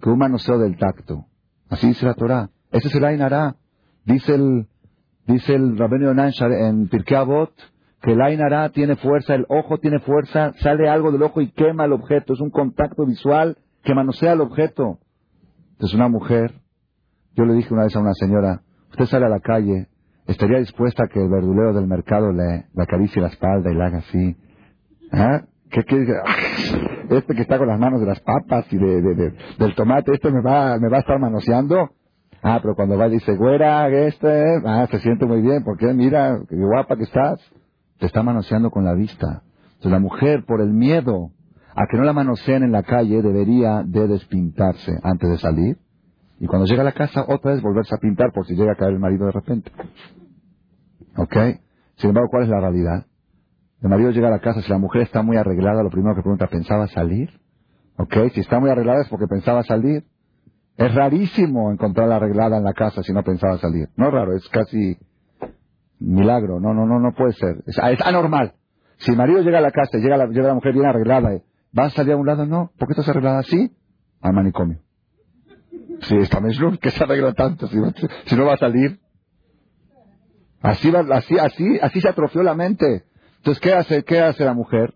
que 0.00 0.08
un 0.08 0.18
manoseo 0.18 0.58
del 0.58 0.76
tacto. 0.76 1.26
Así 1.68 1.88
dice 1.88 2.06
la 2.06 2.14
Torah. 2.14 2.50
Ese 2.72 2.88
es 2.88 2.94
el 2.94 3.04
Ainara. 3.04 3.56
Dice 4.04 4.34
el, 4.34 4.66
dice 5.26 5.54
el 5.54 5.76
Rabbeinu 5.76 6.10
en 6.10 6.88
Pirkei 6.88 7.16
Avot 7.16 7.52
que 8.02 8.12
el 8.12 8.22
Ainara 8.22 8.70
tiene 8.70 8.96
fuerza, 8.96 9.34
el 9.34 9.44
ojo 9.48 9.78
tiene 9.78 9.98
fuerza, 10.00 10.54
sale 10.60 10.88
algo 10.88 11.12
del 11.12 11.22
ojo 11.22 11.42
y 11.42 11.50
quema 11.50 11.84
el 11.84 11.92
objeto. 11.92 12.32
Es 12.32 12.40
un 12.40 12.50
contacto 12.50 13.04
visual 13.04 13.58
que 13.82 13.94
manosea 13.94 14.32
el 14.32 14.40
objeto. 14.40 14.98
Entonces 15.72 15.94
una 15.94 16.08
mujer, 16.08 16.54
yo 17.34 17.44
le 17.44 17.54
dije 17.54 17.72
una 17.74 17.84
vez 17.84 17.96
a 17.96 18.00
una 18.00 18.14
señora, 18.14 18.62
usted 18.90 19.04
sale 19.04 19.26
a 19.26 19.28
la 19.28 19.40
calle, 19.40 19.88
¿estaría 20.26 20.58
dispuesta 20.58 21.04
a 21.04 21.08
que 21.08 21.22
el 21.22 21.28
verdulero 21.28 21.74
del 21.74 21.86
mercado 21.86 22.32
le, 22.32 22.66
le 22.74 22.82
acaricie 22.82 23.20
la 23.20 23.28
espalda 23.28 23.70
y 23.70 23.74
le 23.74 23.84
haga 23.84 23.98
así? 23.98 24.36
¿Ah? 25.12 25.42
¿Qué, 25.70 25.84
qué, 25.84 26.06
este 27.10 27.34
que 27.34 27.42
está 27.42 27.58
con 27.58 27.68
las 27.68 27.78
manos 27.78 28.00
de 28.00 28.06
las 28.06 28.20
papas 28.20 28.66
y 28.72 28.76
de, 28.76 29.02
del 29.58 29.74
tomate, 29.74 30.12
este 30.14 30.30
me 30.30 30.40
va, 30.40 30.78
me 30.78 30.88
va 30.88 30.98
a 30.98 31.00
estar 31.00 31.18
manoseando. 31.18 31.90
Ah, 32.42 32.58
pero 32.62 32.74
cuando 32.74 32.96
va 32.96 33.08
y 33.08 33.12
dice, 33.12 33.36
güera, 33.36 33.88
este, 33.88 34.62
ah, 34.64 34.86
se 34.90 34.98
siente 35.00 35.26
muy 35.26 35.42
bien, 35.42 35.62
porque 35.62 35.92
mira, 35.92 36.40
qué 36.48 36.56
guapa 36.56 36.96
que 36.96 37.04
estás. 37.04 37.40
Te 37.98 38.06
está 38.06 38.22
manoseando 38.22 38.70
con 38.70 38.84
la 38.84 38.94
vista. 38.94 39.42
Entonces 39.64 39.92
la 39.92 39.98
mujer, 39.98 40.44
por 40.46 40.60
el 40.60 40.70
miedo 40.70 41.30
a 41.74 41.86
que 41.90 41.98
no 41.98 42.04
la 42.04 42.12
manoseen 42.12 42.62
en 42.62 42.72
la 42.72 42.82
calle, 42.82 43.22
debería 43.22 43.82
de 43.84 44.08
despintarse 44.08 44.92
antes 45.02 45.30
de 45.30 45.38
salir. 45.38 45.78
Y 46.38 46.46
cuando 46.46 46.66
llega 46.66 46.82
a 46.82 46.86
la 46.86 46.92
casa, 46.92 47.24
otra 47.28 47.52
vez 47.52 47.62
volverse 47.62 47.94
a 47.94 47.98
pintar 47.98 48.32
por 48.32 48.46
si 48.46 48.54
llega 48.54 48.72
a 48.72 48.76
caer 48.76 48.92
el 48.92 48.98
marido 48.98 49.26
de 49.26 49.32
repente. 49.32 49.70
¿Ok? 51.16 51.36
Sin 51.96 52.10
embargo, 52.10 52.30
¿cuál 52.30 52.44
es 52.44 52.48
la 52.48 52.60
realidad? 52.60 53.06
El 53.82 53.88
marido 53.88 54.10
llega 54.10 54.28
a 54.28 54.30
la 54.30 54.40
casa, 54.40 54.60
si 54.60 54.70
la 54.70 54.78
mujer 54.78 55.02
está 55.02 55.22
muy 55.22 55.36
arreglada, 55.36 55.82
lo 55.82 55.90
primero 55.90 56.14
que 56.14 56.22
pregunta, 56.22 56.46
¿pensaba 56.48 56.86
salir? 56.88 57.30
¿Ok? 57.96 58.14
Si 58.34 58.40
está 58.40 58.60
muy 58.60 58.70
arreglada 58.70 59.02
es 59.02 59.08
porque 59.08 59.26
pensaba 59.26 59.62
salir. 59.62 60.04
Es 60.76 60.94
rarísimo 60.94 61.70
encontrarla 61.70 62.16
arreglada 62.16 62.56
en 62.56 62.64
la 62.64 62.72
casa 62.72 63.02
si 63.02 63.12
no 63.12 63.22
pensaba 63.22 63.58
salir. 63.58 63.88
No 63.96 64.10
raro, 64.10 64.34
es 64.34 64.48
casi 64.48 64.96
milagro. 65.98 66.60
No, 66.60 66.72
no, 66.72 66.86
no, 66.86 66.98
no 66.98 67.12
puede 67.12 67.32
ser. 67.34 67.62
Es, 67.66 67.78
anormal. 67.78 68.54
Si 68.98 69.10
el 69.10 69.16
marido 69.16 69.42
llega 69.42 69.58
a 69.58 69.62
la 69.62 69.70
casa 69.70 69.98
y 69.98 70.00
llega 70.00 70.16
la, 70.16 70.26
llega 70.26 70.48
la 70.48 70.54
mujer 70.54 70.72
bien 70.72 70.86
arreglada, 70.86 71.40
¿va 71.78 71.84
a 71.84 71.90
salir 71.90 72.12
a 72.12 72.16
un 72.16 72.26
lado? 72.26 72.46
No. 72.46 72.70
¿Por 72.78 72.88
qué 72.88 72.92
estás 72.92 73.08
arreglada 73.08 73.40
así? 73.40 73.72
Al 74.20 74.32
manicomio. 74.32 74.78
Sí, 76.02 76.16
está 76.16 76.40
Meshlum, 76.40 76.76
que 76.78 76.90
se 76.90 77.04
arregla 77.04 77.34
tanto. 77.34 77.66
Si, 77.66 77.76
si, 78.26 78.36
no 78.36 78.46
va 78.46 78.54
a 78.54 78.58
salir. 78.58 79.00
Así, 80.62 80.92
así, 80.94 81.38
así, 81.38 81.78
así 81.80 82.00
se 82.00 82.08
atrofió 82.08 82.42
la 82.42 82.54
mente. 82.54 83.04
Entonces, 83.40 83.60
¿qué 83.60 83.72
hace, 83.72 84.04
qué 84.04 84.20
hace 84.20 84.44
la 84.44 84.52
mujer? 84.52 84.92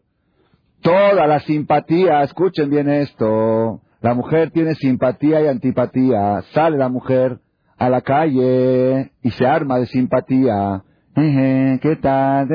Toda 0.83 1.27
la 1.27 1.41
simpatía, 1.41 2.23
escuchen 2.23 2.69
bien 2.69 2.91
esto, 2.91 3.81
la 4.03 4.13
mujer 4.13 4.51
tiene 4.51 4.75
simpatía 4.75 5.41
y 5.41 5.47
antipatía. 5.47 6.43
Sale 6.53 6.77
la 6.77 6.91
mujer 6.91 7.39
a 7.79 7.89
la 7.89 8.03
calle 8.03 9.13
y 9.23 9.31
se 9.31 9.47
arma 9.47 9.79
de 9.79 9.87
simpatía. 9.87 10.83
¿Qué 11.15 11.99
tal? 12.03 12.47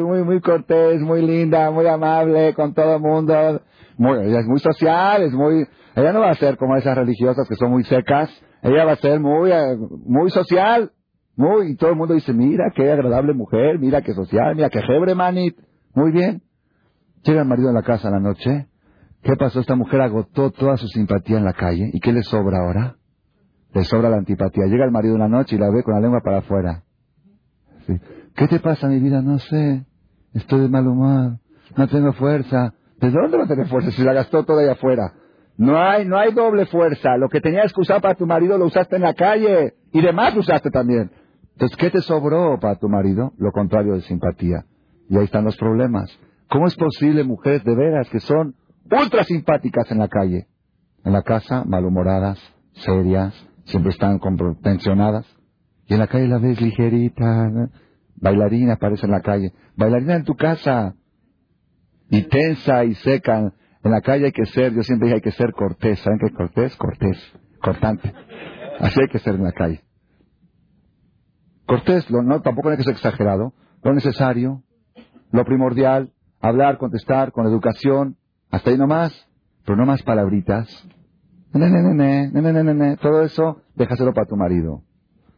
Muy, 0.00 0.22
muy 0.22 0.40
cortés, 0.40 1.00
muy 1.00 1.22
linda, 1.22 1.72
muy 1.72 1.88
amable 1.88 2.54
con 2.54 2.72
todo 2.72 2.94
el 2.94 3.00
mundo. 3.00 3.62
Muy, 3.96 4.28
ella 4.28 4.38
es 4.38 4.46
muy 4.46 4.60
social, 4.60 5.22
es 5.22 5.32
muy, 5.32 5.66
ella 5.96 6.12
no 6.12 6.20
va 6.20 6.30
a 6.30 6.34
ser 6.34 6.56
como 6.56 6.76
esas 6.76 6.96
religiosas 6.96 7.48
que 7.48 7.56
son 7.56 7.72
muy 7.72 7.82
secas. 7.82 8.30
Ella 8.62 8.84
va 8.84 8.92
a 8.92 8.96
ser 8.96 9.18
muy, 9.18 9.50
eh, 9.50 9.76
muy 10.06 10.30
social. 10.30 10.92
Y 11.38 11.76
todo 11.76 11.90
el 11.90 11.96
mundo 11.96 12.14
dice, 12.14 12.32
mira 12.32 12.72
qué 12.74 12.90
agradable 12.90 13.32
mujer, 13.32 13.78
mira 13.78 14.02
qué 14.02 14.12
social, 14.12 14.56
mira 14.56 14.70
qué 14.70 14.82
jebre 14.82 15.14
manit. 15.14 15.56
Muy 15.94 16.10
bien. 16.10 16.42
Llega 17.22 17.42
el 17.42 17.48
marido 17.48 17.70
a 17.70 17.72
la 17.72 17.82
casa 17.82 18.08
a 18.08 18.10
la 18.10 18.18
noche. 18.18 18.66
¿Qué 19.22 19.36
pasó? 19.36 19.60
Esta 19.60 19.76
mujer 19.76 20.00
agotó 20.00 20.50
toda 20.50 20.76
su 20.76 20.88
simpatía 20.88 21.38
en 21.38 21.44
la 21.44 21.52
calle. 21.52 21.90
¿Y 21.92 22.00
qué 22.00 22.12
le 22.12 22.22
sobra 22.22 22.58
ahora? 22.58 22.96
Le 23.72 23.84
sobra 23.84 24.10
la 24.10 24.16
antipatía. 24.16 24.66
Llega 24.66 24.84
el 24.84 24.90
marido 24.90 25.14
en 25.14 25.20
la 25.20 25.28
noche 25.28 25.54
y 25.54 25.58
la 25.58 25.70
ve 25.70 25.84
con 25.84 25.94
la 25.94 26.00
lengua 26.00 26.20
para 26.24 26.38
afuera. 26.38 26.82
¿Qué 28.34 28.48
te 28.48 28.58
pasa, 28.58 28.88
mi 28.88 28.98
vida? 28.98 29.22
No 29.22 29.38
sé. 29.38 29.84
Estoy 30.34 30.62
de 30.62 30.68
mal 30.68 30.86
humor. 30.88 31.38
No 31.76 31.88
tengo 31.88 32.12
fuerza. 32.14 32.74
¿De 33.00 33.10
dónde 33.10 33.36
va 33.36 33.44
a 33.44 33.48
tener 33.48 33.68
fuerza 33.68 33.92
si 33.92 34.02
la 34.02 34.12
gastó 34.12 34.44
toda 34.44 34.62
ahí 34.62 34.68
afuera? 34.68 35.12
No 35.56 35.78
hay, 35.78 36.04
no 36.06 36.18
hay 36.18 36.32
doble 36.32 36.66
fuerza. 36.66 37.16
Lo 37.16 37.28
que 37.28 37.40
tenías 37.40 37.72
que 37.72 37.80
usar 37.80 38.00
para 38.00 38.14
tu 38.14 38.26
marido 38.26 38.58
lo 38.58 38.66
usaste 38.66 38.96
en 38.96 39.02
la 39.02 39.14
calle. 39.14 39.74
Y 39.92 40.00
demás 40.00 40.34
lo 40.34 40.40
usaste 40.40 40.70
también. 40.70 41.10
Entonces, 41.58 41.76
¿qué 41.76 41.90
te 41.90 42.02
sobró 42.02 42.56
para 42.60 42.76
tu 42.76 42.88
marido? 42.88 43.32
Lo 43.36 43.50
contrario 43.50 43.94
de 43.94 44.02
simpatía. 44.02 44.64
Y 45.08 45.18
ahí 45.18 45.24
están 45.24 45.44
los 45.44 45.56
problemas. 45.56 46.08
¿Cómo 46.48 46.68
es 46.68 46.76
posible 46.76 47.24
mujeres 47.24 47.64
de 47.64 47.74
veras 47.74 48.08
que 48.10 48.20
son 48.20 48.54
ultra 48.88 49.24
simpáticas 49.24 49.90
en 49.90 49.98
la 49.98 50.06
calle? 50.06 50.46
En 51.04 51.12
la 51.12 51.22
casa, 51.22 51.64
malhumoradas, 51.64 52.38
serias, 52.74 53.34
siempre 53.64 53.90
están 53.90 54.20
pensionadas. 54.62 55.26
Y 55.88 55.94
en 55.94 55.98
la 55.98 56.06
calle 56.06 56.28
la 56.28 56.38
ves 56.38 56.60
ligerita, 56.60 57.50
bailarina 58.14 58.74
aparece 58.74 59.06
en 59.06 59.12
la 59.12 59.20
calle. 59.20 59.52
Bailarina 59.76 60.14
en 60.14 60.24
tu 60.24 60.36
casa. 60.36 60.94
Y 62.08 62.22
tensa 62.22 62.84
y 62.84 62.94
seca. 62.94 63.52
En 63.82 63.90
la 63.90 64.00
calle 64.00 64.26
hay 64.26 64.32
que 64.32 64.46
ser, 64.46 64.72
yo 64.74 64.84
siempre 64.84 65.06
dije 65.06 65.16
hay 65.16 65.22
que 65.22 65.32
ser 65.32 65.50
cortés. 65.54 65.98
¿Saben 65.98 66.20
qué 66.20 66.32
cortés? 66.32 66.76
Cortés. 66.76 67.18
Cortante. 67.60 68.14
Así 68.78 69.00
hay 69.00 69.08
que 69.08 69.18
ser 69.18 69.34
en 69.34 69.42
la 69.42 69.50
calle. 69.50 69.87
Cortés, 71.68 72.10
no, 72.10 72.40
tampoco 72.40 72.70
hay 72.70 72.78
que 72.78 72.82
ser 72.82 72.94
exagerado, 72.94 73.52
lo 73.82 73.92
necesario, 73.92 74.62
lo 75.30 75.44
primordial, 75.44 76.12
hablar, 76.40 76.78
contestar, 76.78 77.30
con 77.30 77.46
educación, 77.46 78.16
hasta 78.50 78.70
ahí 78.70 78.78
nomás, 78.78 79.12
pero 79.66 79.76
no 79.76 79.84
más 79.84 80.02
palabritas. 80.02 80.66
todo 82.96 83.22
eso, 83.22 83.60
déjaselo 83.74 84.14
para 84.14 84.26
tu 84.26 84.34
marido. 84.34 84.80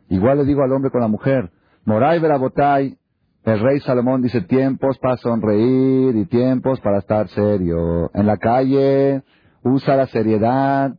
Igual 0.08 0.38
le 0.38 0.44
digo 0.44 0.62
al 0.62 0.72
hombre 0.72 0.92
con 0.92 1.00
la 1.00 1.08
mujer, 1.08 1.50
Moray 1.84 2.20
Verabotay, 2.20 2.96
el 3.42 3.58
rey 3.58 3.80
Salomón 3.80 4.22
dice 4.22 4.42
tiempos 4.42 4.98
para 4.98 5.16
sonreír 5.16 6.14
y 6.14 6.26
tiempos 6.26 6.78
para 6.80 6.98
estar 6.98 7.26
serio. 7.26 8.08
En 8.14 8.26
la 8.26 8.36
calle 8.36 9.24
usa 9.64 9.96
la 9.96 10.06
seriedad 10.06 10.94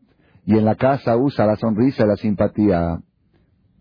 y 0.46 0.58
en 0.58 0.66
la 0.66 0.76
casa 0.76 1.16
usa 1.16 1.46
la 1.46 1.56
sonrisa 1.56 2.04
y 2.04 2.08
la 2.08 2.18
simpatía. 2.18 3.00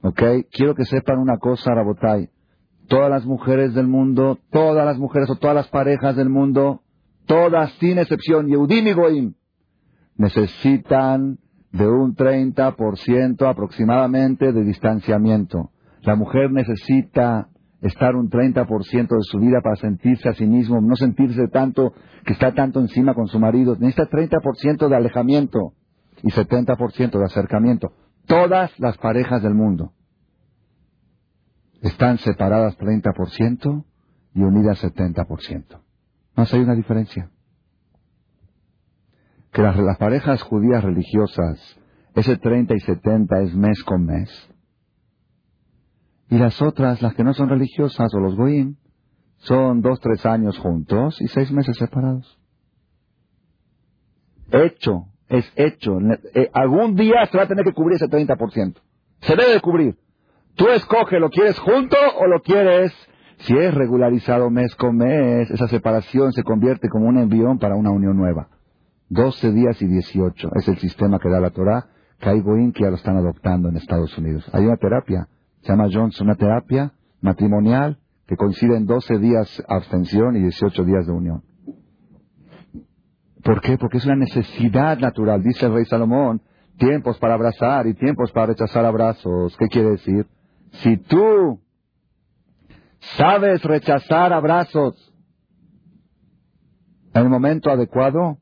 ¿Ok? 0.02 0.22
Quiero 0.50 0.74
que 0.74 0.84
sepan 0.84 1.18
una 1.18 1.38
cosa, 1.38 1.74
Rabotai. 1.74 2.30
Todas 2.88 3.10
las 3.10 3.24
mujeres 3.24 3.74
del 3.74 3.86
mundo, 3.86 4.38
todas 4.50 4.84
las 4.84 4.98
mujeres 4.98 5.30
o 5.30 5.36
todas 5.36 5.54
las 5.54 5.68
parejas 5.68 6.16
del 6.16 6.28
mundo, 6.28 6.82
todas 7.26 7.72
sin 7.74 7.98
excepción, 7.98 8.48
Yehudim 8.48 8.86
y 8.88 8.92
Goim, 8.92 9.34
necesitan 10.16 11.38
de 11.72 11.88
un 11.88 12.16
30% 12.16 13.48
aproximadamente 13.48 14.52
de 14.52 14.64
distanciamiento. 14.64 15.70
La 16.02 16.16
mujer 16.16 16.50
necesita 16.50 17.48
estar 17.80 18.16
un 18.16 18.28
30% 18.28 19.08
de 19.08 19.22
su 19.22 19.38
vida 19.38 19.60
para 19.62 19.76
sentirse 19.76 20.28
a 20.28 20.34
sí 20.34 20.46
mismo, 20.46 20.80
no 20.80 20.96
sentirse 20.96 21.48
tanto 21.48 21.92
que 22.24 22.32
está 22.32 22.52
tanto 22.52 22.80
encima 22.80 23.14
con 23.14 23.28
su 23.28 23.38
marido. 23.38 23.76
Necesita 23.78 24.08
30% 24.08 24.88
de 24.88 24.96
alejamiento 24.96 25.74
y 26.22 26.30
70% 26.30 27.18
de 27.18 27.24
acercamiento. 27.24 27.92
Todas 28.30 28.78
las 28.78 28.96
parejas 28.98 29.42
del 29.42 29.54
mundo 29.54 29.92
están 31.82 32.16
separadas 32.18 32.78
30% 32.78 33.84
y 34.34 34.40
unidas 34.40 34.84
70%. 34.84 35.80
No 36.36 36.44
hay 36.48 36.60
una 36.60 36.76
diferencia. 36.76 37.28
Que 39.50 39.62
las, 39.62 39.76
las 39.78 39.98
parejas 39.98 40.44
judías 40.44 40.84
religiosas, 40.84 41.58
ese 42.14 42.36
30 42.36 42.76
y 42.76 42.78
70 42.78 43.40
es 43.40 43.54
mes 43.56 43.82
con 43.82 44.04
mes. 44.06 44.30
Y 46.28 46.38
las 46.38 46.62
otras, 46.62 47.02
las 47.02 47.14
que 47.14 47.24
no 47.24 47.34
son 47.34 47.48
religiosas 47.48 48.14
o 48.14 48.20
los 48.20 48.36
goyim, 48.36 48.76
son 49.38 49.80
dos, 49.80 49.98
tres 49.98 50.24
años 50.24 50.56
juntos 50.56 51.20
y 51.20 51.26
seis 51.26 51.50
meses 51.50 51.76
separados. 51.76 52.38
Hecho, 54.52 55.09
es 55.30 55.50
hecho. 55.56 55.98
Eh, 56.34 56.50
algún 56.52 56.94
día 56.94 57.24
se 57.26 57.38
va 57.38 57.44
a 57.44 57.48
tener 57.48 57.64
que 57.64 57.72
cubrir 57.72 57.96
ese 57.96 58.08
30%. 58.08 58.74
Se 59.22 59.36
debe 59.36 59.60
cubrir. 59.60 59.96
Tú 60.56 60.68
escoge, 60.68 61.18
¿lo 61.18 61.30
quieres 61.30 61.58
junto 61.58 61.96
o 62.18 62.26
lo 62.26 62.42
quieres? 62.42 62.92
Si 63.38 63.56
es 63.56 63.72
regularizado 63.72 64.50
mes 64.50 64.74
con 64.74 64.98
mes, 64.98 65.50
esa 65.50 65.68
separación 65.68 66.32
se 66.32 66.42
convierte 66.42 66.90
como 66.90 67.06
un 67.06 67.16
envión 67.16 67.58
para 67.58 67.76
una 67.76 67.90
unión 67.90 68.16
nueva. 68.16 68.48
12 69.08 69.52
días 69.52 69.80
y 69.80 69.86
18 69.86 70.50
es 70.56 70.68
el 70.68 70.76
sistema 70.76 71.18
que 71.18 71.30
da 71.30 71.40
la 71.40 71.50
Torah, 71.50 71.86
que 72.18 72.30
que 72.74 72.82
ya 72.82 72.90
lo 72.90 72.96
están 72.96 73.16
adoptando 73.16 73.70
en 73.70 73.76
Estados 73.76 74.16
Unidos. 74.18 74.46
Hay 74.52 74.66
una 74.66 74.76
terapia 74.76 75.26
se 75.62 75.72
llama 75.72 75.88
Johnson, 75.92 76.26
una 76.26 76.36
terapia 76.36 76.92
matrimonial 77.20 77.98
que 78.26 78.36
coincide 78.36 78.76
en 78.76 78.86
12 78.86 79.18
días 79.18 79.62
abstención 79.68 80.36
y 80.36 80.40
18 80.40 80.84
días 80.84 81.06
de 81.06 81.12
unión. 81.12 81.42
¿Por 83.42 83.60
qué? 83.60 83.78
Porque 83.78 83.98
es 83.98 84.04
una 84.04 84.16
necesidad 84.16 84.98
natural. 84.98 85.42
Dice 85.42 85.66
el 85.66 85.74
rey 85.74 85.84
Salomón, 85.84 86.42
tiempos 86.78 87.18
para 87.18 87.34
abrazar 87.34 87.86
y 87.86 87.94
tiempos 87.94 88.32
para 88.32 88.46
rechazar 88.46 88.84
abrazos. 88.84 89.56
¿Qué 89.56 89.68
quiere 89.68 89.90
decir? 89.90 90.26
Si 90.82 90.96
tú 90.96 91.60
sabes 93.16 93.62
rechazar 93.62 94.32
abrazos 94.32 94.94
en 97.14 97.22
el 97.22 97.28
momento 97.28 97.70
adecuado, 97.70 98.38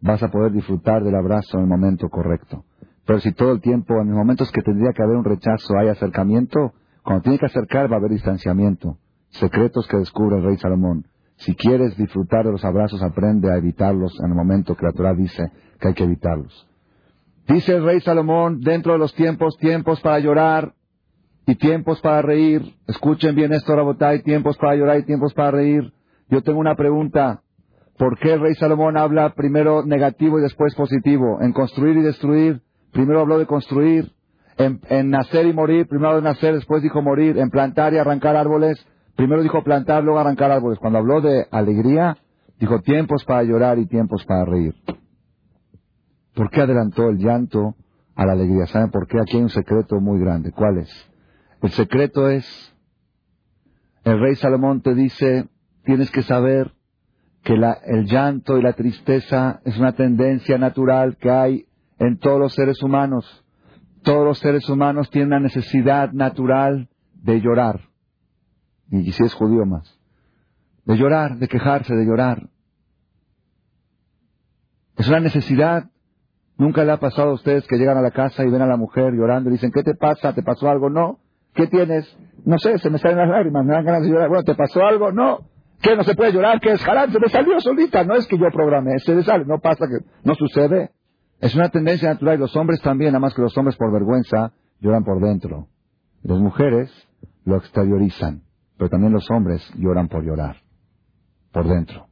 vas 0.00 0.22
a 0.22 0.30
poder 0.30 0.52
disfrutar 0.52 1.02
del 1.02 1.14
abrazo 1.14 1.58
en 1.58 1.64
el 1.64 1.68
momento 1.68 2.08
correcto. 2.08 2.64
Pero 3.06 3.20
si 3.20 3.32
todo 3.32 3.52
el 3.52 3.60
tiempo, 3.60 3.94
en 4.00 4.08
los 4.08 4.16
momentos 4.16 4.50
que 4.52 4.62
tendría 4.62 4.92
que 4.92 5.02
haber 5.02 5.16
un 5.16 5.24
rechazo, 5.24 5.76
hay 5.76 5.88
acercamiento, 5.88 6.72
cuando 7.02 7.22
tiene 7.22 7.38
que 7.38 7.46
acercar 7.46 7.90
va 7.90 7.96
a 7.96 7.98
haber 7.98 8.10
distanciamiento. 8.10 8.98
Secretos 9.30 9.88
que 9.88 9.96
descubre 9.96 10.36
el 10.36 10.44
rey 10.44 10.56
Salomón. 10.58 11.06
Si 11.36 11.54
quieres 11.54 11.96
disfrutar 11.96 12.44
de 12.44 12.52
los 12.52 12.64
abrazos, 12.64 13.02
aprende 13.02 13.52
a 13.52 13.56
evitarlos 13.56 14.12
en 14.20 14.30
el 14.30 14.36
momento 14.36 14.76
que 14.76 14.86
la 14.86 14.92
Torah 14.92 15.14
dice 15.14 15.50
que 15.80 15.88
hay 15.88 15.94
que 15.94 16.04
evitarlos. 16.04 16.68
Dice 17.48 17.74
el 17.74 17.84
rey 17.84 18.00
Salomón, 18.00 18.60
dentro 18.60 18.92
de 18.92 18.98
los 18.98 19.14
tiempos, 19.14 19.56
tiempos 19.58 20.00
para 20.00 20.20
llorar 20.20 20.74
y 21.46 21.56
tiempos 21.56 22.00
para 22.00 22.22
reír. 22.22 22.76
Escuchen 22.86 23.34
bien 23.34 23.52
esto, 23.52 23.74
Rabotay, 23.74 24.22
tiempos 24.22 24.56
para 24.56 24.76
llorar 24.76 24.98
y 25.00 25.04
tiempos 25.04 25.34
para 25.34 25.50
reír. 25.50 25.92
Yo 26.28 26.42
tengo 26.42 26.60
una 26.60 26.76
pregunta. 26.76 27.42
¿Por 27.98 28.18
qué 28.18 28.34
el 28.34 28.40
rey 28.40 28.54
Salomón 28.54 28.96
habla 28.96 29.34
primero 29.34 29.84
negativo 29.84 30.38
y 30.38 30.42
después 30.42 30.74
positivo? 30.74 31.38
En 31.40 31.52
construir 31.52 31.96
y 31.96 32.02
destruir. 32.02 32.62
Primero 32.92 33.20
habló 33.20 33.38
de 33.38 33.46
construir, 33.46 34.12
en, 34.58 35.10
nacer 35.10 35.46
y 35.46 35.52
morir, 35.52 35.86
primero 35.86 36.16
de 36.16 36.22
nacer, 36.22 36.54
después 36.54 36.82
dijo 36.82 37.00
morir, 37.02 37.38
en 37.38 37.50
plantar 37.50 37.94
y 37.94 37.98
arrancar 37.98 38.36
árboles, 38.36 38.86
primero 39.16 39.42
dijo 39.42 39.62
plantar, 39.62 40.04
luego 40.04 40.18
arrancar 40.18 40.50
árboles. 40.50 40.78
Cuando 40.78 40.98
habló 40.98 41.20
de 41.20 41.46
alegría, 41.50 42.16
dijo 42.58 42.80
tiempos 42.80 43.24
para 43.24 43.42
llorar 43.42 43.78
y 43.78 43.86
tiempos 43.86 44.24
para 44.24 44.44
reír. 44.44 44.74
¿Por 46.34 46.50
qué 46.50 46.62
adelantó 46.62 47.08
el 47.08 47.18
llanto 47.18 47.74
a 48.14 48.24
la 48.24 48.32
alegría? 48.32 48.66
¿Saben 48.66 48.90
por 48.90 49.06
qué? 49.06 49.18
Aquí 49.20 49.36
hay 49.36 49.42
un 49.42 49.50
secreto 49.50 50.00
muy 50.00 50.18
grande. 50.18 50.52
¿Cuál 50.52 50.78
es? 50.78 51.10
El 51.60 51.70
secreto 51.70 52.28
es, 52.28 52.44
el 54.04 54.18
rey 54.18 54.34
Salomón 54.36 54.80
te 54.80 54.94
dice, 54.94 55.48
tienes 55.84 56.10
que 56.10 56.22
saber 56.22 56.72
que 57.44 57.54
el 57.54 58.06
llanto 58.06 58.58
y 58.58 58.62
la 58.62 58.72
tristeza 58.72 59.60
es 59.64 59.78
una 59.78 59.92
tendencia 59.92 60.58
natural 60.58 61.16
que 61.16 61.30
hay 61.30 61.66
en 61.98 62.18
todos 62.18 62.38
los 62.38 62.54
seres 62.54 62.82
humanos. 62.82 63.44
Todos 64.02 64.24
los 64.24 64.38
seres 64.38 64.68
humanos 64.68 65.10
tienen 65.10 65.28
una 65.28 65.40
necesidad 65.40 66.12
natural 66.12 66.88
de 67.14 67.40
llorar. 67.40 67.91
Y 68.92 69.10
si 69.10 69.24
es 69.24 69.34
judío 69.34 69.64
más. 69.64 69.98
De 70.84 70.96
llorar, 70.96 71.38
de 71.38 71.48
quejarse, 71.48 71.94
de 71.94 72.04
llorar. 72.04 72.48
Es 74.96 75.08
una 75.08 75.20
necesidad. 75.20 75.90
Nunca 76.58 76.84
le 76.84 76.92
ha 76.92 76.98
pasado 76.98 77.30
a 77.30 77.34
ustedes 77.34 77.66
que 77.66 77.78
llegan 77.78 77.96
a 77.96 78.02
la 78.02 78.10
casa 78.10 78.44
y 78.44 78.50
ven 78.50 78.60
a 78.60 78.66
la 78.66 78.76
mujer 78.76 79.14
llorando 79.14 79.48
y 79.48 79.54
dicen, 79.54 79.72
¿qué 79.72 79.82
te 79.82 79.94
pasa? 79.94 80.34
¿Te 80.34 80.42
pasó 80.42 80.68
algo? 80.68 80.90
No. 80.90 81.18
¿Qué 81.54 81.66
tienes? 81.66 82.16
No 82.44 82.58
sé, 82.58 82.78
se 82.78 82.90
me 82.90 82.98
salen 82.98 83.18
las 83.18 83.28
lágrimas, 83.28 83.64
me 83.64 83.72
dan 83.72 83.84
ganas 83.84 84.02
de 84.02 84.10
llorar. 84.10 84.28
Bueno, 84.28 84.44
¿te 84.44 84.54
pasó 84.54 84.84
algo? 84.84 85.10
No. 85.10 85.48
¿Qué? 85.80 85.96
¿No 85.96 86.04
se 86.04 86.14
puede 86.14 86.32
llorar? 86.32 86.60
¿Qué 86.60 86.72
es 86.72 86.84
jalán? 86.84 87.10
Se 87.10 87.18
me 87.18 87.28
salió 87.28 87.58
solita. 87.60 88.04
No 88.04 88.14
es 88.14 88.26
que 88.26 88.38
yo 88.38 88.46
programé, 88.52 88.98
se 88.98 89.14
le 89.14 89.22
sale. 89.22 89.46
No 89.46 89.58
pasa 89.58 89.86
que 89.88 90.04
no 90.22 90.34
sucede. 90.34 90.90
Es 91.40 91.54
una 91.56 91.70
tendencia 91.70 92.10
natural 92.10 92.36
y 92.36 92.40
los 92.40 92.54
hombres 92.56 92.80
también, 92.82 93.12
nada 93.12 93.20
más 93.20 93.34
que 93.34 93.42
los 93.42 93.56
hombres 93.56 93.76
por 93.76 93.92
vergüenza 93.92 94.52
lloran 94.80 95.02
por 95.02 95.20
dentro. 95.20 95.68
las 96.22 96.38
mujeres 96.38 96.92
lo 97.44 97.56
exteriorizan, 97.56 98.42
pero 98.76 98.90
también 98.90 99.12
los 99.12 99.30
hombres 99.30 99.62
lloran 99.76 100.08
por 100.08 100.24
llorar, 100.24 100.56
por 101.52 101.66
dentro. 101.68 102.08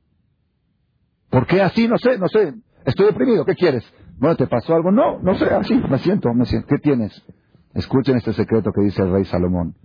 ¿Por 1.31 1.47
qué 1.47 1.63
así? 1.63 1.89
No 1.89 1.97
sé, 1.99 2.19
no 2.19 2.29
sé. 2.29 2.55
Estoy 2.85 3.07
deprimido, 3.07 3.45
¿qué 3.45 3.55
quieres? 3.55 3.85
Bueno, 4.19 4.37
¿te 4.37 4.47
pasó 4.47 4.75
algo? 4.75 4.91
No, 4.91 5.19
no 5.21 5.35
sé, 5.35 5.47
así, 5.47 5.75
me 5.75 5.99
siento, 5.99 6.33
me 6.35 6.45
siento. 6.45 6.67
¿Qué 6.69 6.79
tienes? 6.79 7.25
Escuchen 7.75 8.17
este 8.17 8.33
secreto 8.33 8.73
que 8.73 8.83
dice 8.83 9.03
el 9.03 9.13
rey 9.13 9.25
Salomón. 9.25 9.77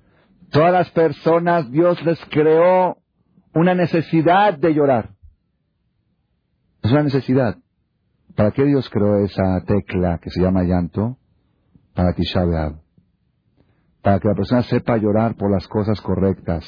Todas 0.51 0.71
las 0.71 0.89
personas 0.91 1.69
Dios 1.71 2.03
les 2.03 2.19
creó 2.25 2.97
una 3.53 3.73
necesidad 3.73 4.57
de 4.57 4.73
llorar. 4.73 5.11
Es 6.83 6.91
una 6.91 7.03
necesidad. 7.03 7.57
¿Para 8.35 8.51
qué 8.51 8.65
Dios 8.65 8.89
creó 8.89 9.23
esa 9.23 9.63
tecla 9.65 10.19
que 10.21 10.29
se 10.29 10.41
llama 10.41 10.63
llanto? 10.63 11.17
Para 11.93 12.13
Tisha 12.13 12.43
Para 14.05 14.19
que 14.19 14.27
la 14.27 14.35
persona 14.35 14.61
sepa 14.61 14.97
llorar 14.97 15.33
por 15.35 15.49
las 15.49 15.67
cosas 15.67 15.99
correctas. 15.99 16.63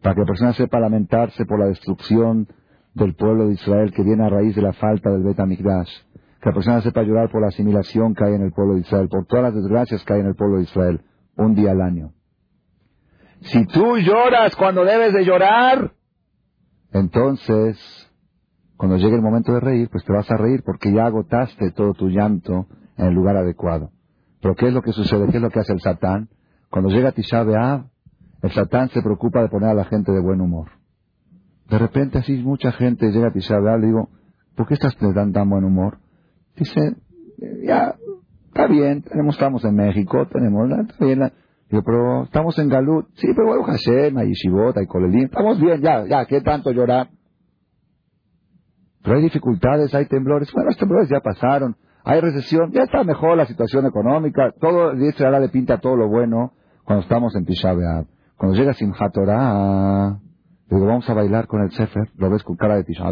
Para 0.00 0.14
que 0.14 0.22
la 0.22 0.26
persona 0.26 0.54
sepa 0.54 0.80
lamentarse 0.80 1.44
por 1.44 1.60
la 1.60 1.66
destrucción 1.66 2.48
del 2.94 3.14
pueblo 3.14 3.48
de 3.48 3.52
Israel 3.52 3.92
que 3.92 4.02
viene 4.02 4.24
a 4.24 4.30
raíz 4.30 4.56
de 4.56 4.62
la 4.62 4.72
falta 4.72 5.10
del 5.10 5.22
Bet 5.22 5.36
Que 5.36 6.48
la 6.48 6.54
persona 6.54 6.80
sepa 6.80 7.02
llorar 7.02 7.30
por 7.30 7.42
la 7.42 7.48
asimilación 7.48 8.14
que 8.14 8.24
hay 8.24 8.32
en 8.36 8.40
el 8.40 8.52
pueblo 8.52 8.72
de 8.72 8.80
Israel, 8.80 9.10
por 9.10 9.26
todas 9.26 9.42
las 9.42 9.54
desgracias 9.54 10.02
que 10.02 10.14
hay 10.14 10.20
en 10.20 10.28
el 10.28 10.34
pueblo 10.34 10.56
de 10.56 10.62
Israel, 10.62 11.02
un 11.36 11.54
día 11.54 11.72
al 11.72 11.82
año. 11.82 12.14
Si 13.42 13.66
tú 13.66 13.98
lloras 13.98 14.56
cuando 14.56 14.82
debes 14.82 15.12
de 15.12 15.26
llorar, 15.26 15.92
entonces 16.90 17.78
cuando 18.78 18.96
llegue 18.96 19.16
el 19.16 19.22
momento 19.22 19.52
de 19.52 19.60
reír, 19.60 19.90
pues 19.92 20.06
te 20.06 20.12
vas 20.14 20.30
a 20.30 20.38
reír 20.38 20.62
porque 20.64 20.90
ya 20.90 21.04
agotaste 21.04 21.70
todo 21.72 21.92
tu 21.92 22.08
llanto 22.08 22.66
en 22.96 23.08
el 23.08 23.12
lugar 23.12 23.36
adecuado. 23.36 23.90
Pero 24.40 24.54
¿qué 24.54 24.68
es 24.68 24.74
lo 24.74 24.82
que 24.82 24.92
sucede? 24.92 25.26
¿Qué 25.30 25.36
es 25.36 25.42
lo 25.42 25.50
que 25.50 25.60
hace 25.60 25.72
el 25.72 25.80
Satán? 25.80 26.28
Cuando 26.70 26.90
llega 26.90 27.12
Tisha 27.12 27.42
B'Av, 27.42 27.86
el 28.42 28.50
Satán 28.52 28.88
se 28.90 29.02
preocupa 29.02 29.42
de 29.42 29.48
poner 29.48 29.70
a 29.70 29.74
la 29.74 29.84
gente 29.84 30.12
de 30.12 30.20
buen 30.20 30.40
humor. 30.40 30.70
De 31.68 31.78
repente 31.78 32.18
así 32.18 32.42
mucha 32.42 32.72
gente 32.72 33.10
llega 33.10 33.28
a 33.28 33.32
Tisha 33.32 33.58
B'Av, 33.58 33.80
le 33.80 33.86
digo, 33.88 34.08
¿por 34.56 34.66
qué 34.66 34.74
estás 34.74 34.96
tan, 34.96 35.32
tan 35.32 35.50
buen 35.50 35.64
humor? 35.64 35.98
Dice, 36.56 36.96
ya, 37.64 37.94
está 38.46 38.66
bien, 38.66 39.02
tenemos, 39.02 39.34
estamos 39.34 39.64
en 39.64 39.74
México, 39.74 40.26
tenemos, 40.32 40.70
está 40.88 41.04
bien, 41.04 41.32
Digo, 41.70 41.84
pero 41.84 42.24
estamos 42.24 42.58
en 42.58 42.68
Galut. 42.68 43.06
Sí, 43.14 43.28
pero 43.34 43.46
bueno, 43.46 43.62
Hashem, 43.62 44.16
hay 44.18 44.32
Shibot, 44.32 44.76
hay 44.76 44.86
Colelín. 44.86 45.26
Estamos 45.26 45.60
bien, 45.60 45.80
ya, 45.80 46.04
ya, 46.04 46.26
¿qué 46.26 46.40
tanto 46.40 46.72
llorar? 46.72 47.10
Pero 49.02 49.16
hay 49.16 49.22
dificultades, 49.22 49.94
hay 49.94 50.06
temblores. 50.06 50.52
Bueno, 50.52 50.70
los 50.70 50.76
temblores 50.76 51.08
ya 51.08 51.20
pasaron. 51.20 51.76
Hay 52.04 52.20
recesión, 52.20 52.72
ya 52.72 52.82
está 52.82 53.04
mejor 53.04 53.36
la 53.36 53.46
situación 53.46 53.86
económica. 53.86 54.52
Todo, 54.60 54.92
el 54.92 55.14
ahora 55.24 55.40
le 55.40 55.48
pinta 55.48 55.78
todo 55.78 55.96
lo 55.96 56.08
bueno 56.08 56.52
cuando 56.84 57.02
estamos 57.02 57.34
en 57.36 57.44
Tisha 57.44 57.74
Cuando 58.36 58.56
llega 58.56 58.72
Simchat 58.74 59.12
Torah, 59.12 60.18
digo, 60.68 60.86
vamos 60.86 61.08
a 61.08 61.14
bailar 61.14 61.46
con 61.46 61.62
el 61.62 61.70
Sefer. 61.72 62.10
Lo 62.16 62.30
ves 62.30 62.42
con 62.42 62.56
cara 62.56 62.76
de 62.76 62.84
Tisha 62.84 63.10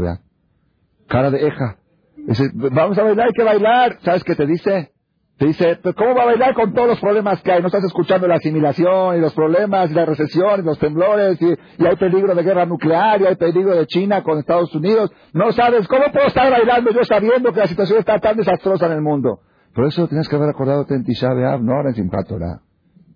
Cara 1.07 1.31
de 1.31 1.47
Eja. 1.47 1.77
Dice, 2.17 2.51
vamos 2.55 2.99
a 2.99 3.03
bailar, 3.03 3.27
hay 3.27 3.33
que 3.33 3.45
bailar. 3.45 3.99
¿Sabes 4.01 4.25
qué 4.25 4.35
te 4.35 4.47
dice? 4.47 4.93
Te 5.39 5.47
dice, 5.47 5.79
¿cómo 5.97 6.17
va 6.17 6.23
a 6.23 6.27
bailar 6.27 6.53
con 6.53 6.75
todos 6.75 6.89
los 6.89 7.01
problemas 7.01 7.41
que 7.43 7.53
hay? 7.53 7.61
No 7.61 7.69
estás 7.69 7.85
escuchando 7.85 8.27
la 8.27 8.35
asimilación 8.35 9.17
y 9.17 9.21
los 9.21 9.33
problemas 9.35 9.89
y 9.89 9.95
la 9.95 10.05
recesión 10.05 10.61
y 10.61 10.65
los 10.65 10.81
temblores 10.81 11.41
y, 11.41 11.47
hay 11.47 11.97
peligro 11.97 12.35
de 12.35 12.43
guerra 12.43 12.67
nuclear 12.67 13.21
y 13.21 13.27
hay 13.27 13.37
peligro 13.37 13.77
de 13.77 13.87
China 13.87 14.25
con 14.25 14.39
Estados 14.39 14.75
Unidos. 14.75 15.13
No 15.33 15.53
sabes, 15.53 15.87
¿cómo 15.87 16.07
puedo 16.13 16.27
estar 16.27 16.51
bailando 16.51 16.91
yo 16.91 17.05
sabiendo 17.05 17.53
que 17.53 17.61
la 17.61 17.69
situación 17.69 18.01
está 18.01 18.19
tan 18.19 18.37
desastrosa 18.37 18.87
en 18.87 18.93
el 18.93 19.01
mundo? 19.01 19.43
Por 19.77 19.87
eso 19.87 20.09
tienes 20.09 20.29
que 20.29 20.35
haber 20.35 20.49
acordado 20.49 20.85
en 20.89 21.05
Tisha 21.05 21.33
B'Av, 21.33 21.63
no 21.63 21.73
ahora 21.73 21.91
en 21.91 21.95
Simchat 21.95 22.27
Torah. 22.27 22.63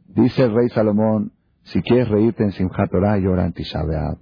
Dice 0.07 0.45
el 0.45 0.55
rey 0.55 0.69
Salomón, 0.69 1.33
si 1.65 1.83
quieres 1.83 2.09
reírte 2.09 2.45
en 2.45 2.53
Simchat 2.53 2.89
Torah, 2.89 3.19
llora 3.19 3.47
en 3.47 3.53
Tisha 3.53 3.83
B'Av. 3.83 4.19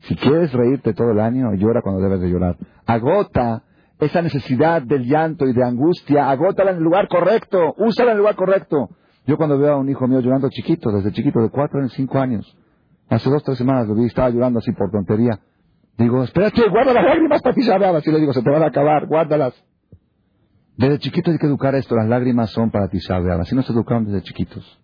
Si 0.00 0.16
quieres 0.16 0.52
reírte 0.52 0.94
todo 0.94 1.12
el 1.12 1.20
año, 1.20 1.54
llora 1.54 1.80
cuando 1.80 2.00
debes 2.00 2.20
de 2.20 2.28
llorar. 2.28 2.56
Agota 2.86 3.62
esa 4.02 4.20
necesidad 4.20 4.82
del 4.82 5.04
llanto 5.04 5.46
y 5.46 5.52
de 5.52 5.64
angustia, 5.64 6.28
agótala 6.28 6.72
en 6.72 6.78
el 6.78 6.82
lugar 6.82 7.06
correcto, 7.06 7.72
úsala 7.78 8.10
en 8.10 8.16
el 8.16 8.18
lugar 8.18 8.34
correcto. 8.34 8.88
Yo 9.26 9.36
cuando 9.36 9.56
veo 9.56 9.74
a 9.74 9.76
un 9.76 9.88
hijo 9.88 10.08
mío 10.08 10.18
llorando 10.18 10.48
chiquito, 10.50 10.90
desde 10.90 11.12
chiquito, 11.12 11.40
de 11.40 11.50
cuatro 11.50 11.80
en 11.80 11.88
cinco 11.88 12.18
años, 12.18 12.56
hace 13.08 13.30
dos, 13.30 13.44
tres 13.44 13.58
semanas 13.58 13.86
lo 13.86 13.94
vi, 13.94 14.06
estaba 14.06 14.28
llorando 14.30 14.58
así 14.58 14.72
por 14.72 14.90
tontería. 14.90 15.38
Digo, 15.96 16.24
espérate, 16.24 16.68
guarda 16.68 16.94
las 16.94 17.04
lágrimas 17.04 17.42
para 17.42 17.54
ti, 17.54 17.60
Así 17.70 18.10
le 18.10 18.18
digo, 18.18 18.32
se 18.32 18.42
te 18.42 18.50
van 18.50 18.64
a 18.64 18.66
acabar, 18.66 19.06
guárdalas. 19.06 19.54
Desde 20.76 20.98
chiquito 20.98 21.30
hay 21.30 21.38
que 21.38 21.46
educar 21.46 21.76
esto, 21.76 21.94
las 21.94 22.08
lágrimas 22.08 22.50
son 22.50 22.72
para 22.72 22.88
ti, 22.88 22.98
Así 22.98 23.54
nos 23.54 23.70
educaron 23.70 24.06
desde 24.06 24.22
chiquitos. 24.22 24.80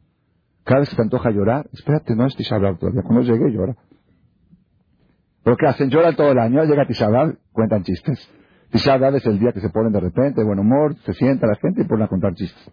Cada 0.63 0.81
vez 0.81 0.91
que 0.91 0.97
te 0.97 1.03
antoja 1.03 1.31
llorar, 1.31 1.67
espérate, 1.73 2.15
no 2.15 2.25
es 2.25 2.37
Tisha 2.37 2.57
todavía, 2.57 3.03
cuando 3.03 3.23
llegue 3.23 3.51
llora. 3.51 3.75
Pero 5.43 5.57
¿qué 5.57 5.67
hacen? 5.67 5.91
Lloran 5.91 6.15
todo 6.15 6.31
el 6.31 6.39
año, 6.39 6.63
llega 6.63 6.87
Tisha 6.87 7.09
cuentan 7.51 7.83
chistes. 7.83 8.38
Tisha 8.71 8.97
es 8.97 9.27
el 9.27 9.39
día 9.39 9.53
que 9.53 9.61
se 9.61 9.71
ponen 9.71 9.93
de 9.93 10.01
repente, 10.01 10.45
buen 10.45 10.59
humor, 10.59 10.95
se 11.05 11.15
sienta 11.15 11.47
la 11.47 11.57
gente 11.57 11.83
y 11.83 11.85
ponen 11.85 12.05
a 12.05 12.09
contar 12.09 12.35
chistes. 12.35 12.71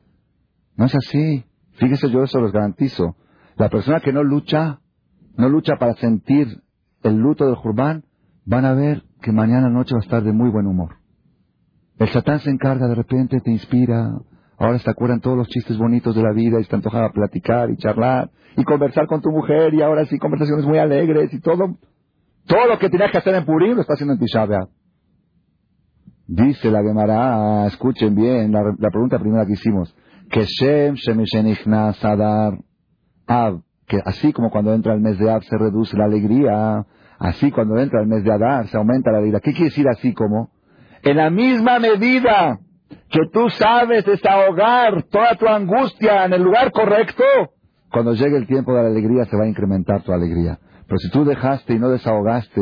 No 0.76 0.86
es 0.86 0.96
así. 0.96 1.46
Fíjese, 1.74 2.10
yo 2.10 2.24
eso 2.24 2.40
los 2.40 2.52
garantizo. 2.52 3.16
La 3.58 3.70
persona 3.70 4.00
que 4.02 4.12
no 4.12 4.24
lucha, 4.24 4.80
no 5.38 5.50
lucha 5.50 5.76
para 5.80 5.94
sentir 5.96 6.48
el 7.04 7.16
luto 7.16 7.46
del 7.46 7.56
Jurbán, 7.56 8.04
van 8.46 8.66
a 8.66 8.74
ver 8.74 9.04
que 9.22 9.32
mañana 9.32 9.70
noche 9.70 9.96
va 9.96 10.00
a 10.00 10.04
estar 10.04 10.24
de 10.24 10.34
muy 10.34 10.50
buen 10.50 10.68
humor. 10.68 10.98
El 11.98 12.10
Satán 12.10 12.40
se 12.40 12.50
encarga 12.50 12.88
de 12.88 12.96
repente, 12.96 13.40
te 13.40 13.52
inspira, 13.52 14.10
ahora 14.58 14.80
se 14.80 14.90
acuerdan 14.90 15.22
todos 15.22 15.38
los 15.38 15.48
chistes 15.48 15.78
bonitos 15.78 16.14
de 16.16 16.24
la 16.24 16.34
vida 16.34 16.60
y 16.60 16.66
te 16.66 16.76
antoja 16.76 17.10
platicar 17.14 17.70
y 17.72 17.78
charlar 17.78 18.30
y 18.58 18.64
conversar 18.64 19.08
con 19.08 19.22
tu 19.22 19.32
mujer 19.32 19.74
y 19.74 19.82
ahora 19.82 20.06
sí 20.06 20.18
conversaciones 20.20 20.66
muy 20.66 20.78
alegres 20.78 21.34
y 21.34 21.40
todo, 21.40 21.78
todo 22.46 22.68
lo 22.68 22.80
que 22.80 22.90
tenías 22.90 23.12
que 23.12 23.18
hacer 23.18 23.36
en 23.36 23.46
Purim 23.46 23.76
lo 23.76 23.82
está 23.82 23.94
haciendo 23.94 24.14
en 24.14 24.20
Tisha 24.20 24.46
Dice 26.28 26.72
la 26.72 26.82
Gemara, 26.82 27.68
escuchen 27.68 28.16
bien 28.16 28.52
la, 28.52 28.90
pregunta 28.90 29.20
primera 29.20 29.46
que 29.46 29.54
hicimos, 29.54 29.96
que 30.30 30.46
Shem 30.46 30.96
Sadar 31.94 32.58
Av, 33.28 33.62
que 33.86 34.02
así 34.04 34.34
como 34.34 34.50
cuando 34.50 34.74
entra 34.74 34.94
el 34.94 35.02
mes 35.02 35.20
de 35.20 35.30
Av 35.30 35.44
se 35.44 35.56
reduce 35.58 35.96
la 35.96 36.06
alegría, 36.06 36.84
así 37.20 37.52
cuando 37.52 37.78
entra 37.78 38.02
el 38.02 38.08
mes 38.08 38.24
de 38.24 38.34
Adar 38.34 38.68
se 38.68 38.78
aumenta 38.78 39.12
la 39.12 39.20
alegría. 39.20 39.40
¿Qué 39.40 39.52
quiere 39.52 39.66
decir 39.66 39.88
así 39.88 40.14
como? 40.14 40.50
En 41.04 41.18
la 41.18 41.30
misma 41.30 41.78
medida 41.78 42.60
que 43.10 43.22
tú 43.32 43.50
sabes 43.50 44.04
desahogar 44.06 45.04
toda 45.04 45.36
tu 45.36 45.48
angustia 45.48 46.26
en 46.26 46.34
el 46.34 46.42
lugar 46.42 46.72
correcto, 46.72 47.24
cuando 47.92 48.14
llegue 48.14 48.36
el 48.38 48.48
tiempo 48.48 48.74
de 48.74 48.82
la 48.82 48.90
alegría 48.90 49.26
se 49.26 49.38
va 49.38 49.44
a 49.44 49.48
incrementar 49.48 50.02
tu 50.02 50.12
alegría. 50.12 50.60
Pero 50.88 50.98
si 50.98 51.10
tú 51.12 51.24
dejaste 51.24 51.76
y 51.76 51.80
no 51.80 51.90
desahogaste 51.90 52.62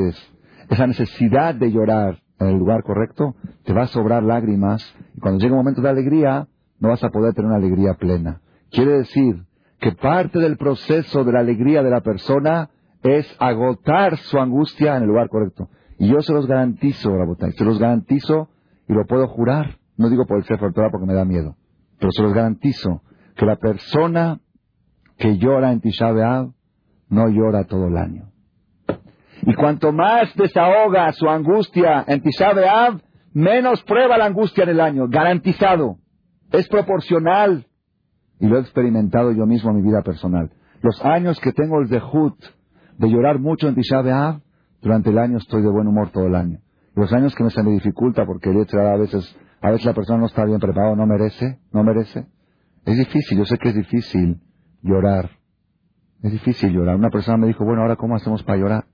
esa 0.69 0.85
necesidad 0.85 1.55
de 1.55 1.71
llorar, 1.71 2.19
en 2.39 2.47
el 2.47 2.57
lugar 2.57 2.83
correcto, 2.83 3.35
te 3.63 3.73
va 3.73 3.83
a 3.83 3.87
sobrar 3.87 4.23
lágrimas 4.23 4.83
y 5.15 5.19
cuando 5.19 5.39
llegue 5.39 5.51
un 5.51 5.59
momento 5.59 5.81
de 5.81 5.89
alegría, 5.89 6.47
no 6.79 6.89
vas 6.89 7.03
a 7.03 7.09
poder 7.09 7.33
tener 7.33 7.47
una 7.47 7.57
alegría 7.57 7.93
plena. 7.93 8.41
Quiere 8.69 8.97
decir 8.97 9.43
que 9.79 9.91
parte 9.93 10.39
del 10.39 10.57
proceso 10.57 11.23
de 11.23 11.31
la 11.31 11.39
alegría 11.39 11.83
de 11.83 11.89
la 11.89 12.01
persona 12.01 12.69
es 13.03 13.27
agotar 13.39 14.17
su 14.17 14.39
angustia 14.39 14.95
en 14.95 15.03
el 15.03 15.09
lugar 15.09 15.29
correcto. 15.29 15.69
Y 15.97 16.07
yo 16.07 16.21
se 16.21 16.33
los 16.33 16.47
garantizo, 16.47 17.15
Rabotay, 17.15 17.51
se 17.51 17.65
los 17.65 17.79
garantizo 17.79 18.49
y 18.87 18.93
lo 18.93 19.05
puedo 19.05 19.27
jurar. 19.27 19.77
No 19.97 20.09
digo 20.09 20.25
por 20.25 20.37
el 20.37 20.45
Torah 20.45 20.89
porque 20.89 21.05
me 21.05 21.13
da 21.13 21.25
miedo, 21.25 21.55
pero 21.99 22.11
se 22.11 22.23
los 22.23 22.33
garantizo 22.33 23.01
que 23.35 23.45
la 23.45 23.57
persona 23.57 24.39
que 25.17 25.37
llora 25.37 25.71
en 25.71 25.81
Tisha 25.81 26.11
B'Av 26.11 26.51
no 27.09 27.29
llora 27.29 27.65
todo 27.65 27.87
el 27.87 27.97
año. 27.97 28.32
Y 29.45 29.53
cuanto 29.55 29.91
más 29.91 30.33
desahoga 30.35 31.11
su 31.13 31.27
angustia 31.29 32.03
en 32.07 32.21
Tisha 32.21 32.51
menos 33.33 33.83
prueba 33.83 34.17
la 34.17 34.25
angustia 34.25 34.63
en 34.63 34.69
el 34.69 34.79
año. 34.79 35.07
Garantizado. 35.09 35.97
Es 36.51 36.67
proporcional. 36.67 37.65
Y 38.39 38.47
lo 38.47 38.57
he 38.57 38.61
experimentado 38.61 39.31
yo 39.31 39.45
mismo 39.45 39.71
en 39.71 39.77
mi 39.77 39.81
vida 39.81 40.01
personal. 40.01 40.51
Los 40.81 41.03
años 41.03 41.39
que 41.39 41.51
tengo 41.51 41.79
el 41.81 41.89
dejut 41.89 42.35
de 42.97 43.09
llorar 43.09 43.39
mucho 43.39 43.67
en 43.67 43.75
Tisha 43.75 44.41
durante 44.81 45.09
el 45.09 45.17
año 45.17 45.37
estoy 45.37 45.61
de 45.61 45.69
buen 45.69 45.87
humor 45.87 46.09
todo 46.11 46.27
el 46.27 46.35
año. 46.35 46.59
Los 46.95 47.11
años 47.11 47.33
que 47.35 47.43
me 47.43 47.49
se 47.49 47.63
me 47.63 47.71
dificulta 47.71 48.25
porque 48.25 48.49
a 48.49 48.97
veces, 48.97 49.35
a 49.61 49.71
veces 49.71 49.85
la 49.85 49.93
persona 49.93 50.19
no 50.19 50.25
está 50.27 50.45
bien 50.45 50.59
preparada, 50.59 50.95
no 50.95 51.07
merece, 51.07 51.59
no 51.71 51.83
merece. 51.83 52.27
Es 52.85 52.97
difícil, 52.97 53.39
yo 53.39 53.45
sé 53.45 53.57
que 53.57 53.69
es 53.69 53.75
difícil 53.75 54.41
llorar. 54.81 55.31
Es 56.21 56.31
difícil 56.31 56.71
llorar. 56.71 56.97
Una 56.97 57.09
persona 57.09 57.37
me 57.37 57.47
dijo, 57.47 57.65
bueno, 57.65 57.81
ahora 57.81 57.95
¿cómo 57.95 58.15
hacemos 58.15 58.43
para 58.43 58.59
llorar? 58.59 58.85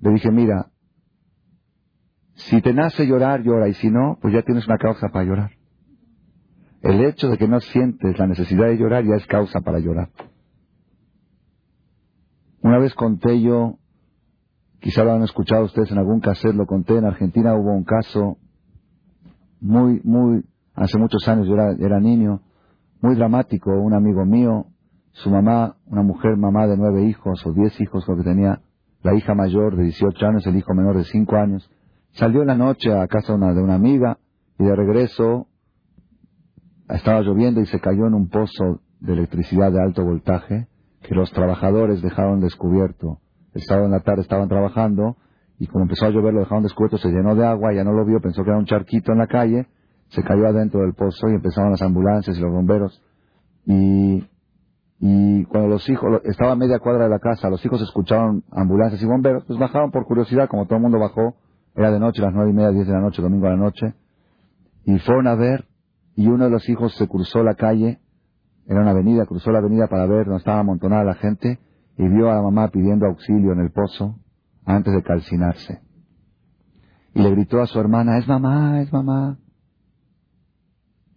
Le 0.00 0.10
dije, 0.10 0.30
mira, 0.30 0.70
si 2.34 2.60
te 2.60 2.72
nace 2.74 3.06
llorar, 3.06 3.42
llora, 3.42 3.68
y 3.68 3.74
si 3.74 3.90
no, 3.90 4.18
pues 4.20 4.34
ya 4.34 4.42
tienes 4.42 4.66
una 4.66 4.78
causa 4.78 5.08
para 5.08 5.24
llorar. 5.24 5.50
El 6.82 7.04
hecho 7.04 7.28
de 7.28 7.38
que 7.38 7.48
no 7.48 7.60
sientes 7.60 8.18
la 8.18 8.26
necesidad 8.26 8.66
de 8.66 8.76
llorar 8.76 9.04
ya 9.04 9.16
es 9.16 9.26
causa 9.26 9.60
para 9.60 9.78
llorar. 9.78 10.10
Una 12.62 12.78
vez 12.78 12.94
conté 12.94 13.40
yo, 13.40 13.78
quizá 14.80 15.02
lo 15.02 15.12
han 15.12 15.22
escuchado 15.22 15.64
ustedes 15.64 15.90
en 15.90 15.98
algún 15.98 16.20
cassette, 16.20 16.54
lo 16.54 16.66
conté, 16.66 16.96
en 16.96 17.06
Argentina 17.06 17.54
hubo 17.54 17.72
un 17.72 17.84
caso 17.84 18.38
muy, 19.60 20.00
muy, 20.04 20.44
hace 20.74 20.98
muchos 20.98 21.26
años, 21.28 21.46
yo 21.46 21.54
era, 21.54 21.72
era 21.72 22.00
niño, 22.00 22.42
muy 23.00 23.14
dramático, 23.14 23.70
un 23.70 23.94
amigo 23.94 24.24
mío, 24.24 24.66
su 25.12 25.30
mamá, 25.30 25.76
una 25.86 26.02
mujer 26.02 26.36
mamá 26.36 26.66
de 26.66 26.76
nueve 26.76 27.04
hijos 27.04 27.44
o 27.46 27.52
diez 27.52 27.80
hijos 27.80 28.06
lo 28.06 28.16
que 28.16 28.24
tenía, 28.24 28.60
la 29.06 29.14
hija 29.14 29.34
mayor 29.34 29.76
de 29.76 29.84
18 29.84 30.26
años, 30.26 30.46
el 30.46 30.56
hijo 30.56 30.74
menor 30.74 30.96
de 30.96 31.04
5 31.04 31.36
años, 31.36 31.70
salió 32.12 32.40
en 32.42 32.48
la 32.48 32.56
noche 32.56 32.92
a 32.92 33.06
casa 33.06 33.32
de 33.32 33.38
una, 33.38 33.54
de 33.54 33.62
una 33.62 33.76
amiga 33.76 34.18
y 34.58 34.64
de 34.64 34.74
regreso 34.74 35.46
estaba 36.88 37.20
lloviendo 37.20 37.60
y 37.60 37.66
se 37.66 37.78
cayó 37.78 38.06
en 38.06 38.14
un 38.14 38.28
pozo 38.28 38.80
de 39.00 39.12
electricidad 39.12 39.70
de 39.70 39.80
alto 39.80 40.04
voltaje 40.04 40.66
que 41.02 41.14
los 41.14 41.30
trabajadores 41.30 42.02
dejaron 42.02 42.40
descubierto. 42.40 43.20
El 43.54 43.62
sábado 43.62 43.86
en 43.86 43.92
la 43.92 44.00
tarde 44.00 44.22
estaban 44.22 44.48
trabajando 44.48 45.16
y 45.58 45.68
como 45.68 45.84
empezó 45.84 46.06
a 46.06 46.10
llover 46.10 46.34
lo 46.34 46.40
dejaron 46.40 46.64
descubierto, 46.64 46.98
se 46.98 47.08
llenó 47.08 47.36
de 47.36 47.46
agua, 47.46 47.72
ya 47.72 47.84
no 47.84 47.92
lo 47.92 48.04
vio, 48.04 48.20
pensó 48.20 48.42
que 48.42 48.50
era 48.50 48.58
un 48.58 48.66
charquito 48.66 49.12
en 49.12 49.18
la 49.18 49.28
calle, 49.28 49.68
se 50.08 50.22
cayó 50.22 50.46
adentro 50.48 50.80
del 50.80 50.94
pozo 50.94 51.28
y 51.28 51.34
empezaron 51.34 51.70
las 51.70 51.82
ambulancias 51.82 52.36
y 52.36 52.40
los 52.40 52.52
bomberos. 52.52 53.02
Y 53.66 54.24
y 54.98 55.44
cuando 55.44 55.68
los 55.68 55.88
hijos, 55.88 56.22
estaba 56.24 56.56
media 56.56 56.78
cuadra 56.78 57.04
de 57.04 57.10
la 57.10 57.18
casa, 57.18 57.50
los 57.50 57.64
hijos 57.64 57.82
escucharon 57.82 58.44
ambulancias 58.50 59.02
y 59.02 59.06
bomberos, 59.06 59.44
pues 59.46 59.58
bajaron 59.58 59.90
por 59.90 60.06
curiosidad, 60.06 60.48
como 60.48 60.64
todo 60.64 60.76
el 60.76 60.82
mundo 60.82 60.98
bajó, 60.98 61.36
era 61.74 61.90
de 61.90 62.00
noche, 62.00 62.22
las 62.22 62.32
nueve 62.32 62.50
y 62.50 62.54
media, 62.54 62.70
diez 62.70 62.86
de 62.86 62.94
la 62.94 63.00
noche, 63.00 63.20
domingo 63.20 63.46
a 63.46 63.50
la 63.50 63.56
noche, 63.56 63.94
y 64.84 64.98
fueron 65.00 65.26
a 65.26 65.34
ver, 65.34 65.66
y 66.14 66.28
uno 66.28 66.44
de 66.44 66.50
los 66.50 66.66
hijos 66.68 66.94
se 66.96 67.06
cruzó 67.08 67.42
la 67.42 67.54
calle, 67.54 68.00
era 68.66 68.80
una 68.80 68.92
avenida, 68.92 69.26
cruzó 69.26 69.50
la 69.50 69.58
avenida 69.58 69.86
para 69.88 70.06
ver 70.06 70.24
donde 70.24 70.38
estaba 70.38 70.60
amontonada 70.60 71.04
la 71.04 71.14
gente, 71.14 71.60
y 71.98 72.08
vio 72.08 72.30
a 72.30 72.36
la 72.36 72.42
mamá 72.42 72.68
pidiendo 72.68 73.06
auxilio 73.06 73.52
en 73.52 73.60
el 73.60 73.70
pozo, 73.72 74.16
antes 74.64 74.94
de 74.94 75.02
calcinarse. 75.02 75.80
Y 77.14 77.22
le 77.22 77.30
gritó 77.30 77.60
a 77.60 77.66
su 77.66 77.78
hermana, 77.78 78.18
es 78.18 78.26
mamá, 78.26 78.80
es 78.80 78.92
mamá. 78.92 79.38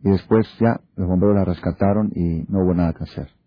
Y 0.02 0.10
después 0.10 0.48
ya 0.60 0.80
los 0.96 1.08
bomberos 1.08 1.36
la 1.36 1.46
rescataron 1.46 2.12
y 2.16 2.46
no 2.48 2.64
hubo 2.64 2.74
nada 2.74 2.94
que 2.94 3.04
hacer. 3.04 3.39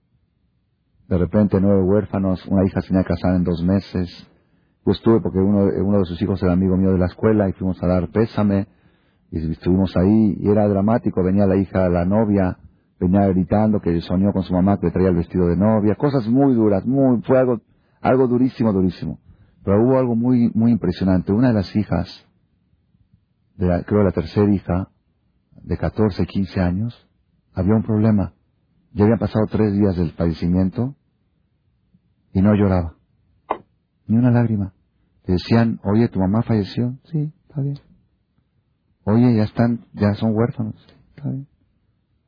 De 1.12 1.18
repente 1.18 1.60
nueve 1.60 1.82
huérfanos, 1.82 2.42
una 2.46 2.64
hija 2.64 2.80
se 2.80 2.88
tenía 2.88 3.04
casar 3.04 3.34
en 3.34 3.44
dos 3.44 3.62
meses. 3.62 4.08
Yo 4.86 4.92
estuve 4.92 5.20
porque 5.20 5.40
uno, 5.40 5.68
uno 5.84 5.98
de 5.98 6.06
sus 6.06 6.22
hijos 6.22 6.42
era 6.42 6.54
amigo 6.54 6.74
mío 6.78 6.90
de 6.90 6.98
la 6.98 7.04
escuela 7.04 7.50
y 7.50 7.52
fuimos 7.52 7.82
a 7.82 7.86
dar 7.86 8.08
pésame 8.08 8.66
y 9.30 9.50
estuvimos 9.50 9.94
ahí 9.94 10.38
y 10.40 10.48
era 10.48 10.66
dramático. 10.66 11.22
Venía 11.22 11.44
la 11.44 11.56
hija, 11.56 11.86
la 11.90 12.06
novia, 12.06 12.56
venía 12.98 13.26
gritando 13.26 13.78
que 13.78 14.00
soñó 14.00 14.32
con 14.32 14.42
su 14.42 14.54
mamá 14.54 14.78
que 14.80 14.86
le 14.86 14.92
traía 14.92 15.10
el 15.10 15.16
vestido 15.16 15.48
de 15.48 15.56
novia. 15.58 15.96
Cosas 15.96 16.26
muy 16.28 16.54
duras, 16.54 16.86
muy, 16.86 17.20
fue 17.24 17.38
algo, 17.38 17.60
algo 18.00 18.26
durísimo, 18.26 18.72
durísimo. 18.72 19.18
Pero 19.62 19.82
hubo 19.84 19.98
algo 19.98 20.16
muy, 20.16 20.50
muy 20.54 20.72
impresionante. 20.72 21.30
Una 21.30 21.48
de 21.48 21.54
las 21.54 21.76
hijas, 21.76 22.26
de 23.58 23.66
la, 23.66 23.82
creo 23.82 24.02
la 24.02 24.12
tercera 24.12 24.50
hija, 24.50 24.88
de 25.62 25.76
14, 25.76 26.24
15 26.24 26.58
años, 26.58 27.06
había 27.52 27.74
un 27.74 27.82
problema. 27.82 28.32
Ya 28.94 29.04
habían 29.04 29.18
pasado 29.18 29.44
tres 29.50 29.74
días 29.74 29.94
del 29.94 30.12
fallecimiento 30.12 30.96
y 32.32 32.42
no 32.42 32.54
lloraba. 32.54 32.96
Ni 34.06 34.16
una 34.16 34.30
lágrima. 34.30 34.72
Le 35.26 35.34
decían, 35.34 35.80
oye, 35.84 36.08
¿tu 36.08 36.18
mamá 36.18 36.42
falleció? 36.42 36.98
Sí, 37.04 37.32
está 37.48 37.60
bien. 37.60 37.78
Oye, 39.04 39.34
ya 39.34 39.44
están, 39.44 39.86
ya 39.92 40.14
son 40.14 40.34
huérfanos. 40.34 40.74
Está 41.16 41.28
bien. 41.28 41.46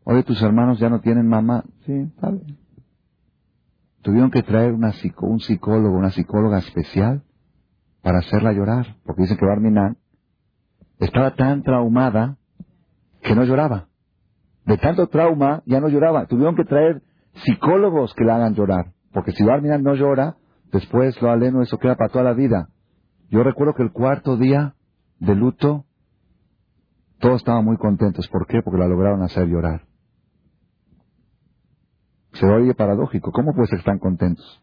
Oye, 0.04 0.22
tus 0.22 0.40
hermanos 0.42 0.78
ya 0.78 0.90
no 0.90 1.00
tienen 1.00 1.26
mamá. 1.26 1.64
Sí, 1.86 1.92
está 1.92 2.30
bien. 2.30 2.58
Tuvieron 4.02 4.30
que 4.30 4.42
traer 4.42 4.72
una 4.72 4.92
un 5.22 5.40
psicólogo, 5.40 5.96
una 5.96 6.10
psicóloga 6.10 6.58
especial 6.58 7.22
para 8.02 8.18
hacerla 8.18 8.52
llorar, 8.52 8.96
porque 9.04 9.22
dicen 9.22 9.38
que 9.38 9.46
Barminan 9.46 9.96
estaba 10.98 11.34
tan 11.34 11.62
traumada 11.62 12.36
que 13.22 13.34
no 13.34 13.44
lloraba. 13.44 13.88
De 14.66 14.76
tanto 14.76 15.06
trauma 15.08 15.62
ya 15.64 15.80
no 15.80 15.88
lloraba. 15.88 16.26
Tuvieron 16.26 16.54
que 16.54 16.64
traer 16.64 17.02
psicólogos 17.44 18.14
que 18.14 18.24
le 18.24 18.32
hagan 18.32 18.54
llorar. 18.54 18.93
Porque 19.14 19.30
si 19.30 19.44
Barminan 19.44 19.84
no 19.84 19.94
llora, 19.94 20.36
después 20.72 21.22
lo 21.22 21.30
aleno, 21.30 21.62
eso 21.62 21.78
queda 21.78 21.94
para 21.94 22.10
toda 22.10 22.24
la 22.24 22.34
vida. 22.34 22.68
Yo 23.30 23.44
recuerdo 23.44 23.74
que 23.74 23.84
el 23.84 23.92
cuarto 23.92 24.36
día 24.36 24.74
de 25.20 25.36
luto, 25.36 25.84
todos 27.20 27.36
estaban 27.36 27.64
muy 27.64 27.76
contentos. 27.76 28.28
¿Por 28.28 28.48
qué? 28.48 28.60
Porque 28.60 28.80
la 28.80 28.88
lograron 28.88 29.22
hacer 29.22 29.46
llorar. 29.46 29.82
Se 32.32 32.44
oye 32.44 32.74
paradójico. 32.74 33.30
¿Cómo 33.30 33.54
que 33.54 33.76
están 33.76 34.00
contentos? 34.00 34.60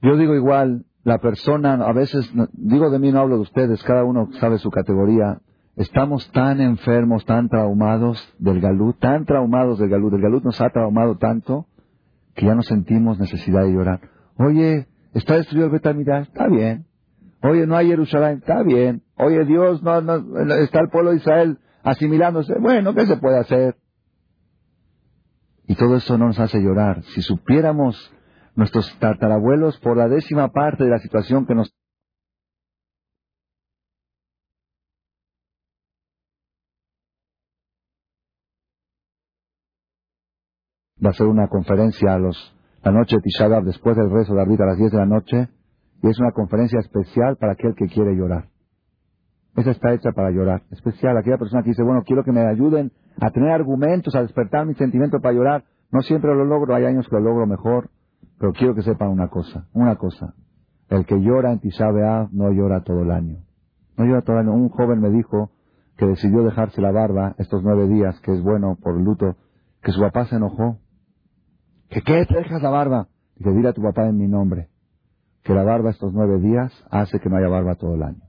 Yo 0.00 0.16
digo 0.16 0.36
igual, 0.36 0.86
la 1.02 1.18
persona, 1.18 1.74
a 1.74 1.92
veces, 1.92 2.32
digo 2.52 2.90
de 2.90 3.00
mí, 3.00 3.10
no 3.10 3.18
hablo 3.20 3.36
de 3.36 3.42
ustedes, 3.42 3.82
cada 3.82 4.04
uno 4.04 4.28
sabe 4.38 4.58
su 4.58 4.70
categoría. 4.70 5.40
Estamos 5.74 6.30
tan 6.30 6.60
enfermos, 6.60 7.24
tan 7.24 7.48
traumados 7.48 8.22
del 8.38 8.60
galut, 8.60 9.00
tan 9.00 9.24
traumados 9.24 9.80
del 9.80 9.88
galut. 9.88 10.14
El 10.14 10.22
galut 10.22 10.44
nos 10.44 10.60
ha 10.60 10.70
traumado 10.70 11.18
tanto 11.18 11.66
que 12.34 12.46
ya 12.46 12.54
no 12.54 12.62
sentimos 12.62 13.18
necesidad 13.18 13.62
de 13.62 13.72
llorar. 13.72 14.00
Oye, 14.36 14.88
está 15.12 15.36
destruido 15.36 15.66
el 15.66 15.72
Betamidá, 15.72 16.20
está 16.20 16.48
bien. 16.48 16.86
Oye, 17.42 17.66
no 17.66 17.76
hay 17.76 17.88
Jerusalén, 17.88 18.38
está 18.38 18.62
bien. 18.62 19.02
Oye, 19.16 19.44
Dios, 19.44 19.82
no, 19.82 20.00
no, 20.00 20.40
está 20.56 20.80
el 20.80 20.88
pueblo 20.88 21.10
de 21.10 21.16
Israel 21.18 21.58
asimilándose. 21.82 22.54
Bueno, 22.58 22.94
¿qué 22.94 23.06
se 23.06 23.16
puede 23.16 23.38
hacer? 23.38 23.76
Y 25.66 25.76
todo 25.76 25.96
eso 25.96 26.18
no 26.18 26.26
nos 26.26 26.40
hace 26.40 26.60
llorar. 26.60 27.02
Si 27.14 27.22
supiéramos 27.22 28.12
nuestros 28.54 28.96
tatarabuelos 28.98 29.78
por 29.80 29.96
la 29.96 30.08
décima 30.08 30.52
parte 30.52 30.84
de 30.84 30.90
la 30.90 30.98
situación 30.98 31.46
que 31.46 31.54
nos 31.54 31.74
va 41.04 41.10
a 41.10 41.14
ser 41.14 41.26
una 41.26 41.48
conferencia 41.48 42.14
a 42.14 42.18
los, 42.18 42.36
la 42.82 42.92
noche 42.92 43.16
de 43.16 43.22
Tisha 43.22 43.48
después 43.60 43.96
del 43.96 44.10
rezo 44.10 44.34
de 44.34 44.40
Arbit 44.40 44.60
a 44.60 44.66
las 44.66 44.78
10 44.78 44.92
de 44.92 44.98
la 44.98 45.06
noche, 45.06 45.48
y 46.02 46.08
es 46.08 46.18
una 46.18 46.32
conferencia 46.32 46.78
especial 46.80 47.36
para 47.36 47.52
aquel 47.52 47.74
que 47.74 47.86
quiere 47.86 48.14
llorar. 48.16 48.48
Esa 49.56 49.70
está 49.70 49.92
hecha 49.92 50.12
para 50.12 50.30
llorar. 50.30 50.62
Especial, 50.70 51.16
aquella 51.16 51.38
persona 51.38 51.62
que 51.62 51.70
dice, 51.70 51.82
bueno, 51.82 52.02
quiero 52.04 52.24
que 52.24 52.32
me 52.32 52.40
ayuden 52.40 52.90
a 53.20 53.30
tener 53.30 53.50
argumentos, 53.50 54.14
a 54.16 54.22
despertar 54.22 54.66
mi 54.66 54.74
sentimiento 54.74 55.20
para 55.20 55.34
llorar. 55.34 55.64
No 55.92 56.02
siempre 56.02 56.34
lo 56.34 56.44
logro, 56.44 56.74
hay 56.74 56.84
años 56.86 57.06
que 57.08 57.16
lo 57.16 57.22
logro 57.22 57.46
mejor, 57.46 57.90
pero 58.38 58.52
quiero 58.52 58.74
que 58.74 58.82
sepan 58.82 59.10
una 59.10 59.28
cosa, 59.28 59.66
una 59.72 59.96
cosa. 59.96 60.34
El 60.88 61.06
que 61.06 61.20
llora 61.20 61.52
en 61.52 61.60
Tisha 61.60 61.86
no 62.32 62.50
llora 62.50 62.82
todo 62.82 63.02
el 63.02 63.10
año. 63.10 63.44
No 63.96 64.04
llora 64.04 64.22
todo 64.22 64.36
el 64.36 64.48
año. 64.48 64.54
Un 64.54 64.70
joven 64.70 65.00
me 65.00 65.10
dijo 65.10 65.50
que 65.96 66.06
decidió 66.06 66.42
dejarse 66.42 66.80
la 66.80 66.90
barba 66.90 67.36
estos 67.38 67.62
nueve 67.62 67.86
días, 67.86 68.20
que 68.20 68.32
es 68.32 68.42
bueno 68.42 68.76
por 68.82 69.00
luto, 69.00 69.36
que 69.82 69.92
su 69.92 70.00
papá 70.00 70.24
se 70.26 70.36
enojó 70.36 70.78
¿Que 71.90 72.02
qué 72.02 72.26
te 72.26 72.34
dejas 72.34 72.62
la 72.62 72.70
barba? 72.70 73.08
Dice, 73.36 73.50
dile 73.50 73.68
a 73.68 73.72
tu 73.72 73.82
papá 73.82 74.06
en 74.06 74.16
mi 74.16 74.28
nombre 74.28 74.68
que 75.44 75.52
la 75.52 75.62
barba 75.62 75.90
estos 75.90 76.12
nueve 76.12 76.40
días 76.40 76.72
hace 76.90 77.20
que 77.20 77.28
no 77.28 77.36
haya 77.36 77.48
barba 77.48 77.74
todo 77.74 77.94
el 77.94 78.02
año. 78.02 78.22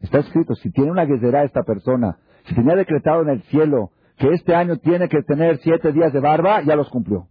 Está 0.00 0.20
escrito, 0.20 0.54
si 0.54 0.70
tiene 0.70 0.90
una 0.90 1.04
guerrera 1.04 1.44
esta 1.44 1.62
persona, 1.62 2.18
si 2.46 2.54
tenía 2.54 2.74
decretado 2.74 3.22
en 3.22 3.28
el 3.28 3.42
cielo 3.44 3.90
que 4.16 4.32
este 4.32 4.54
año 4.54 4.78
tiene 4.78 5.08
que 5.08 5.22
tener 5.22 5.58
siete 5.58 5.92
días 5.92 6.12
de 6.12 6.20
barba, 6.20 6.62
ya 6.62 6.74
los 6.74 6.88
cumplió. 6.88 7.28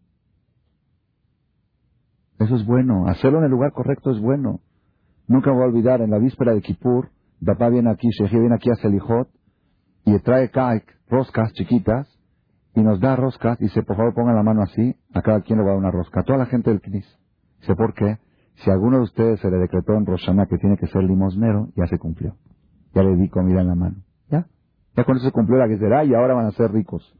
Eso 2.39 2.55
es 2.55 2.65
bueno, 2.65 3.07
hacerlo 3.07 3.39
en 3.39 3.45
el 3.45 3.51
lugar 3.51 3.71
correcto 3.71 4.11
es 4.11 4.19
bueno. 4.19 4.61
Nunca 5.27 5.49
me 5.49 5.57
voy 5.57 5.65
a 5.65 5.69
olvidar, 5.69 6.01
en 6.01 6.11
la 6.11 6.19
víspera 6.19 6.53
de 6.53 6.61
Kippur, 6.61 7.09
papá 7.43 7.69
viene 7.69 7.89
aquí, 7.89 8.07
Sheji 8.09 8.39
viene 8.39 8.55
aquí 8.55 8.69
a 8.69 8.75
Selijot 8.75 9.27
y 10.05 10.17
trae 10.19 10.51
kaik, 10.51 10.83
roscas 11.09 11.51
chiquitas, 11.53 12.07
y 12.77 12.83
nos 12.83 12.99
da 12.99 13.15
roscas, 13.15 13.57
dice, 13.57 13.81
por 13.81 13.97
favor 13.97 14.13
pongan 14.13 14.35
la 14.35 14.43
mano 14.43 14.61
así, 14.61 14.95
a 15.11 15.23
cada 15.23 15.41
quien 15.41 15.57
le 15.57 15.65
va 15.65 15.71
a 15.71 15.73
dar 15.73 15.79
una 15.79 15.89
rosca, 15.89 16.19
a 16.19 16.23
toda 16.23 16.37
la 16.37 16.45
gente 16.45 16.69
del 16.69 16.79
Knis. 16.79 17.07
Dice, 17.59 17.75
¿por 17.75 17.95
qué? 17.95 18.19
Si 18.57 18.69
a 18.69 18.73
alguno 18.73 18.97
de 18.97 19.03
ustedes 19.03 19.39
se 19.39 19.49
le 19.49 19.57
decretó 19.57 19.93
en 19.95 20.05
Roshaná 20.05 20.45
que 20.45 20.59
tiene 20.59 20.77
que 20.77 20.85
ser 20.85 21.01
limosnero, 21.03 21.69
ya 21.75 21.87
se 21.87 21.97
cumplió. 21.97 22.35
Ya 22.93 23.01
le 23.01 23.15
di 23.15 23.29
comida 23.29 23.61
en 23.61 23.67
la 23.69 23.73
mano. 23.73 23.95
¿Ya? 24.29 24.45
Ya 24.95 25.03
con 25.05 25.17
eso 25.17 25.25
se 25.25 25.31
cumplió 25.31 25.57
la 25.57 25.67
que 25.67 25.79
será 25.79 26.03
y 26.03 26.13
ahora 26.13 26.35
van 26.35 26.45
a 26.45 26.51
ser 26.51 26.71
ricos. 26.71 27.17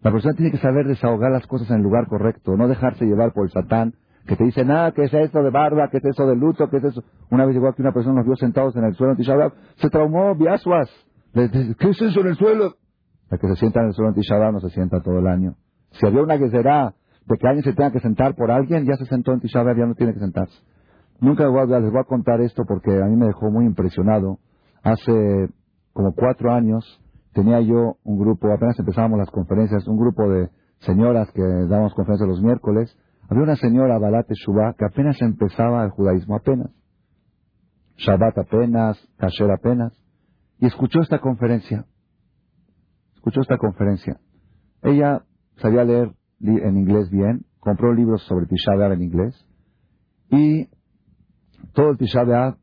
La 0.00 0.10
persona 0.10 0.32
tiene 0.36 0.50
que 0.50 0.56
saber 0.56 0.86
desahogar 0.86 1.30
las 1.32 1.46
cosas 1.46 1.68
en 1.68 1.76
el 1.76 1.82
lugar 1.82 2.06
correcto, 2.06 2.56
no 2.56 2.66
dejarse 2.66 3.04
llevar 3.04 3.34
por 3.34 3.44
el 3.44 3.52
satán, 3.52 3.92
que 4.26 4.36
te 4.36 4.44
dice, 4.44 4.64
nada, 4.64 4.92
¿qué 4.92 5.02
es 5.02 5.12
esto 5.12 5.42
de 5.42 5.50
barba? 5.50 5.90
¿Qué 5.90 5.98
es 5.98 6.04
eso 6.06 6.26
de 6.26 6.34
luto? 6.34 6.70
¿Qué 6.70 6.78
es 6.78 6.84
eso? 6.84 7.04
Una 7.30 7.44
vez 7.44 7.54
llegó 7.54 7.68
aquí 7.68 7.82
una 7.82 7.92
persona, 7.92 8.14
nos 8.14 8.24
vio 8.24 8.36
sentados 8.36 8.74
en 8.76 8.84
el 8.84 8.94
suelo, 8.94 9.16
se 9.76 9.90
traumó, 9.90 10.34
viasuas. 10.34 10.88
¿Qué 11.34 11.90
es 11.90 12.00
eso 12.00 12.20
en 12.20 12.28
el 12.28 12.36
suelo? 12.36 12.76
El 13.32 13.38
que 13.38 13.48
se 13.48 13.56
sienta 13.56 13.80
en 13.80 13.86
el 13.86 13.92
suelo 13.94 14.12
en 14.14 14.52
no 14.52 14.60
se 14.60 14.68
sienta 14.68 15.00
todo 15.00 15.18
el 15.18 15.26
año. 15.26 15.54
Si 15.92 16.06
había 16.06 16.22
una 16.22 16.38
que 16.38 16.50
será 16.50 16.94
de 17.26 17.38
que 17.38 17.48
alguien 17.48 17.64
se 17.64 17.72
tenga 17.72 17.90
que 17.90 18.00
sentar 18.00 18.34
por 18.34 18.50
alguien, 18.50 18.84
ya 18.84 18.94
se 18.96 19.06
sentó 19.06 19.32
en 19.32 19.40
Tisha 19.40 19.64
ya 19.64 19.86
no 19.86 19.94
tiene 19.94 20.12
que 20.12 20.20
sentarse. 20.20 20.54
Nunca 21.18 21.44
les 21.44 21.52
voy, 21.52 21.60
a, 21.62 21.80
les 21.80 21.90
voy 21.90 22.00
a 22.00 22.04
contar 22.04 22.42
esto 22.42 22.64
porque 22.68 22.90
a 22.94 23.06
mí 23.06 23.16
me 23.16 23.26
dejó 23.26 23.50
muy 23.50 23.64
impresionado. 23.64 24.38
Hace 24.82 25.48
como 25.94 26.12
cuatro 26.14 26.52
años 26.52 26.84
tenía 27.32 27.62
yo 27.62 27.96
un 28.04 28.18
grupo, 28.18 28.52
apenas 28.52 28.78
empezábamos 28.78 29.18
las 29.18 29.30
conferencias, 29.30 29.88
un 29.88 29.96
grupo 29.96 30.28
de 30.28 30.50
señoras 30.80 31.30
que 31.32 31.42
dábamos 31.42 31.94
conferencias 31.94 32.28
los 32.28 32.42
miércoles. 32.42 32.94
Había 33.30 33.44
una 33.44 33.56
señora, 33.56 33.98
Balate 33.98 34.34
Shubá, 34.34 34.74
que 34.76 34.84
apenas 34.84 35.16
empezaba 35.22 35.82
el 35.84 35.90
judaísmo, 35.90 36.36
apenas. 36.36 36.70
Shabbat 37.96 38.36
apenas, 38.36 38.98
Kasher 39.16 39.50
apenas. 39.50 39.98
Y 40.58 40.66
escuchó 40.66 41.00
esta 41.00 41.20
conferencia 41.20 41.86
escuchó 43.22 43.40
esta 43.40 43.56
conferencia. 43.56 44.18
Ella 44.82 45.22
sabía 45.58 45.84
leer 45.84 46.12
en 46.40 46.76
inglés 46.76 47.08
bien, 47.08 47.46
compró 47.60 47.94
libros 47.94 48.20
sobre 48.22 48.46
Tisha 48.46 48.74
en 48.74 49.00
inglés 49.00 49.46
y 50.28 50.68
todo 51.72 51.90
el 51.90 51.98
Tisha 51.98 52.56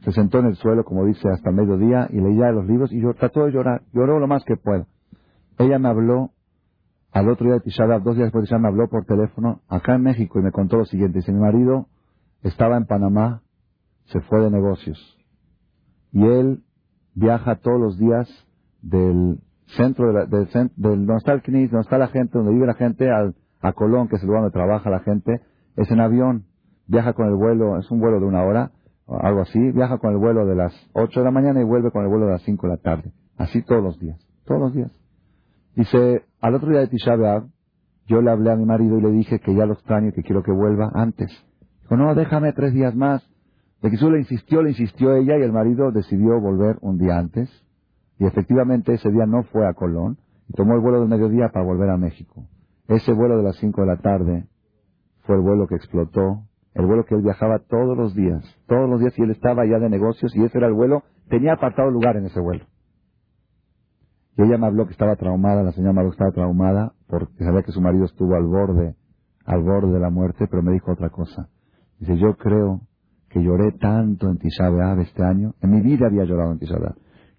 se 0.00 0.12
sentó 0.12 0.38
en 0.38 0.46
el 0.46 0.56
suelo, 0.56 0.84
como 0.84 1.04
dice, 1.04 1.28
hasta 1.28 1.50
mediodía 1.50 2.08
y 2.10 2.18
leía 2.18 2.50
los 2.50 2.66
libros 2.66 2.92
y 2.92 3.00
yo 3.02 3.12
trató 3.12 3.44
de 3.44 3.52
llorar, 3.52 3.82
lloró 3.92 4.18
lo 4.18 4.26
más 4.26 4.42
que 4.44 4.56
pueda. 4.56 4.86
Ella 5.58 5.78
me 5.78 5.88
habló 5.88 6.30
al 7.12 7.28
otro 7.28 7.44
día 7.44 7.56
de 7.56 7.60
Tisha 7.60 7.84
dos 7.84 8.16
días 8.16 8.26
después 8.28 8.44
de 8.44 8.46
Tisha 8.46 8.58
me 8.58 8.68
habló 8.68 8.88
por 8.88 9.04
teléfono 9.04 9.60
acá 9.68 9.96
en 9.96 10.02
México 10.02 10.40
y 10.40 10.42
me 10.42 10.50
contó 10.50 10.78
lo 10.78 10.86
siguiente. 10.86 11.18
Dice, 11.18 11.30
mi 11.30 11.40
marido 11.40 11.88
estaba 12.42 12.78
en 12.78 12.86
Panamá, 12.86 13.42
se 14.06 14.22
fue 14.22 14.40
de 14.40 14.50
negocios 14.50 14.98
y 16.10 16.24
él 16.24 16.64
viaja 17.14 17.56
todos 17.56 17.78
los 17.78 17.98
días 17.98 18.28
del 18.80 19.40
centro 19.66 20.08
de 20.08 20.12
la, 20.12 20.26
del, 20.26 20.48
donde 20.76 21.16
está 21.16 21.32
el 21.32 21.42
CNIS, 21.42 21.70
donde 21.70 21.82
está 21.82 21.98
la 21.98 22.08
gente, 22.08 22.38
donde 22.38 22.52
vive 22.52 22.66
la 22.66 22.74
gente, 22.74 23.10
al, 23.10 23.34
a 23.60 23.72
Colón, 23.72 24.08
que 24.08 24.16
es 24.16 24.22
el 24.22 24.28
lugar 24.28 24.42
donde 24.42 24.54
trabaja 24.54 24.90
la 24.90 25.00
gente, 25.00 25.40
es 25.76 25.90
en 25.90 26.00
avión, 26.00 26.44
viaja 26.86 27.12
con 27.14 27.26
el 27.26 27.34
vuelo, 27.34 27.78
es 27.78 27.90
un 27.90 28.00
vuelo 28.00 28.20
de 28.20 28.26
una 28.26 28.44
hora, 28.44 28.70
o 29.06 29.18
algo 29.18 29.42
así, 29.42 29.58
viaja 29.72 29.98
con 29.98 30.12
el 30.12 30.18
vuelo 30.18 30.46
de 30.46 30.54
las 30.54 30.72
8 30.92 31.20
de 31.20 31.24
la 31.24 31.30
mañana 31.30 31.60
y 31.60 31.64
vuelve 31.64 31.90
con 31.90 32.02
el 32.02 32.08
vuelo 32.08 32.26
de 32.26 32.32
las 32.32 32.42
5 32.42 32.66
de 32.66 32.72
la 32.72 32.80
tarde. 32.80 33.12
Así 33.36 33.62
todos 33.62 33.82
los 33.82 33.98
días, 33.98 34.18
todos 34.44 34.60
los 34.60 34.74
días. 34.74 34.92
Dice, 35.74 36.24
al 36.40 36.54
otro 36.54 36.70
día 36.70 36.80
de 36.80 36.88
Tisha 36.88 37.16
yo 38.06 38.20
le 38.20 38.30
hablé 38.30 38.52
a 38.52 38.56
mi 38.56 38.64
marido 38.64 38.98
y 38.98 39.02
le 39.02 39.10
dije 39.10 39.40
que 39.40 39.54
ya 39.54 39.66
lo 39.66 39.74
extraño 39.74 40.08
y 40.08 40.12
que 40.12 40.22
quiero 40.22 40.42
que 40.42 40.52
vuelva 40.52 40.90
antes. 40.94 41.30
Dijo, 41.82 41.96
no, 41.96 42.14
déjame 42.14 42.52
tres 42.52 42.74
días 42.74 42.94
más. 42.94 43.26
De 43.82 43.90
que 43.90 43.96
le 43.96 44.18
insistió, 44.18 44.62
le 44.62 44.70
insistió 44.70 45.14
ella 45.14 45.36
y 45.38 45.42
el 45.42 45.52
marido 45.52 45.90
decidió 45.90 46.40
volver 46.40 46.78
un 46.80 46.98
día 46.98 47.18
antes. 47.18 47.50
Y 48.24 48.26
efectivamente 48.26 48.94
ese 48.94 49.10
día 49.10 49.26
no 49.26 49.42
fue 49.42 49.68
a 49.68 49.74
Colón 49.74 50.16
y 50.48 50.54
tomó 50.54 50.72
el 50.72 50.80
vuelo 50.80 51.00
del 51.00 51.10
mediodía 51.10 51.50
para 51.52 51.66
volver 51.66 51.90
a 51.90 51.98
México. 51.98 52.46
Ese 52.88 53.12
vuelo 53.12 53.36
de 53.36 53.42
las 53.42 53.56
5 53.56 53.82
de 53.82 53.86
la 53.86 53.98
tarde 53.98 54.46
fue 55.24 55.36
el 55.36 55.42
vuelo 55.42 55.66
que 55.66 55.74
explotó, 55.74 56.40
el 56.72 56.86
vuelo 56.86 57.04
que 57.04 57.16
él 57.16 57.20
viajaba 57.20 57.58
todos 57.58 57.94
los 57.94 58.14
días, 58.14 58.42
todos 58.66 58.88
los 58.88 59.00
días 59.00 59.12
y 59.18 59.24
él 59.24 59.30
estaba 59.30 59.64
allá 59.64 59.78
de 59.78 59.90
negocios 59.90 60.34
y 60.34 60.42
ese 60.42 60.56
era 60.56 60.68
el 60.68 60.72
vuelo, 60.72 61.02
tenía 61.28 61.52
apartado 61.52 61.90
lugar 61.90 62.16
en 62.16 62.24
ese 62.24 62.40
vuelo. 62.40 62.64
Y 64.38 64.42
ella 64.44 64.56
me 64.56 64.68
habló 64.68 64.86
que 64.86 64.92
estaba 64.92 65.16
traumada, 65.16 65.62
la 65.62 65.72
señora 65.72 65.92
me 65.92 66.04
que 66.04 66.08
estaba 66.08 66.32
traumada 66.32 66.94
porque 67.06 67.44
sabía 67.44 67.62
que 67.62 67.72
su 67.72 67.82
marido 67.82 68.06
estuvo 68.06 68.36
al 68.36 68.46
borde, 68.46 68.96
al 69.44 69.62
borde 69.62 69.92
de 69.92 70.00
la 70.00 70.08
muerte, 70.08 70.46
pero 70.50 70.62
me 70.62 70.72
dijo 70.72 70.90
otra 70.92 71.10
cosa. 71.10 71.50
Dice, 71.98 72.16
yo 72.16 72.38
creo 72.38 72.80
que 73.28 73.42
lloré 73.42 73.72
tanto 73.72 74.30
en 74.30 74.38
Tisha 74.38 74.70
este 75.02 75.22
año, 75.22 75.52
en 75.60 75.70
mi 75.72 75.82
vida 75.82 76.06
había 76.06 76.24
llorado 76.24 76.52
en 76.52 76.58
Tisha 76.58 76.78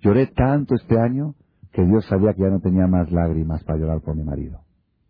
Lloré 0.06 0.28
tanto 0.28 0.76
este 0.76 1.00
año 1.00 1.34
que 1.74 1.84
Dios 1.84 2.06
sabía 2.06 2.34
que 2.34 2.44
ya 2.44 2.50
no 2.50 2.60
tenía 2.60 2.86
más 2.86 3.12
lágrimas 3.12 3.64
para 3.64 3.80
llorar 3.80 4.02
por 4.02 4.16
mi 4.16 4.24
marido. 4.24 4.60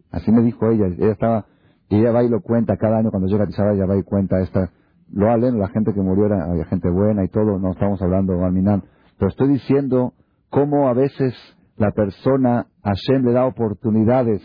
Así 0.09 0.31
me 0.31 0.41
dijo 0.41 0.71
ella. 0.71 0.85
Ella 0.85 1.11
estaba, 1.11 1.45
ella 1.89 2.13
va 2.13 2.23
y 2.23 2.29
lo 2.29 2.39
cuenta 2.39 2.77
cada 2.77 2.99
año 2.99 3.11
cuando 3.11 3.27
llega 3.27 3.43
a 3.43 3.47
Tisaba, 3.47 3.73
ella 3.73 3.87
va 3.87 3.97
y 3.97 4.03
cuenta 4.03 4.39
esta, 4.39 4.71
lo 5.11 5.29
hablen, 5.29 5.59
la 5.59 5.67
gente 5.67 5.93
que 5.93 5.99
murió 5.99 6.27
era 6.27 6.45
había 6.45 6.63
gente 6.63 6.89
buena 6.89 7.25
y 7.25 7.27
todo, 7.27 7.59
no 7.59 7.71
estamos 7.71 8.01
hablando 8.01 8.37
de 8.37 8.45
Alminan, 8.45 8.83
pero 9.19 9.27
estoy 9.27 9.49
diciendo 9.49 10.13
cómo 10.49 10.87
a 10.87 10.93
veces 10.93 11.35
la 11.75 11.91
persona, 11.91 12.67
Hashem 12.81 13.25
le 13.25 13.33
da 13.33 13.47
oportunidades 13.47 14.41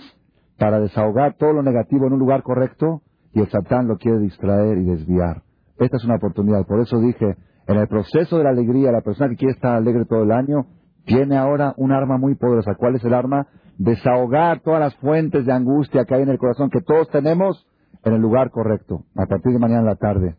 para 0.58 0.80
desahogar 0.80 1.36
todo 1.36 1.52
lo 1.52 1.62
negativo 1.62 2.08
en 2.08 2.14
un 2.14 2.18
lugar 2.18 2.42
correcto 2.42 3.02
y 3.32 3.38
el 3.38 3.48
Satán 3.50 3.86
lo 3.86 3.98
quiere 3.98 4.18
distraer 4.18 4.78
y 4.78 4.84
desviar. 4.84 5.42
Esta 5.78 5.96
es 5.96 6.04
una 6.04 6.16
oportunidad. 6.16 6.66
Por 6.66 6.80
eso 6.80 6.98
dije, 6.98 7.36
En 7.70 7.78
el 7.78 7.86
proceso 7.86 8.36
de 8.36 8.42
la 8.42 8.50
alegría, 8.50 8.90
la 8.90 9.00
persona 9.00 9.30
que 9.30 9.36
quiere 9.36 9.54
estar 9.54 9.76
alegre 9.76 10.04
todo 10.04 10.24
el 10.24 10.32
año, 10.32 10.66
tiene 11.04 11.36
ahora 11.36 11.72
un 11.76 11.92
arma 11.92 12.18
muy 12.18 12.34
poderosa. 12.34 12.74
¿Cuál 12.74 12.96
es 12.96 13.04
el 13.04 13.14
arma? 13.14 13.46
Desahogar 13.78 14.58
todas 14.58 14.80
las 14.80 14.96
fuentes 14.96 15.46
de 15.46 15.52
angustia 15.52 16.04
que 16.04 16.16
hay 16.16 16.22
en 16.22 16.30
el 16.30 16.38
corazón, 16.38 16.68
que 16.68 16.80
todos 16.80 17.08
tenemos, 17.10 17.64
en 18.02 18.14
el 18.14 18.20
lugar 18.20 18.50
correcto. 18.50 19.04
A 19.14 19.26
partir 19.26 19.52
de 19.52 19.60
mañana 19.60 19.82
en 19.82 19.86
la 19.86 19.94
tarde 19.94 20.34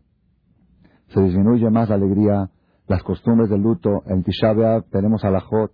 se 1.08 1.22
disminuye 1.22 1.70
más 1.70 1.88
la 1.88 1.94
alegría, 1.94 2.50
las 2.86 3.02
costumbres 3.02 3.48
del 3.48 3.62
luto. 3.62 4.02
En 4.08 4.22
Tisha 4.24 4.52
B'Av 4.52 4.90
tenemos 4.90 5.24
alajot. 5.24 5.72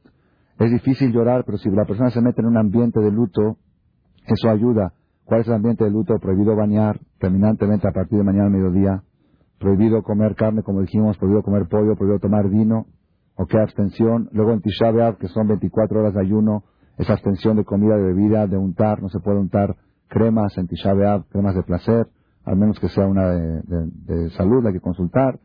Es 0.60 0.70
difícil 0.70 1.10
llorar, 1.10 1.42
pero 1.44 1.58
si 1.58 1.70
la 1.70 1.86
persona 1.86 2.10
se 2.10 2.20
mete 2.20 2.40
en 2.40 2.46
un 2.46 2.56
ambiente 2.56 3.00
de 3.00 3.10
luto, 3.10 3.56
eso 4.26 4.48
ayuda. 4.48 4.92
¿Cuál 5.24 5.40
es 5.40 5.48
el 5.48 5.54
ambiente 5.54 5.82
de 5.82 5.90
luto? 5.90 6.20
Prohibido 6.20 6.54
bañar 6.54 7.00
terminantemente 7.18 7.88
a 7.88 7.90
partir 7.90 8.18
de 8.18 8.24
mañana 8.24 8.44
al 8.44 8.52
mediodía. 8.52 9.02
Prohibido 9.58 10.02
comer 10.02 10.34
carne, 10.34 10.62
como 10.62 10.80
dijimos, 10.80 11.16
prohibido 11.18 11.42
comer 11.42 11.66
pollo, 11.68 11.96
prohibido 11.96 12.20
tomar 12.20 12.48
vino. 12.48 12.86
¿Ok? 13.36 13.54
Abstención. 13.54 14.28
Luego 14.32 14.52
en 14.52 14.60
Tisha 14.60 14.90
B'Av, 14.90 15.18
que 15.18 15.28
son 15.28 15.46
24 15.48 16.00
horas 16.00 16.14
de 16.14 16.20
ayuno, 16.20 16.64
esa 16.96 17.12
abstención 17.12 17.56
de 17.56 17.64
comida, 17.64 17.96
de 17.96 18.02
bebida, 18.02 18.46
de 18.46 18.56
untar. 18.56 19.00
No 19.00 19.08
se 19.08 19.20
puede 19.20 19.38
untar 19.38 19.76
cremas 20.08 20.56
en 20.58 20.66
Tisha 20.66 20.92
B'Av, 20.94 21.26
cremas 21.28 21.54
de 21.54 21.62
placer, 21.62 22.08
al 22.44 22.56
menos 22.56 22.80
que 22.80 22.88
sea 22.88 23.06
una 23.06 23.28
de, 23.28 24.30
salud, 24.30 24.66
hay 24.66 24.72
que 24.72 24.80
consultar. 24.80 25.38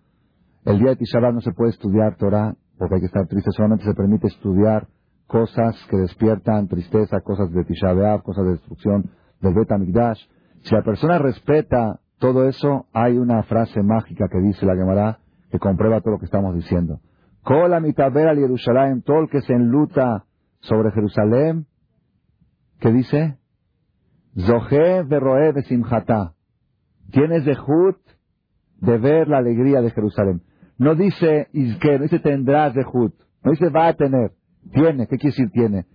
El 0.65 0.79
día 0.79 0.91
de 0.91 0.95
Tisha 0.95 1.19
B'Av 1.19 1.33
no 1.33 1.41
se 1.41 1.51
puede 1.51 1.71
estudiar 1.71 2.15
Torah, 2.15 2.55
porque 2.77 2.95
hay 2.95 3.01
que 3.01 3.07
estar 3.07 3.27
triste, 3.27 3.51
solamente 3.51 3.85
se 3.85 3.93
permite 3.93 4.27
estudiar 4.27 4.87
cosas 5.27 5.75
que 5.89 5.97
despiertan 5.97 6.67
tristeza, 6.67 7.21
cosas 7.21 7.51
de 7.51 7.63
Tisha 7.65 7.93
B'Av, 7.93 8.23
cosas 8.23 8.45
de 8.45 8.51
destrucción 8.51 9.11
del 9.41 9.53
Bet 9.53 9.71
HaMikdash. 9.71 10.19
Si 10.63 10.73
la 10.73 10.83
persona 10.83 11.19
respeta 11.19 11.99
todo 12.23 12.47
eso, 12.47 12.85
hay 12.93 13.17
una 13.17 13.43
frase 13.43 13.83
mágica 13.83 14.29
que 14.31 14.39
dice 14.39 14.65
la 14.65 14.77
Gemara 14.77 15.19
que 15.51 15.59
comprueba 15.59 15.99
todo 15.99 16.13
lo 16.13 16.19
que 16.19 16.25
estamos 16.25 16.55
diciendo. 16.55 17.01
Kola 17.41 17.81
mitabera 17.81 18.31
al 18.31 18.37
Jerusalén, 18.37 19.01
todo 19.01 19.19
el 19.23 19.29
que 19.29 19.41
se 19.41 19.51
enluta 19.51 20.23
sobre 20.61 20.93
Jerusalén, 20.93 21.65
¿qué 22.79 22.93
dice? 22.93 23.39
Zohe 24.39 25.03
veroe 25.03 25.51
besimjata. 25.51 26.33
Tienes 27.11 27.43
dejut 27.43 27.97
de 28.77 28.97
ver 28.99 29.27
la 29.27 29.39
alegría 29.39 29.81
de 29.81 29.91
Jerusalén. 29.91 30.43
No 30.77 30.95
dice 30.95 31.49
que 31.51 31.97
no 31.97 32.03
dice 32.03 32.19
tendrás 32.19 32.73
dejut. 32.73 33.13
No 33.43 33.51
dice 33.51 33.67
va 33.67 33.87
a 33.87 33.95
tener. 33.95 34.31
Tiene. 34.71 35.07
¿Qué 35.07 35.17
quiere 35.17 35.35
decir 35.35 35.49
tiene? 35.51 35.87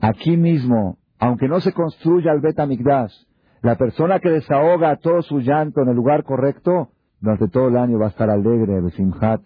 Aquí 0.00 0.36
mismo, 0.36 0.98
aunque 1.20 1.46
no 1.46 1.60
se 1.60 1.72
construya 1.72 2.32
el 2.32 2.40
Bet 2.40 2.58
la 3.62 3.76
persona 3.76 4.20
que 4.20 4.30
desahoga 4.30 4.96
todo 4.96 5.22
su 5.22 5.40
llanto 5.40 5.82
en 5.82 5.88
el 5.88 5.96
lugar 5.96 6.24
correcto, 6.24 6.90
durante 7.20 7.48
todo 7.48 7.68
el 7.68 7.76
año 7.76 7.98
va 7.98 8.06
a 8.06 8.10
estar 8.10 8.30
alegre, 8.30 8.80
Besimhat. 8.80 9.42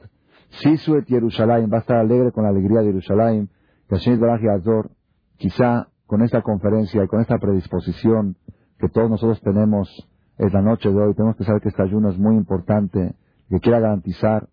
Sisuet 0.49 1.07
Yerushalayim 1.07 1.73
va 1.73 1.79
a 1.79 1.81
estar 1.81 1.97
alegre 1.97 2.31
con 2.31 2.45
la 2.45 2.51
alegría 2.51 2.81
de 2.81 2.87
Yerushalayim. 2.87 3.49
Azor, 3.91 4.91
quizá 5.37 5.89
con 6.07 6.23
esta 6.23 6.43
conferencia 6.43 7.03
y 7.03 7.09
con 7.09 7.21
esta 7.21 7.39
predisposición 7.39 8.37
que 8.79 8.89
todos 8.89 9.11
nosotros 9.11 9.41
tenemos 9.41 10.09
es 10.39 10.53
la 10.53 10.63
noche 10.63 10.91
de 10.91 11.01
hoy, 11.01 11.15
tenemos 11.15 11.37
que 11.37 11.45
saber 11.45 11.61
que 11.63 11.69
este 11.69 11.83
ayuno 11.83 12.11
es 12.11 12.19
muy 12.19 12.37
importante, 12.37 13.15
que 13.49 13.61
quiera 13.61 13.81
garantizar 13.81 14.49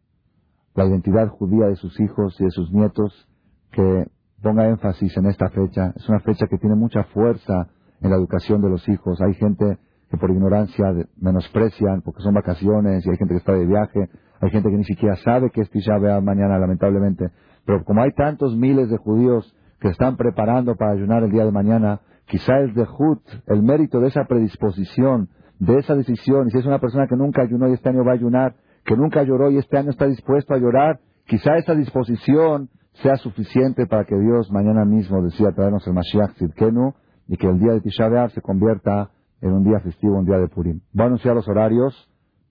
la 0.76 0.86
identidad 0.86 1.28
judía 1.28 1.68
de 1.68 1.76
sus 1.76 2.00
hijos 2.00 2.40
y 2.40 2.46
de 2.46 2.52
sus 2.52 2.72
nietos, 2.72 3.28
que 3.72 4.06
ponga 4.42 4.68
énfasis 4.68 5.16
en 5.18 5.26
esta 5.26 5.50
fecha. 5.50 5.94
Es 5.96 6.08
una 6.08 6.20
fecha 6.20 6.48
que 6.48 6.58
tiene 6.58 6.76
mucha 6.76 7.04
fuerza 7.06 7.70
en 8.02 8.10
la 8.10 8.18
educación 8.18 8.62
de 8.62 8.70
los 8.70 8.88
hijos. 8.90 9.22
Hay 9.22 9.34
gente 9.36 9.78
que 10.10 10.18
por 10.18 10.30
ignorancia 10.30 10.94
menosprecian 11.18 12.02
porque 12.02 12.22
son 12.22 12.34
vacaciones 12.34 13.06
y 13.06 13.10
hay 13.10 13.18
gente 13.18 13.34
que 13.34 13.40
está 13.40 13.54
de 13.54 13.66
viaje, 13.66 14.10
hay 14.42 14.50
gente 14.50 14.70
que 14.70 14.78
ni 14.78 14.84
siquiera 14.84 15.16
sabe 15.18 15.52
que 15.52 15.62
es 15.62 15.70
Tisha 15.70 15.98
mañana, 16.22 16.58
lamentablemente. 16.58 17.30
Pero 17.66 17.84
como 17.84 18.02
hay 18.02 18.12
tantos 18.12 18.56
miles 18.58 18.90
de 18.90 18.98
judíos 18.98 19.56
que 19.80 19.90
están 19.90 20.18
preparando 20.18 20.76
para 20.76 20.92
ayunar 20.92 21.24
el 21.24 21.32
día 21.32 21.46
de 21.46 21.52
mañana, 21.52 22.02
quizá 22.26 22.58
el 22.58 22.74
de 22.74 22.84
Hut, 22.84 23.22
el 23.48 23.62
mérito 23.62 24.00
de 24.00 24.08
esa 24.08 24.26
predisposición, 24.26 25.30
de 25.60 25.78
esa 25.78 25.96
decisión, 25.96 26.48
y 26.48 26.52
si 26.52 26.58
es 26.58 26.66
una 26.66 26.80
persona 26.80 27.08
que 27.08 27.16
nunca 27.16 27.44
ayunó 27.44 27.70
y 27.70 27.74
este 27.74 27.90
año 27.90 28.04
va 28.04 28.12
a 28.12 28.16
ayunar, 28.16 28.56
que 28.84 28.98
nunca 28.98 29.24
lloró 29.24 29.52
y 29.52 29.58
este 29.58 29.78
año 29.78 29.92
está 29.92 30.08
dispuesto 30.08 30.54
a 30.54 30.58
llorar, 30.58 31.00
quizá 31.26 31.58
esa 31.58 31.76
disposición 31.76 32.70
sea 32.94 33.16
suficiente 33.16 33.86
para 33.86 34.06
que 34.06 34.18
Dios 34.18 34.52
mañana 34.52 34.86
mismo 34.86 35.22
decida 35.22 35.52
traernos 35.52 35.86
el 35.88 35.94
Mashiach 35.94 36.34
Tzidkenu 36.34 36.94
y 37.32 37.38
que 37.38 37.48
el 37.48 37.60
día 37.60 37.72
de 37.72 37.80
Tisha 37.80 38.10
B'Av 38.10 38.32
se 38.32 38.42
convierta 38.42 39.10
en 39.40 39.54
un 39.54 39.64
día 39.64 39.80
festivo, 39.80 40.18
un 40.18 40.26
día 40.26 40.38
de 40.38 40.50
Purim. 40.50 40.82
Voy 40.92 41.04
a 41.04 41.08
anunciar 41.08 41.34
los 41.34 41.48
horarios 41.48 41.96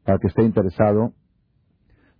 para 0.06 0.18
que 0.18 0.28
esté 0.28 0.42
interesado. 0.42 1.12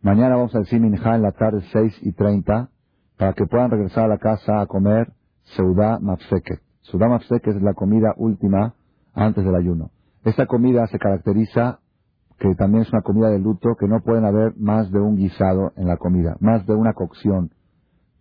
Mañana 0.03 0.37
vamos 0.37 0.55
a 0.55 0.59
decir 0.59 0.79
en 0.79 1.23
la 1.23 1.33
tarde 1.33 1.63
6 1.73 2.01
y 2.03 2.13
30 2.13 2.69
para 3.17 3.33
que 3.33 3.47
puedan 3.47 3.71
regresar 3.71 4.05
a 4.05 4.09
la 4.09 4.19
casa 4.19 4.61
a 4.61 4.67
comer 4.67 5.11
Seudá 5.57 5.99
Mafseket. 6.01 6.61
Seudá 6.83 7.09
Mafseket 7.09 7.57
es 7.57 7.63
la 7.63 7.73
comida 7.73 8.13
última 8.19 8.75
antes 9.15 9.43
del 9.43 9.55
ayuno. 9.55 9.91
Esta 10.23 10.45
comida 10.45 10.87
se 10.89 10.99
caracteriza 10.99 11.81
que 12.39 12.55
también 12.57 12.83
es 12.83 12.93
una 12.93 13.01
comida 13.01 13.31
de 13.31 13.39
luto, 13.39 13.75
que 13.79 13.89
no 13.89 14.03
pueden 14.03 14.27
haber 14.27 14.55
más 14.59 14.91
de 14.91 15.01
un 15.01 15.17
guisado 15.17 15.73
en 15.77 15.87
la 15.87 15.97
comida, 15.97 16.37
más 16.41 16.67
de 16.67 16.75
una 16.75 16.93
cocción. 16.93 17.53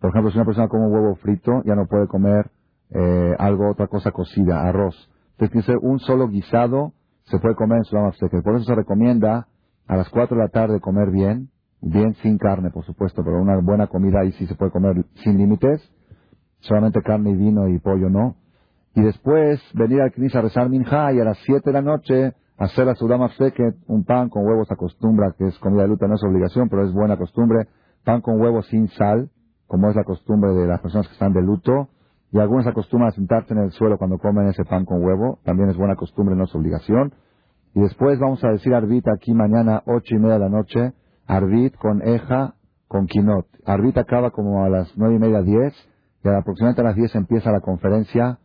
Por 0.00 0.10
ejemplo, 0.10 0.30
si 0.30 0.38
una 0.38 0.46
persona 0.46 0.68
come 0.68 0.86
un 0.86 0.94
huevo 0.94 1.14
frito, 1.16 1.62
ya 1.64 1.74
no 1.74 1.86
puede 1.86 2.06
comer 2.06 2.50
eh, 2.92 3.34
algo, 3.38 3.70
otra 3.70 3.86
cosa 3.86 4.10
cocida, 4.12 4.62
arroz. 4.62 4.94
Entonces 5.38 5.64
tiene 5.66 5.80
un 5.82 5.98
solo 6.00 6.28
guisado, 6.28 6.92
se 7.24 7.38
puede 7.38 7.54
comer 7.54 7.78
en 7.78 7.84
Seudá 7.84 8.04
Mafseket. 8.04 8.42
Por 8.42 8.56
eso 8.56 8.64
se 8.64 8.74
recomienda 8.74 9.46
a 9.86 9.96
las 9.96 10.08
4 10.10 10.36
de 10.36 10.42
la 10.42 10.48
tarde 10.48 10.80
comer 10.80 11.10
bien, 11.10 11.50
bien 11.80 12.14
sin 12.22 12.38
carne, 12.38 12.70
por 12.70 12.84
supuesto, 12.84 13.22
pero 13.24 13.40
una 13.40 13.58
buena 13.60 13.86
comida 13.86 14.20
ahí 14.20 14.32
sí 14.32 14.46
se 14.46 14.54
puede 14.54 14.70
comer 14.70 15.04
sin 15.22 15.38
límites, 15.38 15.80
solamente 16.60 17.00
carne 17.02 17.30
y 17.30 17.36
vino 17.36 17.68
y 17.68 17.78
pollo 17.78 18.10
no. 18.10 18.36
Y 18.94 19.02
después 19.02 19.60
venir 19.74 20.02
al 20.02 20.12
Knis 20.12 20.34
a 20.34 20.42
rezar 20.42 20.68
Minja 20.68 21.12
y 21.12 21.20
a 21.20 21.24
las 21.24 21.38
7 21.44 21.62
de 21.64 21.72
la 21.72 21.82
noche 21.82 22.34
hacer 22.58 22.86
la 22.86 22.94
Sudama 22.94 23.28
Seket, 23.30 23.74
un 23.86 24.04
pan 24.04 24.28
con 24.28 24.44
huevos 24.44 24.70
acostumbra, 24.70 25.32
que 25.38 25.46
es 25.46 25.58
comida 25.60 25.82
de 25.82 25.88
luta, 25.88 26.06
no 26.06 26.14
es 26.14 26.22
obligación, 26.22 26.68
pero 26.68 26.84
es 26.84 26.92
buena 26.92 27.16
costumbre, 27.16 27.68
pan 28.04 28.20
con 28.20 28.38
huevos 28.38 28.66
sin 28.66 28.88
sal, 28.88 29.30
como 29.66 29.88
es 29.88 29.96
la 29.96 30.04
costumbre 30.04 30.52
de 30.52 30.66
las 30.66 30.80
personas 30.80 31.06
que 31.06 31.14
están 31.14 31.32
de 31.32 31.40
luto, 31.40 31.88
y 32.32 32.38
algunos 32.38 32.66
acostumbran 32.66 33.08
a 33.08 33.14
sentarse 33.14 33.52
en 33.52 33.60
el 33.60 33.72
suelo 33.72 33.98
cuando 33.98 34.18
comen 34.18 34.48
ese 34.48 34.64
pan 34.64 34.84
con 34.84 35.02
huevo, 35.04 35.40
también 35.44 35.68
es 35.68 35.76
buena 35.76 35.96
costumbre, 35.96 36.36
no 36.36 36.44
es 36.44 36.54
obligación. 36.54 37.12
Y 37.74 37.80
después 37.80 38.18
vamos 38.18 38.42
a 38.44 38.50
decir 38.50 38.74
Arbita 38.74 39.12
aquí 39.12 39.34
mañana, 39.34 39.82
ocho 39.86 40.14
y 40.14 40.18
media 40.18 40.34
de 40.34 40.40
la 40.40 40.48
noche, 40.48 40.92
Arbit 41.26 41.76
con 41.76 42.02
Eja, 42.02 42.54
con 42.88 43.06
Kinot. 43.06 43.46
Arbit 43.64 43.98
acaba 43.98 44.30
como 44.30 44.64
a 44.64 44.68
las 44.68 44.92
nueve 44.96 45.16
y 45.16 45.18
media, 45.18 45.42
diez, 45.42 45.74
y 46.24 46.28
aproximadamente 46.28 46.82
a 46.82 46.84
las 46.84 46.96
diez 46.96 47.14
empieza 47.14 47.50
la 47.50 47.60
conferencia 47.60 48.38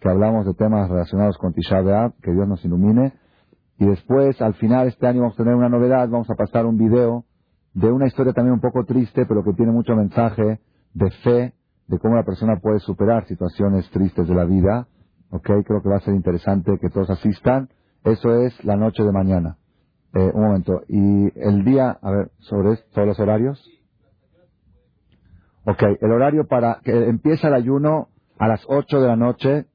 que 0.00 0.08
hablamos 0.08 0.46
de 0.46 0.54
temas 0.54 0.88
relacionados 0.88 1.38
con 1.38 1.52
Tisha 1.52 1.80
B'Av, 1.80 2.12
que 2.22 2.32
Dios 2.32 2.46
nos 2.46 2.64
ilumine. 2.64 3.14
Y 3.78 3.86
después, 3.86 4.40
al 4.40 4.54
final, 4.54 4.88
este 4.88 5.06
año 5.06 5.20
vamos 5.20 5.34
a 5.34 5.42
tener 5.42 5.54
una 5.54 5.68
novedad, 5.68 6.08
vamos 6.08 6.30
a 6.30 6.34
pasar 6.34 6.66
un 6.66 6.76
video 6.76 7.24
de 7.74 7.90
una 7.90 8.06
historia 8.06 8.32
también 8.32 8.54
un 8.54 8.60
poco 8.60 8.84
triste, 8.84 9.26
pero 9.26 9.42
que 9.42 9.52
tiene 9.52 9.72
mucho 9.72 9.94
mensaje 9.94 10.60
de 10.94 11.10
fe, 11.22 11.54
de 11.88 11.98
cómo 11.98 12.16
la 12.16 12.24
persona 12.24 12.58
puede 12.60 12.80
superar 12.80 13.26
situaciones 13.26 13.88
tristes 13.90 14.28
de 14.28 14.34
la 14.34 14.44
vida. 14.44 14.88
Ok, 15.30 15.46
creo 15.64 15.82
que 15.82 15.88
va 15.88 15.96
a 15.96 16.00
ser 16.00 16.14
interesante 16.14 16.78
que 16.80 16.90
todos 16.90 17.10
asistan. 17.10 17.68
Eso 18.04 18.34
es 18.34 18.64
la 18.64 18.76
noche 18.76 19.02
de 19.02 19.12
mañana. 19.12 19.56
Eh, 20.14 20.30
un 20.32 20.42
momento. 20.42 20.82
Y 20.88 21.38
el 21.38 21.64
día, 21.64 21.98
a 22.00 22.10
ver, 22.10 22.30
sobre 22.38 22.76
todos 22.92 23.06
los 23.06 23.20
horarios. 23.20 23.64
Ok, 25.64 25.82
el 26.00 26.12
horario 26.12 26.46
para 26.46 26.80
que 26.84 27.08
empieza 27.08 27.48
el 27.48 27.54
ayuno 27.54 28.08
a 28.38 28.48
las 28.48 28.64
8 28.68 29.00
de 29.00 29.08
la 29.08 29.16
noche. 29.16 29.66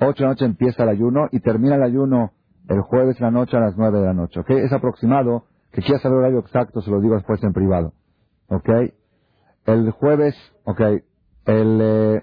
8 0.00 0.14
de 0.16 0.22
la 0.22 0.30
noche 0.30 0.44
empieza 0.44 0.82
el 0.82 0.88
ayuno 0.88 1.28
y 1.30 1.40
termina 1.40 1.76
el 1.76 1.82
ayuno 1.82 2.32
el 2.68 2.80
jueves 2.82 3.16
en 3.20 3.26
la 3.26 3.30
noche 3.30 3.56
a 3.56 3.60
las 3.60 3.76
9 3.76 4.00
de 4.00 4.06
la 4.06 4.14
noche. 4.14 4.40
Ok, 4.40 4.50
es 4.50 4.72
aproximado. 4.72 5.44
Que 5.72 5.82
quiera 5.82 6.00
saber 6.00 6.18
el 6.18 6.24
horario 6.24 6.40
exacto, 6.40 6.80
se 6.80 6.90
lo 6.90 7.00
digo 7.00 7.14
después 7.14 7.42
en 7.44 7.52
privado. 7.52 7.92
Ok, 8.48 8.68
el 9.66 9.90
jueves, 9.92 10.34
ok, 10.64 10.80
el, 11.46 11.80
eh, 11.80 12.22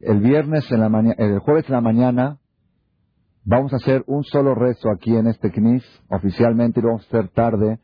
el 0.00 0.20
viernes 0.20 0.70
en 0.70 0.80
la 0.80 0.88
mañana, 0.88 1.14
el 1.18 1.38
jueves 1.38 1.66
en 1.68 1.74
la 1.74 1.80
mañana 1.80 2.38
Vamos 3.46 3.74
a 3.74 3.76
hacer 3.76 4.04
un 4.06 4.24
solo 4.24 4.54
rezo 4.54 4.90
aquí 4.90 5.14
en 5.14 5.26
este 5.26 5.50
CNIS, 5.50 5.84
oficialmente, 6.08 6.80
lo 6.80 6.88
vamos 6.88 7.04
a 7.04 7.08
hacer 7.08 7.28
tarde, 7.28 7.78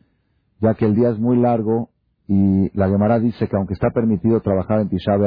ya 0.59 0.73
que 0.73 0.87
el 0.87 0.95
día 0.95 1.11
es 1.11 1.19
muy 1.19 1.37
largo 1.37 1.91
y 2.27 2.75
la 2.75 2.89
Gemara 2.89 3.19
dice 3.19 3.47
que 3.47 3.57
aunque 3.57 3.75
está 3.75 3.91
permitido 3.91 4.41
trabajar 4.41 4.81
en 4.81 4.89
Tisha 4.89 5.19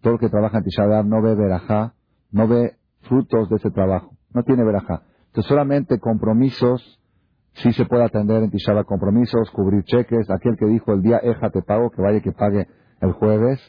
todo 0.00 0.14
el 0.14 0.18
que 0.18 0.28
trabaja 0.28 0.58
en 0.58 0.64
Tisha 0.64 1.04
no 1.04 1.22
ve 1.22 1.36
verajá, 1.36 1.94
no 2.32 2.48
ve 2.48 2.78
frutos 3.02 3.48
de 3.48 3.56
ese 3.56 3.70
trabajo, 3.70 4.16
no 4.34 4.42
tiene 4.42 4.64
verajá. 4.64 5.02
Entonces 5.26 5.48
solamente 5.48 6.00
compromisos, 6.00 7.00
sí 7.52 7.72
se 7.72 7.84
puede 7.84 8.02
atender 8.02 8.42
en 8.42 8.50
Tisha 8.50 8.82
compromisos, 8.82 9.52
cubrir 9.52 9.84
cheques, 9.84 10.28
aquel 10.30 10.56
que 10.56 10.66
dijo 10.66 10.92
el 10.92 11.02
día 11.02 11.18
Eja 11.22 11.50
te 11.50 11.62
pago, 11.62 11.90
que 11.90 12.02
vaya 12.02 12.20
que 12.20 12.32
pague 12.32 12.66
el 13.00 13.12
jueves, 13.12 13.60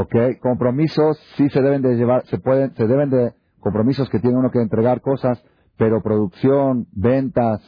ok, 0.00 0.40
compromisos 0.40 1.18
sí 1.36 1.48
se 1.50 1.60
deben 1.60 1.82
de 1.82 1.96
llevar, 1.96 2.24
se 2.26 2.38
pueden, 2.38 2.74
se 2.74 2.86
deben 2.86 3.10
de 3.10 3.32
compromisos 3.60 4.08
que 4.08 4.20
tiene 4.20 4.38
uno 4.38 4.50
que 4.50 4.60
entregar 4.60 5.00
cosas, 5.00 5.42
pero 5.76 6.02
producción, 6.02 6.86
ventas 6.92 7.60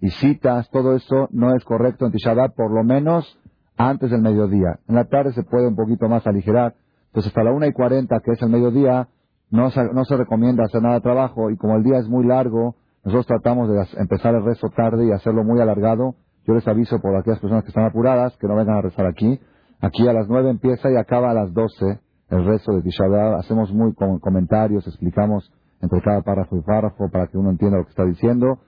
y 0.00 0.10
citas, 0.10 0.68
todo 0.70 0.94
eso 0.94 1.28
no 1.30 1.54
es 1.54 1.64
correcto 1.64 2.06
en 2.06 2.12
Tisha 2.12 2.34
por 2.48 2.72
lo 2.72 2.84
menos 2.84 3.38
antes 3.76 4.10
del 4.10 4.22
mediodía. 4.22 4.78
En 4.88 4.94
la 4.94 5.04
tarde 5.04 5.32
se 5.32 5.42
puede 5.42 5.68
un 5.68 5.76
poquito 5.76 6.08
más 6.08 6.26
aligerar. 6.26 6.74
Entonces 7.06 7.30
hasta 7.30 7.44
la 7.44 7.52
una 7.52 7.66
y 7.66 7.72
cuarenta, 7.72 8.20
que 8.20 8.32
es 8.32 8.42
el 8.42 8.50
mediodía, 8.50 9.08
no 9.50 9.70
se, 9.70 9.84
no 9.92 10.04
se 10.04 10.16
recomienda 10.16 10.64
hacer 10.64 10.82
nada 10.82 10.96
de 10.96 11.00
trabajo 11.00 11.50
y 11.50 11.56
como 11.56 11.76
el 11.76 11.82
día 11.82 11.98
es 11.98 12.08
muy 12.08 12.26
largo, 12.26 12.76
nosotros 13.04 13.26
tratamos 13.26 13.68
de 13.68 14.00
empezar 14.00 14.34
el 14.34 14.44
rezo 14.44 14.68
tarde 14.70 15.06
y 15.06 15.12
hacerlo 15.12 15.44
muy 15.44 15.60
alargado. 15.60 16.16
Yo 16.46 16.54
les 16.54 16.66
aviso 16.66 17.00
por 17.00 17.16
aquellas 17.16 17.38
personas 17.38 17.64
que 17.64 17.68
están 17.68 17.84
apuradas 17.84 18.36
que 18.38 18.48
no 18.48 18.56
vengan 18.56 18.76
a 18.76 18.82
rezar 18.82 19.06
aquí. 19.06 19.40
Aquí 19.80 20.06
a 20.08 20.12
las 20.12 20.28
nueve 20.28 20.50
empieza 20.50 20.90
y 20.90 20.96
acaba 20.96 21.30
a 21.30 21.34
las 21.34 21.52
doce 21.52 22.00
el 22.28 22.44
rezo 22.44 22.72
de 22.72 22.82
Tisha 22.82 23.04
Hacemos 23.38 23.72
muy 23.72 23.94
comentarios, 23.94 24.86
explicamos 24.86 25.52
entre 25.80 26.00
cada 26.00 26.22
párrafo 26.22 26.56
y 26.56 26.62
párrafo 26.62 27.08
para 27.10 27.28
que 27.28 27.38
uno 27.38 27.50
entienda 27.50 27.78
lo 27.78 27.84
que 27.84 27.90
está 27.90 28.04
diciendo. 28.04 28.58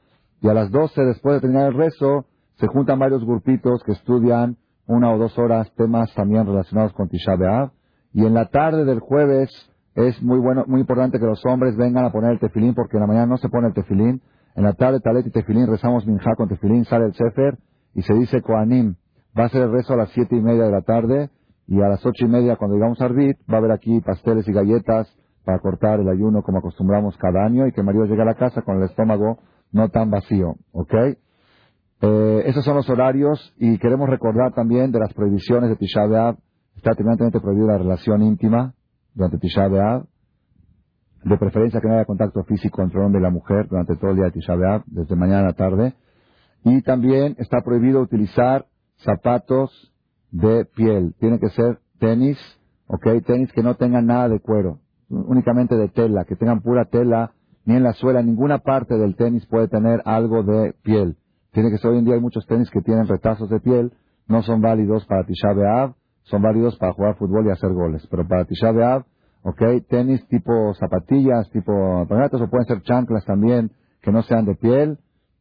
Y 0.41 0.49
a 0.49 0.55
las 0.55 0.71
doce, 0.71 1.03
después 1.03 1.37
de 1.37 1.41
terminar 1.41 1.69
el 1.69 1.75
rezo, 1.75 2.27
se 2.57 2.67
juntan 2.67 2.99
varios 2.99 3.25
grupitos 3.25 3.83
que 3.85 3.93
estudian 3.93 4.57
una 4.87 5.13
o 5.13 5.19
dos 5.19 5.39
horas 5.39 5.73
temas 5.75 6.13
también 6.15 6.47
relacionados 6.47 6.93
con 6.93 7.09
Tisha 7.09 7.37
B'Av. 7.37 7.73
Y 8.13 8.25
en 8.25 8.35
la 8.35 8.47
tarde 8.47 8.85
del 8.85 9.01
jueves 9.01 9.51
es 9.95 10.23
muy 10.23 10.39
bueno, 10.39 10.65
muy 10.67 10.81
importante 10.81 11.19
que 11.19 11.27
los 11.27 11.45
hombres 11.45 11.77
vengan 11.77 12.05
a 12.05 12.13
poner 12.13 12.33
el 12.33 12.39
tefilín 12.39 12.75
porque 12.75 12.97
en 12.97 13.01
la 13.01 13.07
mañana 13.07 13.27
no 13.27 13.37
se 13.37 13.49
pone 13.49 13.69
el 13.69 13.75
tefilín. 13.75 14.23
En 14.55 14.65
la 14.65 14.73
tarde, 14.73 15.01
talet 15.01 15.27
y 15.27 15.31
tefilín, 15.31 15.67
rezamos 15.67 16.07
minja 16.07 16.35
con 16.37 16.49
tefilín, 16.49 16.85
sale 16.85 17.07
el 17.07 17.15
sefer 17.15 17.59
y 17.95 18.03
se 18.03 18.15
dice 18.15 18.41
koanim. 18.41 18.95
Va 19.39 19.45
a 19.45 19.49
ser 19.51 19.63
el 19.63 19.73
rezo 19.73 19.95
a 19.95 19.97
las 19.97 20.11
siete 20.11 20.37
y 20.37 20.41
media 20.41 20.65
de 20.65 20.73
la 20.73 20.83
tarde 20.83 21.31
y 21.67 21.81
a 21.81 21.89
las 21.89 22.05
ocho 22.05 22.25
y 22.25 22.29
media 22.29 22.57
cuando 22.57 22.77
llegamos 22.77 23.01
a 23.01 23.05
Arbit 23.05 23.39
va 23.51 23.57
a 23.57 23.59
haber 23.59 23.73
aquí 23.73 24.01
pasteles 24.01 24.49
y 24.49 24.53
galletas 24.53 25.07
para 25.45 25.61
cortar 25.61 26.01
el 26.01 26.09
ayuno 26.09 26.43
como 26.43 26.59
acostumbramos 26.59 27.17
cada 27.19 27.45
año 27.45 27.67
y 27.67 27.73
que 27.73 27.83
Mario 27.83 28.05
llegue 28.07 28.23
a 28.23 28.25
la 28.25 28.35
casa 28.35 28.63
con 28.63 28.79
el 28.79 28.85
estómago 28.85 29.39
no 29.71 29.91
tan 29.91 30.11
vacío, 30.11 30.57
¿ok? 30.73 30.95
Eh, 32.01 32.43
esos 32.47 32.65
son 32.65 32.77
los 32.77 32.89
horarios 32.89 33.55
y 33.59 33.79
queremos 33.79 34.09
recordar 34.09 34.55
también 34.55 34.93
de 34.93 34.99
las 34.99 35.13
prohibiciones 35.13 35.69
de 35.71 35.77
Tisha 35.77 36.07
B'Av. 36.07 36.37
Está 36.77 36.93
terminantemente 36.93 37.41
prohibida 37.41 37.73
la 37.73 37.79
relación 37.79 38.23
íntima 38.23 38.75
durante 39.15 39.39
Tisha 39.39 39.69
B'Av. 39.69 40.07
De 41.25 41.37
preferencia 41.37 41.81
que 41.81 41.89
no 41.89 41.95
haya 41.95 42.05
contacto 42.05 42.45
físico 42.45 42.83
entre 42.83 43.01
el 43.01 43.07
hombre 43.07 43.21
y 43.21 43.25
la 43.25 43.31
mujer 43.31 43.67
durante 43.69 43.97
todo 43.97 44.13
el 44.13 44.17
día 44.17 44.27
de 44.27 44.33
Tisha 44.33 44.55
B'Av, 44.55 44.85
desde 44.87 45.17
mañana 45.17 45.49
a 45.49 45.53
tarde. 45.53 45.95
Y 46.65 46.83
también 46.83 47.35
está 47.39 47.61
prohibido 47.63 48.01
utilizar 48.01 48.67
zapatos 48.99 49.93
de 50.31 50.65
piel. 50.65 51.15
Tiene 51.19 51.39
que 51.39 51.51
ser 51.51 51.79
tenis, 51.99 52.39
¿ok? 52.87 53.25
Tenis 53.27 53.53
que 53.53 53.63
no 53.63 53.75
tengan 53.75 54.07
nada 54.07 54.29
de 54.29 54.41
cuero, 54.41 54.81
únicamente 55.09 55.77
de 55.77 55.89
tela, 55.89 56.25
que 56.25 56.37
tengan 56.37 56.61
pura 56.61 56.85
tela, 56.87 57.33
ni 57.65 57.77
en 57.77 57.83
la 57.83 57.93
suela, 57.93 58.23
ninguna 58.23 58.59
parte 58.59 58.97
del 58.97 59.15
tenis 59.17 59.47
puede 59.47 59.69
tener 59.69 60.01
algo 60.05 60.43
de 60.43 60.75
piel. 60.83 61.17
Tiene 61.53 61.71
que 61.71 61.79
ser 61.79 61.91
hoy 61.91 61.99
en 61.99 62.05
día 62.05 62.15
hay 62.15 62.21
muchos 62.21 62.47
tenis 62.47 62.71
que 62.71 62.81
tienen 62.81 63.07
retazos 63.07 63.49
de 63.51 63.61
piel, 63.61 63.93
no 64.27 64.43
son 64.43 64.61
válidos 64.61 65.07
para 65.07 65.25
Tisha 65.25 65.53
B'Av, 65.53 65.95
son 66.23 66.43
válidos 66.43 66.77
para 66.77 66.93
jugar 66.93 67.17
fútbol 67.17 67.47
y 67.47 67.51
hacer 67.51 67.73
goles. 67.73 68.07
Pero 68.11 68.27
para 68.27 68.45
Tisha 68.45 68.73
B'Av, 68.73 69.05
ok, 69.43 69.63
tenis 69.89 70.27
tipo 70.29 70.75
zapatillas, 70.75 71.51
tipo 71.51 72.07
panatas, 72.09 72.41
o 72.41 72.49
pueden 72.49 72.67
ser 72.67 72.83
chanclas 72.83 73.25
también, 73.25 73.71
que 74.03 74.13
no 74.13 74.23
sean 74.23 74.45
de 74.45 74.55
piel, 74.55 74.99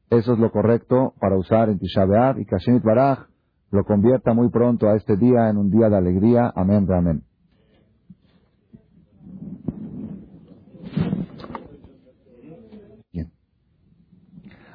eso 0.09 0.33
es 0.33 0.39
lo 0.39 0.51
correcto 0.51 1.13
para 1.19 1.37
usar 1.37 1.69
en 1.69 1.79
Tisha 1.79 2.05
B'Av 2.05 2.39
y 2.39 2.45
Kashinit 2.45 2.83
Baraj 2.83 3.27
lo 3.71 3.83
convierta 3.83 4.33
muy 4.33 4.49
pronto 4.49 4.87
a 4.87 4.95
este 4.95 5.17
día 5.17 5.49
en 5.49 5.57
un 5.57 5.69
día 5.69 5.89
de 5.89 5.97
alegría. 5.97 6.51
Amén, 6.55 6.87
amén. 6.91 7.23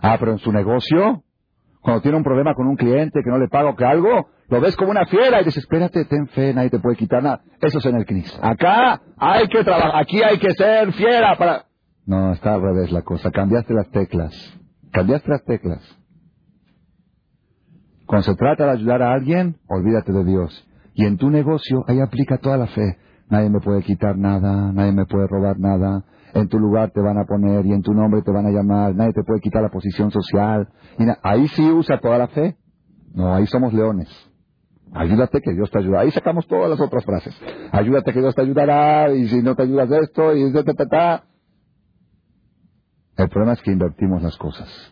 Ah, 0.03 0.17
pero 0.19 0.33
en 0.33 0.39
su 0.39 0.51
negocio, 0.51 1.23
cuando 1.81 2.03
tiene 2.03 2.17
un 2.17 2.25
problema 2.25 2.55
con 2.55 2.67
un 2.67 2.75
cliente 2.75 3.21
que 3.23 3.31
no 3.31 3.39
le 3.39 3.49
paga 3.49 3.71
o 3.71 3.77
que 3.77 3.85
algo, 3.85 4.29
lo 4.49 4.61
ves 4.61 4.77
como 4.77 4.91
una 4.91 5.07
fiera 5.07 5.41
y 5.41 5.45
dices, 5.45 5.63
espérate, 5.63 6.05
ten 6.07 6.27
fe, 6.27 6.53
nadie 6.53 6.71
te 6.71 6.81
puede 6.81 6.97
quitar 6.97 7.23
nada. 7.23 7.43
Eso 7.61 7.79
es 7.79 7.87
en 7.87 7.95
el 7.95 8.05
CNIS. 8.05 8.39
Acá 8.43 9.01
hay 9.17 9.47
que 9.47 9.63
trabajar, 9.63 9.93
aquí 9.95 10.21
hay 10.23 10.39
que 10.39 10.53
ser 10.55 10.93
fiera 10.93 11.37
para... 11.39 11.67
No, 12.05 12.33
está 12.33 12.55
al 12.55 12.63
revés 12.63 12.91
la 12.91 13.03
cosa. 13.03 13.31
Cambiaste 13.31 13.73
las 13.75 13.89
teclas. 13.91 14.33
Cambiaste 14.91 15.31
las 15.31 15.45
teclas. 15.45 16.02
Cuando 18.07 18.25
se 18.25 18.35
trata 18.35 18.65
de 18.67 18.71
ayudar 18.73 19.03
a 19.03 19.13
alguien, 19.13 19.57
olvídate 19.69 20.13
de 20.13 20.25
Dios. 20.25 20.69
Y 20.95 21.07
en 21.07 21.17
tu 21.17 21.31
negocio, 21.31 21.85
ahí 21.87 22.01
aplica 22.01 22.39
toda 22.39 22.57
la 22.57 22.67
fe. 22.67 22.99
Nadie 23.31 23.49
me 23.49 23.61
puede 23.61 23.83
quitar 23.83 24.19
nada, 24.19 24.73
nadie 24.73 24.93
me 24.93 25.07
puede 25.07 25.27
robar 25.27 25.59
nada, 25.59 26.05
en 26.35 26.49
tu 26.49 26.59
lugar 26.59 26.91
te 26.91 27.01
van 27.01 27.19
a 27.19 27.25
poner 27.25 27.67
y 27.67 27.73
en 27.73 27.83
tu 27.83 27.93
nombre 27.93 28.23
te 28.23 28.31
van 28.31 28.47
a 28.47 28.51
llamar, 28.51 28.95
nadie 28.95 29.13
te 29.13 29.23
puede 29.23 29.41
quitar 29.41 29.63
la 29.63 29.69
posición 29.69 30.11
social. 30.11 30.69
Y 30.99 31.05
ahí 31.23 31.49
sí 31.49 31.71
usa 31.71 31.99
toda 32.01 32.19
la 32.19 32.29
fe. 32.29 32.57
No, 33.15 33.35
ahí 33.35 33.47
somos 33.47 33.73
leones. 33.73 34.09
Ayúdate 34.95 35.41
que 35.41 35.53
Dios 35.53 35.71
te 35.71 35.79
ayuda. 35.79 36.01
Ahí 36.01 36.11
sacamos 36.11 36.47
todas 36.47 36.71
las 36.71 36.81
otras 36.81 37.05
frases. 37.05 37.35
Ayúdate 37.71 38.13
que 38.13 38.21
Dios 38.21 38.35
te 38.35 38.43
ayudará 38.43 39.13
y 39.13 39.29
si 39.29 39.43
no 39.43 39.55
te 39.55 39.63
ayudas 39.63 39.89
de 39.89 39.99
esto 40.01 40.35
y 40.35 40.51
de 40.51 40.65
ta, 40.65 40.75
ta, 40.75 41.25
El 43.17 43.29
problema 43.29 43.53
es 43.53 43.63
que 43.63 43.73
invertimos 43.73 44.23
las 44.23 44.37
cosas. 44.37 44.92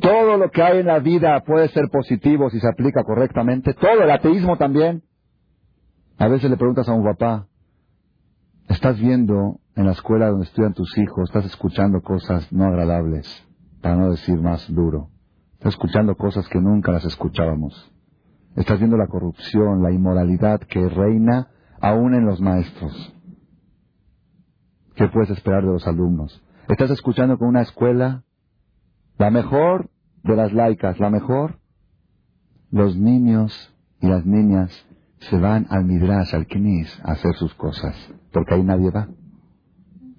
Todo 0.00 0.36
lo 0.36 0.50
que 0.50 0.62
hay 0.62 0.78
en 0.78 0.86
la 0.86 0.98
vida 0.98 1.40
puede 1.40 1.68
ser 1.68 1.88
positivo 1.90 2.50
si 2.50 2.60
se 2.60 2.68
aplica 2.68 3.02
correctamente. 3.04 3.74
Todo 3.74 4.02
el 4.02 4.10
ateísmo 4.10 4.56
también. 4.56 5.02
A 6.18 6.28
veces 6.28 6.50
le 6.50 6.56
preguntas 6.56 6.88
a 6.88 6.92
un 6.92 7.04
papá, 7.04 7.46
estás 8.68 8.98
viendo 8.98 9.60
en 9.74 9.86
la 9.86 9.92
escuela 9.92 10.28
donde 10.28 10.46
estudian 10.46 10.72
tus 10.72 10.96
hijos, 10.96 11.28
estás 11.28 11.44
escuchando 11.44 12.00
cosas 12.00 12.50
no 12.52 12.64
agradables, 12.64 13.26
para 13.82 13.96
no 13.96 14.10
decir 14.10 14.40
más 14.40 14.66
duro. 14.72 15.10
Estás 15.54 15.74
escuchando 15.74 16.16
cosas 16.16 16.48
que 16.48 16.60
nunca 16.60 16.92
las 16.92 17.04
escuchábamos. 17.04 17.92
Estás 18.56 18.78
viendo 18.78 18.96
la 18.96 19.08
corrupción, 19.08 19.82
la 19.82 19.92
inmoralidad 19.92 20.60
que 20.60 20.88
reina 20.88 21.48
aún 21.80 22.14
en 22.14 22.24
los 22.24 22.40
maestros. 22.40 23.14
¿Qué 24.94 25.08
puedes 25.08 25.28
esperar 25.30 25.62
de 25.62 25.72
los 25.72 25.86
alumnos? 25.86 26.42
Estás 26.68 26.90
escuchando 26.90 27.36
con 27.36 27.48
una 27.48 27.60
escuela, 27.60 28.24
la 29.18 29.30
mejor 29.30 29.90
de 30.22 30.36
las 30.36 30.52
laicas, 30.52 30.98
la 30.98 31.10
mejor. 31.10 31.58
Los 32.70 32.96
niños 32.96 33.74
y 34.00 34.08
las 34.08 34.26
niñas 34.26 34.72
se 35.18 35.38
van 35.38 35.66
al 35.70 35.84
Midrash, 35.84 36.34
al 36.34 36.46
Knis, 36.46 37.00
a 37.04 37.12
hacer 37.12 37.34
sus 37.34 37.54
cosas, 37.54 37.94
porque 38.32 38.54
ahí 38.54 38.62
nadie 38.62 38.90
va. 38.90 39.08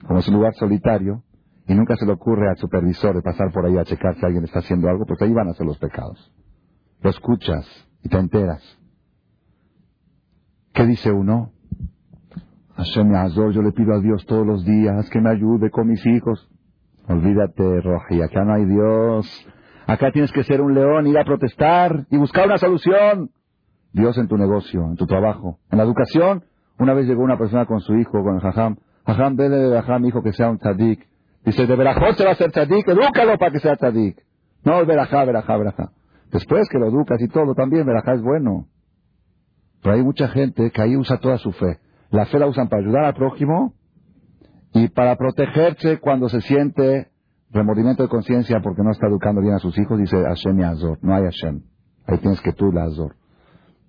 Como 0.05 0.19
es 0.19 0.27
un 0.27 0.35
lugar 0.35 0.53
solitario, 0.55 1.23
y 1.67 1.75
nunca 1.75 1.95
se 1.97 2.05
le 2.05 2.13
ocurre 2.13 2.49
al 2.49 2.57
supervisor 2.57 3.13
de 3.15 3.21
pasar 3.21 3.51
por 3.51 3.65
ahí 3.65 3.77
a 3.77 3.83
checar 3.83 4.15
si 4.15 4.25
alguien 4.25 4.45
está 4.45 4.59
haciendo 4.59 4.87
algo, 4.87 5.05
pues 5.05 5.21
ahí 5.21 5.33
van 5.33 5.49
a 5.49 5.51
hacer 5.51 5.65
los 5.65 5.77
pecados. 5.77 6.31
Lo 7.01 7.09
escuchas 7.09 7.67
y 8.03 8.09
te 8.09 8.17
enteras. 8.17 8.63
¿Qué 10.73 10.85
dice 10.85 11.11
uno? 11.11 11.51
Hashem 12.75 13.13
Azor, 13.15 13.51
yo 13.51 13.61
le 13.61 13.71
pido 13.71 13.93
a 13.93 13.99
Dios 13.99 14.25
todos 14.25 14.45
los 14.45 14.63
días 14.63 15.09
que 15.09 15.19
me 15.19 15.29
ayude 15.29 15.69
con 15.69 15.87
mis 15.87 16.05
hijos. 16.05 16.49
Olvídate, 17.07 17.81
Roji, 17.81 18.21
acá 18.21 18.43
no 18.43 18.53
hay 18.53 18.65
Dios. 18.65 19.47
Acá 19.87 20.11
tienes 20.11 20.31
que 20.33 20.43
ser 20.43 20.61
un 20.61 20.73
león, 20.73 21.07
ir 21.07 21.17
a 21.17 21.23
protestar 21.23 22.05
y 22.09 22.17
buscar 22.17 22.47
una 22.47 22.57
solución. 22.57 23.31
Dios 23.93 24.17
en 24.17 24.27
tu 24.27 24.37
negocio, 24.37 24.83
en 24.83 24.95
tu 24.97 25.07
trabajo. 25.07 25.59
En 25.71 25.77
la 25.77 25.85
educación, 25.85 26.43
una 26.77 26.93
vez 26.93 27.07
llegó 27.07 27.23
una 27.23 27.37
persona 27.37 27.65
con 27.65 27.79
su 27.79 27.95
hijo, 27.95 28.11
con 28.23 28.35
el 28.35 28.41
jajam. 28.41 28.75
Jajam, 29.05 29.35
dele 29.37 29.55
de 29.55 29.81
Jajam, 29.81 30.05
hijo, 30.05 30.21
que 30.21 30.33
sea 30.33 30.49
un 30.49 30.57
tzadik. 30.57 31.07
Dice, 31.45 31.65
de 31.65 31.75
Berajot 31.77 32.17
se 32.17 32.25
va 32.25 32.31
a 32.31 32.35
ser 32.35 32.51
tzadik, 32.51 32.85
edúcalo 32.89 33.37
para 33.37 33.51
que 33.51 33.59
sea 33.59 33.77
tzadik. 33.77 34.21
No, 34.65 34.85
Berajá, 34.85 35.23
Berajá, 35.23 35.55
Berajá. 35.55 35.91
Después 36.31 36.67
que 36.69 36.77
lo 36.77 36.87
educas 36.87 37.21
y 37.21 37.29
todo, 37.29 37.55
también 37.55 37.85
Berajá 37.85 38.15
es 38.15 38.21
bueno. 38.21 38.67
Pero 39.81 39.95
hay 39.95 40.03
mucha 40.03 40.27
gente 40.27 40.71
que 40.71 40.81
ahí 40.81 40.97
usa 40.97 41.19
toda 41.19 41.37
su 41.37 41.53
fe. 41.53 41.79
La 42.09 42.25
fe 42.25 42.37
la 42.37 42.47
usan 42.47 42.67
para 42.67 42.81
ayudar 42.81 43.05
al 43.05 43.13
prójimo 43.13 43.73
y 44.77 44.89
para 44.89 45.15
protegerse 45.15 45.97
cuando 45.99 46.29
se 46.29 46.39
siente 46.41 47.09
remordimiento 47.49 48.03
de 48.03 48.09
conciencia 48.09 48.59
porque 48.61 48.83
no 48.83 48.91
está 48.91 49.07
educando 49.07 49.41
bien 49.41 49.55
a 49.55 49.59
sus 49.59 49.75
hijos, 49.79 49.97
dice 49.97 50.21
Hashem 50.21 50.59
y 50.59 50.63
Azor. 50.63 50.99
No 51.01 51.15
hay 51.15 51.23
Hashem. 51.23 51.63
Ahí 52.05 52.19
tienes 52.19 52.39
que 52.41 52.53
tú 52.53 52.71
la 52.71 52.83
Azor. 52.83 53.15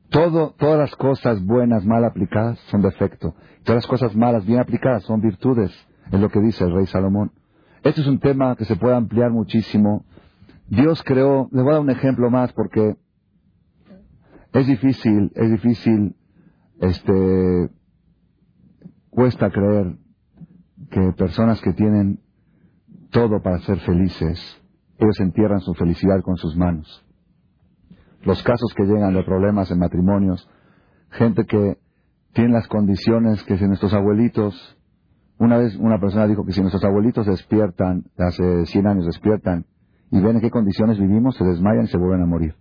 Todo, 0.08 0.54
todas 0.58 0.78
las 0.78 0.96
cosas 0.96 1.44
buenas, 1.44 1.84
mal 1.84 2.06
aplicadas, 2.06 2.58
son 2.70 2.80
defecto. 2.80 3.34
Todas 3.64 3.82
las 3.82 3.86
cosas 3.86 4.16
malas, 4.16 4.46
bien 4.46 4.60
aplicadas, 4.60 5.02
son 5.02 5.20
virtudes. 5.20 5.70
Es 6.10 6.18
lo 6.18 6.30
que 6.30 6.40
dice 6.40 6.64
el 6.64 6.72
rey 6.72 6.86
Salomón. 6.86 7.32
Este 7.82 8.00
es 8.00 8.06
un 8.06 8.18
tema 8.18 8.56
que 8.56 8.64
se 8.64 8.76
puede 8.76 8.94
ampliar 8.94 9.30
muchísimo. 9.30 10.06
Dios 10.68 11.02
creó, 11.02 11.50
les 11.52 11.62
voy 11.62 11.72
a 11.72 11.74
dar 11.74 11.82
un 11.82 11.90
ejemplo 11.90 12.30
más 12.30 12.50
porque 12.54 12.96
es 14.54 14.66
difícil, 14.66 15.32
es 15.34 15.50
difícil, 15.50 16.16
este, 16.80 17.68
cuesta 19.10 19.50
creer 19.50 19.98
que 20.90 21.12
personas 21.12 21.60
que 21.60 21.72
tienen 21.72 22.20
todo 23.10 23.40
para 23.42 23.58
ser 23.60 23.78
felices, 23.80 24.62
ellos 24.98 25.20
entierran 25.20 25.60
su 25.60 25.74
felicidad 25.74 26.20
con 26.22 26.36
sus 26.36 26.56
manos 26.56 27.04
los 28.22 28.42
casos 28.42 28.72
que 28.74 28.84
llegan 28.84 29.14
de 29.14 29.22
problemas 29.22 29.70
en 29.70 29.78
matrimonios, 29.78 30.48
gente 31.10 31.44
que 31.44 31.78
tiene 32.32 32.52
las 32.52 32.68
condiciones 32.68 33.42
que 33.44 33.56
si 33.56 33.64
nuestros 33.66 33.94
abuelitos, 33.94 34.76
una 35.38 35.56
vez 35.56 35.76
una 35.76 35.98
persona 35.98 36.26
dijo 36.26 36.44
que 36.44 36.52
si 36.52 36.60
nuestros 36.60 36.84
abuelitos 36.84 37.26
despiertan, 37.26 38.04
hace 38.18 38.66
100 38.66 38.86
años 38.86 39.06
despiertan, 39.06 39.66
y 40.10 40.20
ven 40.20 40.36
en 40.36 40.40
qué 40.40 40.50
condiciones 40.50 40.98
vivimos, 40.98 41.36
se 41.36 41.44
desmayan 41.44 41.84
y 41.84 41.88
se 41.88 41.98
vuelven 41.98 42.22
a 42.22 42.26
morir. 42.26 42.54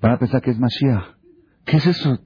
Van 0.00 0.12
a 0.12 0.18
pensar 0.18 0.40
que 0.40 0.50
es 0.50 0.58
Mashiach. 0.58 1.16
¿Qué 1.64 1.78
es 1.78 1.86
eso? 1.86 2.18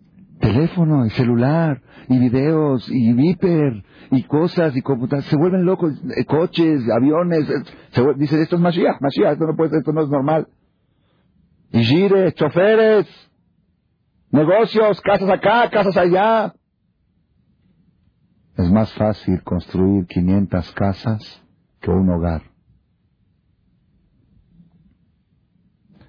Teléfono 0.43 1.07
y 1.07 1.11
celular 1.11 1.80
y 2.09 2.18
videos 2.18 2.88
y 2.90 3.12
viper 3.12 3.84
y 4.11 4.24
cosas 4.24 4.74
y 4.76 4.82
computadoras. 4.82 5.26
Se 5.26 5.36
vuelven 5.36 5.64
locos, 5.64 5.93
eh, 6.18 6.24
coches, 6.24 6.82
aviones. 6.90 7.49
eh, 7.49 7.62
Se 7.93 8.03
vuel- 8.03 8.16
dicen, 8.16 8.40
esto 8.43 8.57
es 8.57 8.62
Mashiach, 8.62 9.01
Mashiach, 9.01 9.34
esto 9.34 9.47
no 9.47 9.55
puede 9.55 9.70
ser, 9.70 9.78
esto 9.78 9.93
no 9.93 10.03
es 10.03 10.09
normal. 10.11 10.49
Y 11.70 11.84
gires, 11.84 12.34
choferes, 12.34 13.07
negocios, 14.32 15.01
casas 15.03 15.30
acá, 15.30 15.70
casas 15.70 15.97
allá. 15.97 16.53
Es 18.57 18.68
más 18.70 18.93
fácil 18.95 19.43
construir 19.45 20.07
500 20.07 20.72
casas 20.72 21.40
que 21.80 21.90
un 21.93 22.11
hogar. 22.11 22.43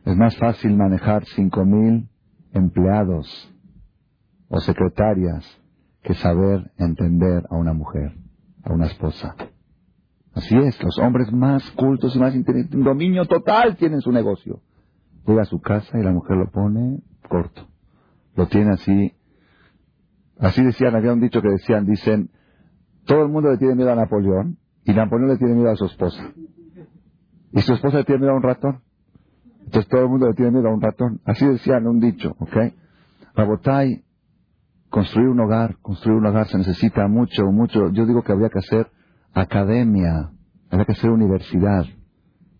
Es 0.05 0.17
más 0.17 0.36
fácil 0.38 0.75
manejar 0.75 1.23
5.000 1.25 2.09
empleados 2.51 3.53
o 4.50 4.60
secretarias 4.60 5.46
que 6.02 6.14
saber 6.16 6.72
entender 6.78 7.44
a 7.50 7.56
una 7.56 7.74
mujer, 7.74 8.14
a 8.64 8.74
una 8.74 8.88
esposa. 8.88 9.36
Así 10.34 10.58
es, 10.58 10.82
los 10.84 10.98
hombres 11.00 11.32
más 11.32 11.70
cultos 11.72 12.16
y 12.16 12.20
más 12.20 12.36
inteligentes, 12.36 12.84
dominio 12.84 13.26
total 13.26 13.78
tienen 13.78 14.02
su 14.02 14.12
negocio. 14.12 14.62
Llega 15.26 15.44
a 15.44 15.46
su 15.46 15.62
casa 15.62 15.98
y 15.98 16.04
la 16.04 16.12
mujer 16.12 16.38
lo 16.38 16.50
pone 16.52 17.00
corto. 17.30 17.68
Lo 18.36 18.48
tiene 18.48 18.72
así. 18.72 19.14
Así 20.39 20.64
decían, 20.64 20.96
había 20.96 21.14
un 21.14 21.22
dicho 21.22 21.41
que 21.41 21.50
decían, 21.50 21.86
dicen, 21.86 22.32
todo 23.06 23.22
el 23.24 23.30
mundo 23.30 23.52
le 23.52 23.58
tiene 23.58 23.76
miedo 23.76 23.91
a 23.91 23.96
Napoleón 23.96 24.58
y 24.86 24.94
Napoleón 24.94 25.30
le 25.30 25.38
tiene 25.38 25.54
miedo 25.54 25.70
a 25.70 25.76
su 25.76 25.86
esposa. 25.86 26.34
Y 27.52 27.62
su 27.62 27.74
esposa 27.74 28.00
le 28.00 28.04
tiene 28.04 28.22
miedo 28.22 28.34
a 28.34 28.38
un 28.38 28.44
ratón. 28.44 28.82
Entonces 29.66 29.88
todo 29.88 30.02
el 30.02 30.10
mundo 30.10 30.28
le 30.28 30.34
tiene 30.34 30.52
miedo 30.52 30.68
a 30.68 30.74
un 30.74 30.82
ratón. 30.82 31.22
Así 31.26 31.46
decían 31.46 31.88
un 31.88 32.00
dicho, 32.00 32.36
¿ok? 32.39 32.58
Rabotai, 33.36 34.03
construir 34.94 35.28
un 35.28 35.39
hogar, 35.39 35.78
construir 35.82 36.20
un 36.20 36.28
hogar 36.28 36.48
se 36.48 36.58
necesita 36.60 37.08
mucho, 37.08 37.46
mucho. 37.52 37.89
Yo 37.89 38.06
digo 38.06 38.22
que 38.22 38.32
habría 38.32 38.50
que 38.50 38.60
hacer 38.60 38.91
academia, 39.34 40.30
habría 40.70 40.86
que 40.86 40.91
hacer 40.91 41.10
universidad 41.10 41.84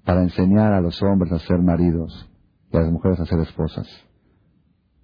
para 0.04 0.24
enseñar 0.24 0.74
a 0.74 0.82
los 0.82 1.00
hombres 1.04 1.32
a 1.32 1.38
ser 1.38 1.60
maridos 1.60 2.28
y 2.72 2.78
a 2.78 2.80
las 2.80 2.92
mujeres 2.92 3.20
a 3.20 3.28
ser 3.28 3.40
esposas. 3.40 3.88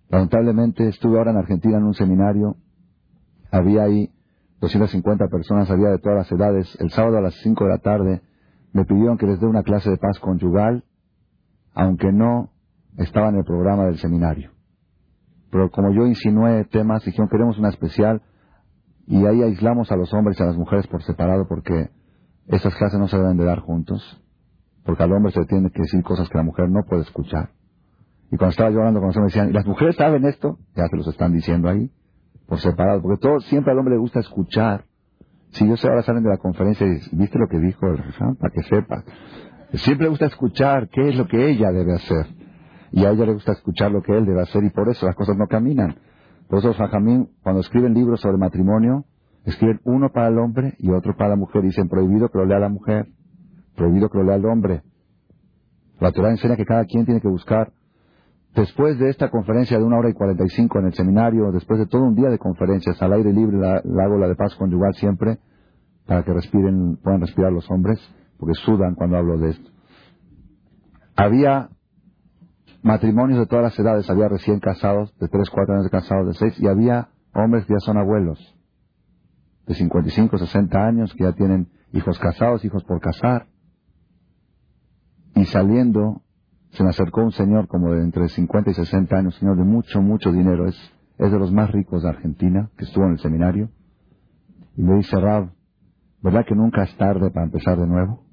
Lamentablemente 0.09 0.87
estuve 0.87 1.19
ahora 1.19 1.29
en 1.29 1.37
Argentina 1.37 1.77
en 1.77 1.83
un 1.83 1.93
seminario, 1.93 2.55
había 3.51 3.83
ahí 3.83 4.11
250 4.59 5.27
personas, 5.27 5.69
había 5.69 5.89
de 5.89 5.99
todas 5.99 6.17
las 6.17 6.31
edades. 6.31 6.75
El 6.79 6.89
sábado 6.89 7.19
a 7.19 7.21
las 7.21 7.35
5 7.43 7.63
de 7.63 7.69
la 7.69 7.77
tarde 7.77 8.21
me 8.73 8.85
pidieron 8.85 9.19
que 9.19 9.27
les 9.27 9.39
dé 9.39 9.45
una 9.45 9.61
clase 9.61 9.91
de 9.91 9.97
paz 9.97 10.17
conyugal, 10.19 10.83
aunque 11.75 12.11
no 12.11 12.49
estaba 12.97 13.29
en 13.29 13.35
el 13.35 13.43
programa 13.43 13.85
del 13.85 13.99
seminario. 13.99 14.58
Pero 15.51 15.71
como 15.71 15.91
yo 15.93 16.05
insinué 16.05 16.65
temas, 16.65 17.03
dijeron 17.03 17.29
queremos 17.29 17.57
una 17.57 17.69
especial 17.69 18.21
y 19.07 19.25
ahí 19.25 19.41
aislamos 19.41 19.91
a 19.91 19.95
los 19.95 20.13
hombres 20.13 20.39
y 20.39 20.43
a 20.43 20.47
las 20.47 20.57
mujeres 20.57 20.85
por 20.87 21.01
separado 21.03 21.47
porque 21.47 21.89
esas 22.47 22.75
clases 22.75 22.99
no 22.99 23.07
se 23.07 23.17
deben 23.17 23.37
de 23.37 23.45
dar 23.45 23.59
juntos, 23.59 24.21
porque 24.83 25.03
al 25.03 25.11
hombre 25.11 25.31
se 25.31 25.39
le 25.39 25.45
tiene 25.45 25.69
que 25.71 25.81
decir 25.81 26.03
cosas 26.03 26.29
que 26.29 26.37
la 26.37 26.43
mujer 26.43 26.69
no 26.69 26.81
puede 26.87 27.03
escuchar. 27.03 27.51
Y 28.31 28.37
cuando 28.37 28.51
estaba 28.51 28.69
yo 28.69 28.79
hablando 28.79 28.99
con 28.99 29.07
los 29.07 29.17
hombres 29.17 29.33
decían, 29.33 29.49
¿y 29.49 29.53
las 29.53 29.65
mujeres 29.65 29.95
saben 29.95 30.25
esto? 30.25 30.59
Ya 30.75 30.87
se 30.87 30.95
los 30.95 31.07
están 31.07 31.33
diciendo 31.33 31.69
ahí, 31.69 31.91
por 32.47 32.59
separado, 32.59 33.01
porque 33.01 33.19
todo, 33.19 33.39
siempre 33.41 33.71
al 33.71 33.79
hombre 33.79 33.95
le 33.95 33.99
gusta 33.99 34.19
escuchar. 34.19 34.85
Si 35.51 35.67
yo 35.67 35.77
sé, 35.77 35.87
ahora 35.87 36.03
salen 36.03 36.23
de 36.23 36.29
la 36.29 36.37
conferencia 36.37 36.85
y 36.85 36.91
dicen, 36.91 37.19
¿viste 37.19 37.39
lo 37.39 37.47
que 37.47 37.59
dijo 37.59 37.87
el 37.87 37.97
Rajam? 37.97 38.35
Para 38.35 38.53
que 38.53 38.61
sepa. 38.63 39.03
Siempre 39.73 40.05
le 40.05 40.09
gusta 40.09 40.27
escuchar 40.27 40.89
qué 40.89 41.09
es 41.09 41.15
lo 41.15 41.27
que 41.27 41.49
ella 41.49 41.71
debe 41.71 41.93
hacer. 41.93 42.27
Y 42.91 43.05
a 43.05 43.11
ella 43.11 43.25
le 43.25 43.33
gusta 43.33 43.53
escuchar 43.53 43.91
lo 43.91 44.01
que 44.01 44.17
él 44.17 44.25
debe 44.25 44.41
hacer 44.41 44.63
y 44.63 44.69
por 44.69 44.89
eso 44.89 45.05
las 45.05 45.15
cosas 45.15 45.37
no 45.37 45.47
caminan. 45.47 45.95
Por 46.47 46.59
eso 46.59 46.69
los 46.69 46.77
Rajamín, 46.77 47.29
cuando 47.43 47.61
escriben 47.61 47.93
libros 47.93 48.21
sobre 48.21 48.37
matrimonio, 48.37 49.05
escriben 49.45 49.79
uno 49.83 50.09
para 50.09 50.27
el 50.27 50.37
hombre 50.39 50.75
y 50.79 50.89
otro 50.91 51.15
para 51.15 51.31
la 51.31 51.35
mujer. 51.35 51.61
Dicen 51.61 51.87
prohibido 51.87 52.29
que 52.29 52.37
lo 52.39 52.45
lea 52.45 52.59
la 52.59 52.69
mujer, 52.69 53.07
prohibido 53.75 54.09
que 54.09 54.17
lo 54.17 54.23
lea 54.23 54.35
el 54.35 54.45
hombre. 54.45 54.81
La 55.99 56.11
Torah 56.11 56.31
enseña 56.31 56.55
que 56.55 56.65
cada 56.65 56.85
quien 56.85 57.05
tiene 57.05 57.21
que 57.21 57.27
buscar 57.27 57.71
Después 58.55 58.97
de 58.97 59.09
esta 59.09 59.29
conferencia 59.29 59.77
de 59.77 59.83
una 59.83 59.99
hora 59.99 60.09
y 60.09 60.13
cuarenta 60.13 60.43
y 60.43 60.49
cinco 60.49 60.79
en 60.79 60.87
el 60.87 60.93
seminario, 60.93 61.51
después 61.51 61.79
de 61.79 61.85
todo 61.85 62.03
un 62.03 62.15
día 62.15 62.29
de 62.29 62.39
conferencias 62.39 62.99
al 63.01 63.13
aire 63.13 63.31
libre, 63.31 63.57
la, 63.57 63.81
la 63.85 64.03
hago 64.03 64.17
la 64.17 64.27
de 64.27 64.35
paz 64.35 64.55
conyugal 64.55 64.93
siempre, 64.95 65.37
para 66.05 66.23
que 66.23 66.33
respiren, 66.33 66.97
puedan 66.97 67.21
respirar 67.21 67.51
los 67.51 67.69
hombres, 67.69 67.99
porque 68.39 68.55
sudan 68.55 68.95
cuando 68.95 69.17
hablo 69.17 69.37
de 69.37 69.51
esto. 69.51 69.69
Había 71.15 71.69
matrimonios 72.81 73.39
de 73.39 73.45
todas 73.45 73.63
las 73.63 73.79
edades, 73.79 74.09
había 74.09 74.29
recién 74.29 74.59
casados, 74.59 75.13
de 75.19 75.27
tres, 75.27 75.49
cuatro 75.49 75.73
años 75.73 75.85
de 75.85 75.91
casados, 75.91 76.27
de 76.27 76.33
seis, 76.33 76.59
y 76.59 76.67
había 76.67 77.09
hombres 77.33 77.65
que 77.65 77.73
ya 77.73 77.79
son 77.79 77.97
abuelos, 77.97 78.55
de 79.67 79.75
55, 79.75 80.37
60 80.37 80.85
años, 80.85 81.13
que 81.13 81.23
ya 81.23 81.33
tienen 81.33 81.69
hijos 81.93 82.17
casados, 82.19 82.63
hijos 82.65 82.83
por 82.83 82.99
casar, 82.99 83.47
y 85.35 85.45
saliendo 85.45 86.21
se 86.71 86.83
me 86.83 86.89
acercó 86.89 87.21
un 87.21 87.31
señor 87.31 87.67
como 87.67 87.91
de 87.91 88.01
entre 88.01 88.29
50 88.29 88.69
y 88.69 88.73
60 88.73 89.15
años, 89.15 89.35
señor 89.35 89.57
de 89.57 89.63
mucho, 89.63 90.01
mucho 90.01 90.31
dinero, 90.31 90.67
es, 90.67 90.75
es 91.17 91.31
de 91.31 91.39
los 91.39 91.51
más 91.51 91.71
ricos 91.71 92.03
de 92.03 92.09
Argentina, 92.09 92.69
que 92.77 92.85
estuvo 92.85 93.05
en 93.05 93.13
el 93.13 93.19
seminario, 93.19 93.69
y 94.75 94.83
me 94.83 94.95
dice, 94.97 95.19
Rab, 95.19 95.51
¿verdad 96.21 96.45
que 96.45 96.55
nunca 96.55 96.83
es 96.83 96.95
tarde 96.95 97.31
para 97.31 97.45
empezar 97.45 97.77
de 97.77 97.87
nuevo? 97.87 98.28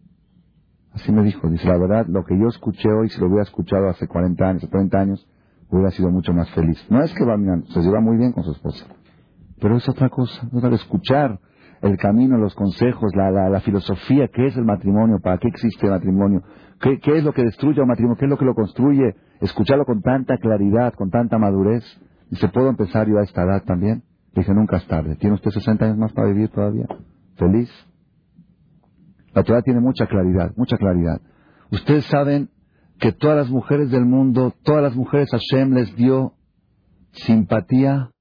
Así 0.96 1.12
me 1.12 1.22
dijo, 1.22 1.46
dice, 1.50 1.68
la 1.68 1.76
verdad, 1.76 2.06
lo 2.08 2.24
que 2.24 2.38
yo 2.38 2.48
escuché 2.48 2.88
hoy, 2.90 3.10
si 3.10 3.20
lo 3.20 3.26
hubiera 3.26 3.42
escuchado 3.42 3.90
hace 3.90 4.08
40 4.08 4.48
años 4.48 4.64
o 4.64 4.68
30 4.68 4.98
años, 4.98 5.28
hubiera 5.70 5.90
sido 5.90 6.10
mucho 6.10 6.32
más 6.32 6.50
feliz. 6.52 6.82
No 6.88 7.02
es 7.02 7.12
que 7.12 7.22
va 7.22 7.36
se 7.68 7.80
lleva 7.82 8.00
muy 8.00 8.16
bien 8.16 8.32
con 8.32 8.44
su 8.44 8.52
esposa, 8.52 8.86
pero 9.60 9.76
es 9.76 9.86
otra 9.90 10.08
cosa, 10.08 10.48
es 10.50 10.64
escuchar 10.72 11.38
el 11.82 11.98
camino, 11.98 12.38
los 12.38 12.54
consejos, 12.54 13.12
la, 13.14 13.30
la, 13.30 13.50
la, 13.50 13.60
filosofía, 13.60 14.28
qué 14.28 14.46
es 14.46 14.56
el 14.56 14.64
matrimonio, 14.64 15.18
para 15.22 15.36
qué 15.36 15.48
existe 15.48 15.84
el 15.84 15.92
matrimonio, 15.92 16.42
qué, 16.80 16.98
qué 16.98 17.18
es 17.18 17.24
lo 17.24 17.34
que 17.34 17.44
destruye 17.44 17.82
un 17.82 17.88
matrimonio, 17.88 18.16
qué 18.16 18.24
es 18.24 18.30
lo 18.30 18.38
que 18.38 18.46
lo 18.46 18.54
construye, 18.54 19.16
escucharlo 19.42 19.84
con 19.84 20.00
tanta 20.00 20.38
claridad, 20.38 20.94
con 20.94 21.10
tanta 21.10 21.36
madurez. 21.36 21.84
Dice, 22.30 22.48
¿puedo 22.48 22.70
empezar 22.70 23.06
yo 23.06 23.18
a 23.18 23.22
esta 23.22 23.42
edad 23.42 23.62
también? 23.64 24.02
Dije, 24.34 24.54
nunca 24.54 24.78
es 24.78 24.86
tarde. 24.86 25.16
¿Tiene 25.16 25.34
usted 25.34 25.50
60 25.50 25.84
años 25.84 25.98
más 25.98 26.12
para 26.14 26.28
vivir 26.28 26.48
todavía? 26.48 26.86
¿Feliz? 27.36 27.70
La 29.36 29.42
Torah 29.42 29.60
tiene 29.60 29.80
mucha 29.80 30.06
claridad, 30.06 30.52
mucha 30.56 30.78
claridad. 30.78 31.20
Ustedes 31.70 32.06
saben 32.06 32.48
que 32.98 33.12
todas 33.12 33.36
las 33.36 33.50
mujeres 33.50 33.90
del 33.90 34.06
mundo, 34.06 34.54
todas 34.62 34.82
las 34.82 34.96
mujeres 34.96 35.28
Hashem 35.30 35.74
les 35.74 35.94
dio 35.94 36.32
simpatía 37.12 38.12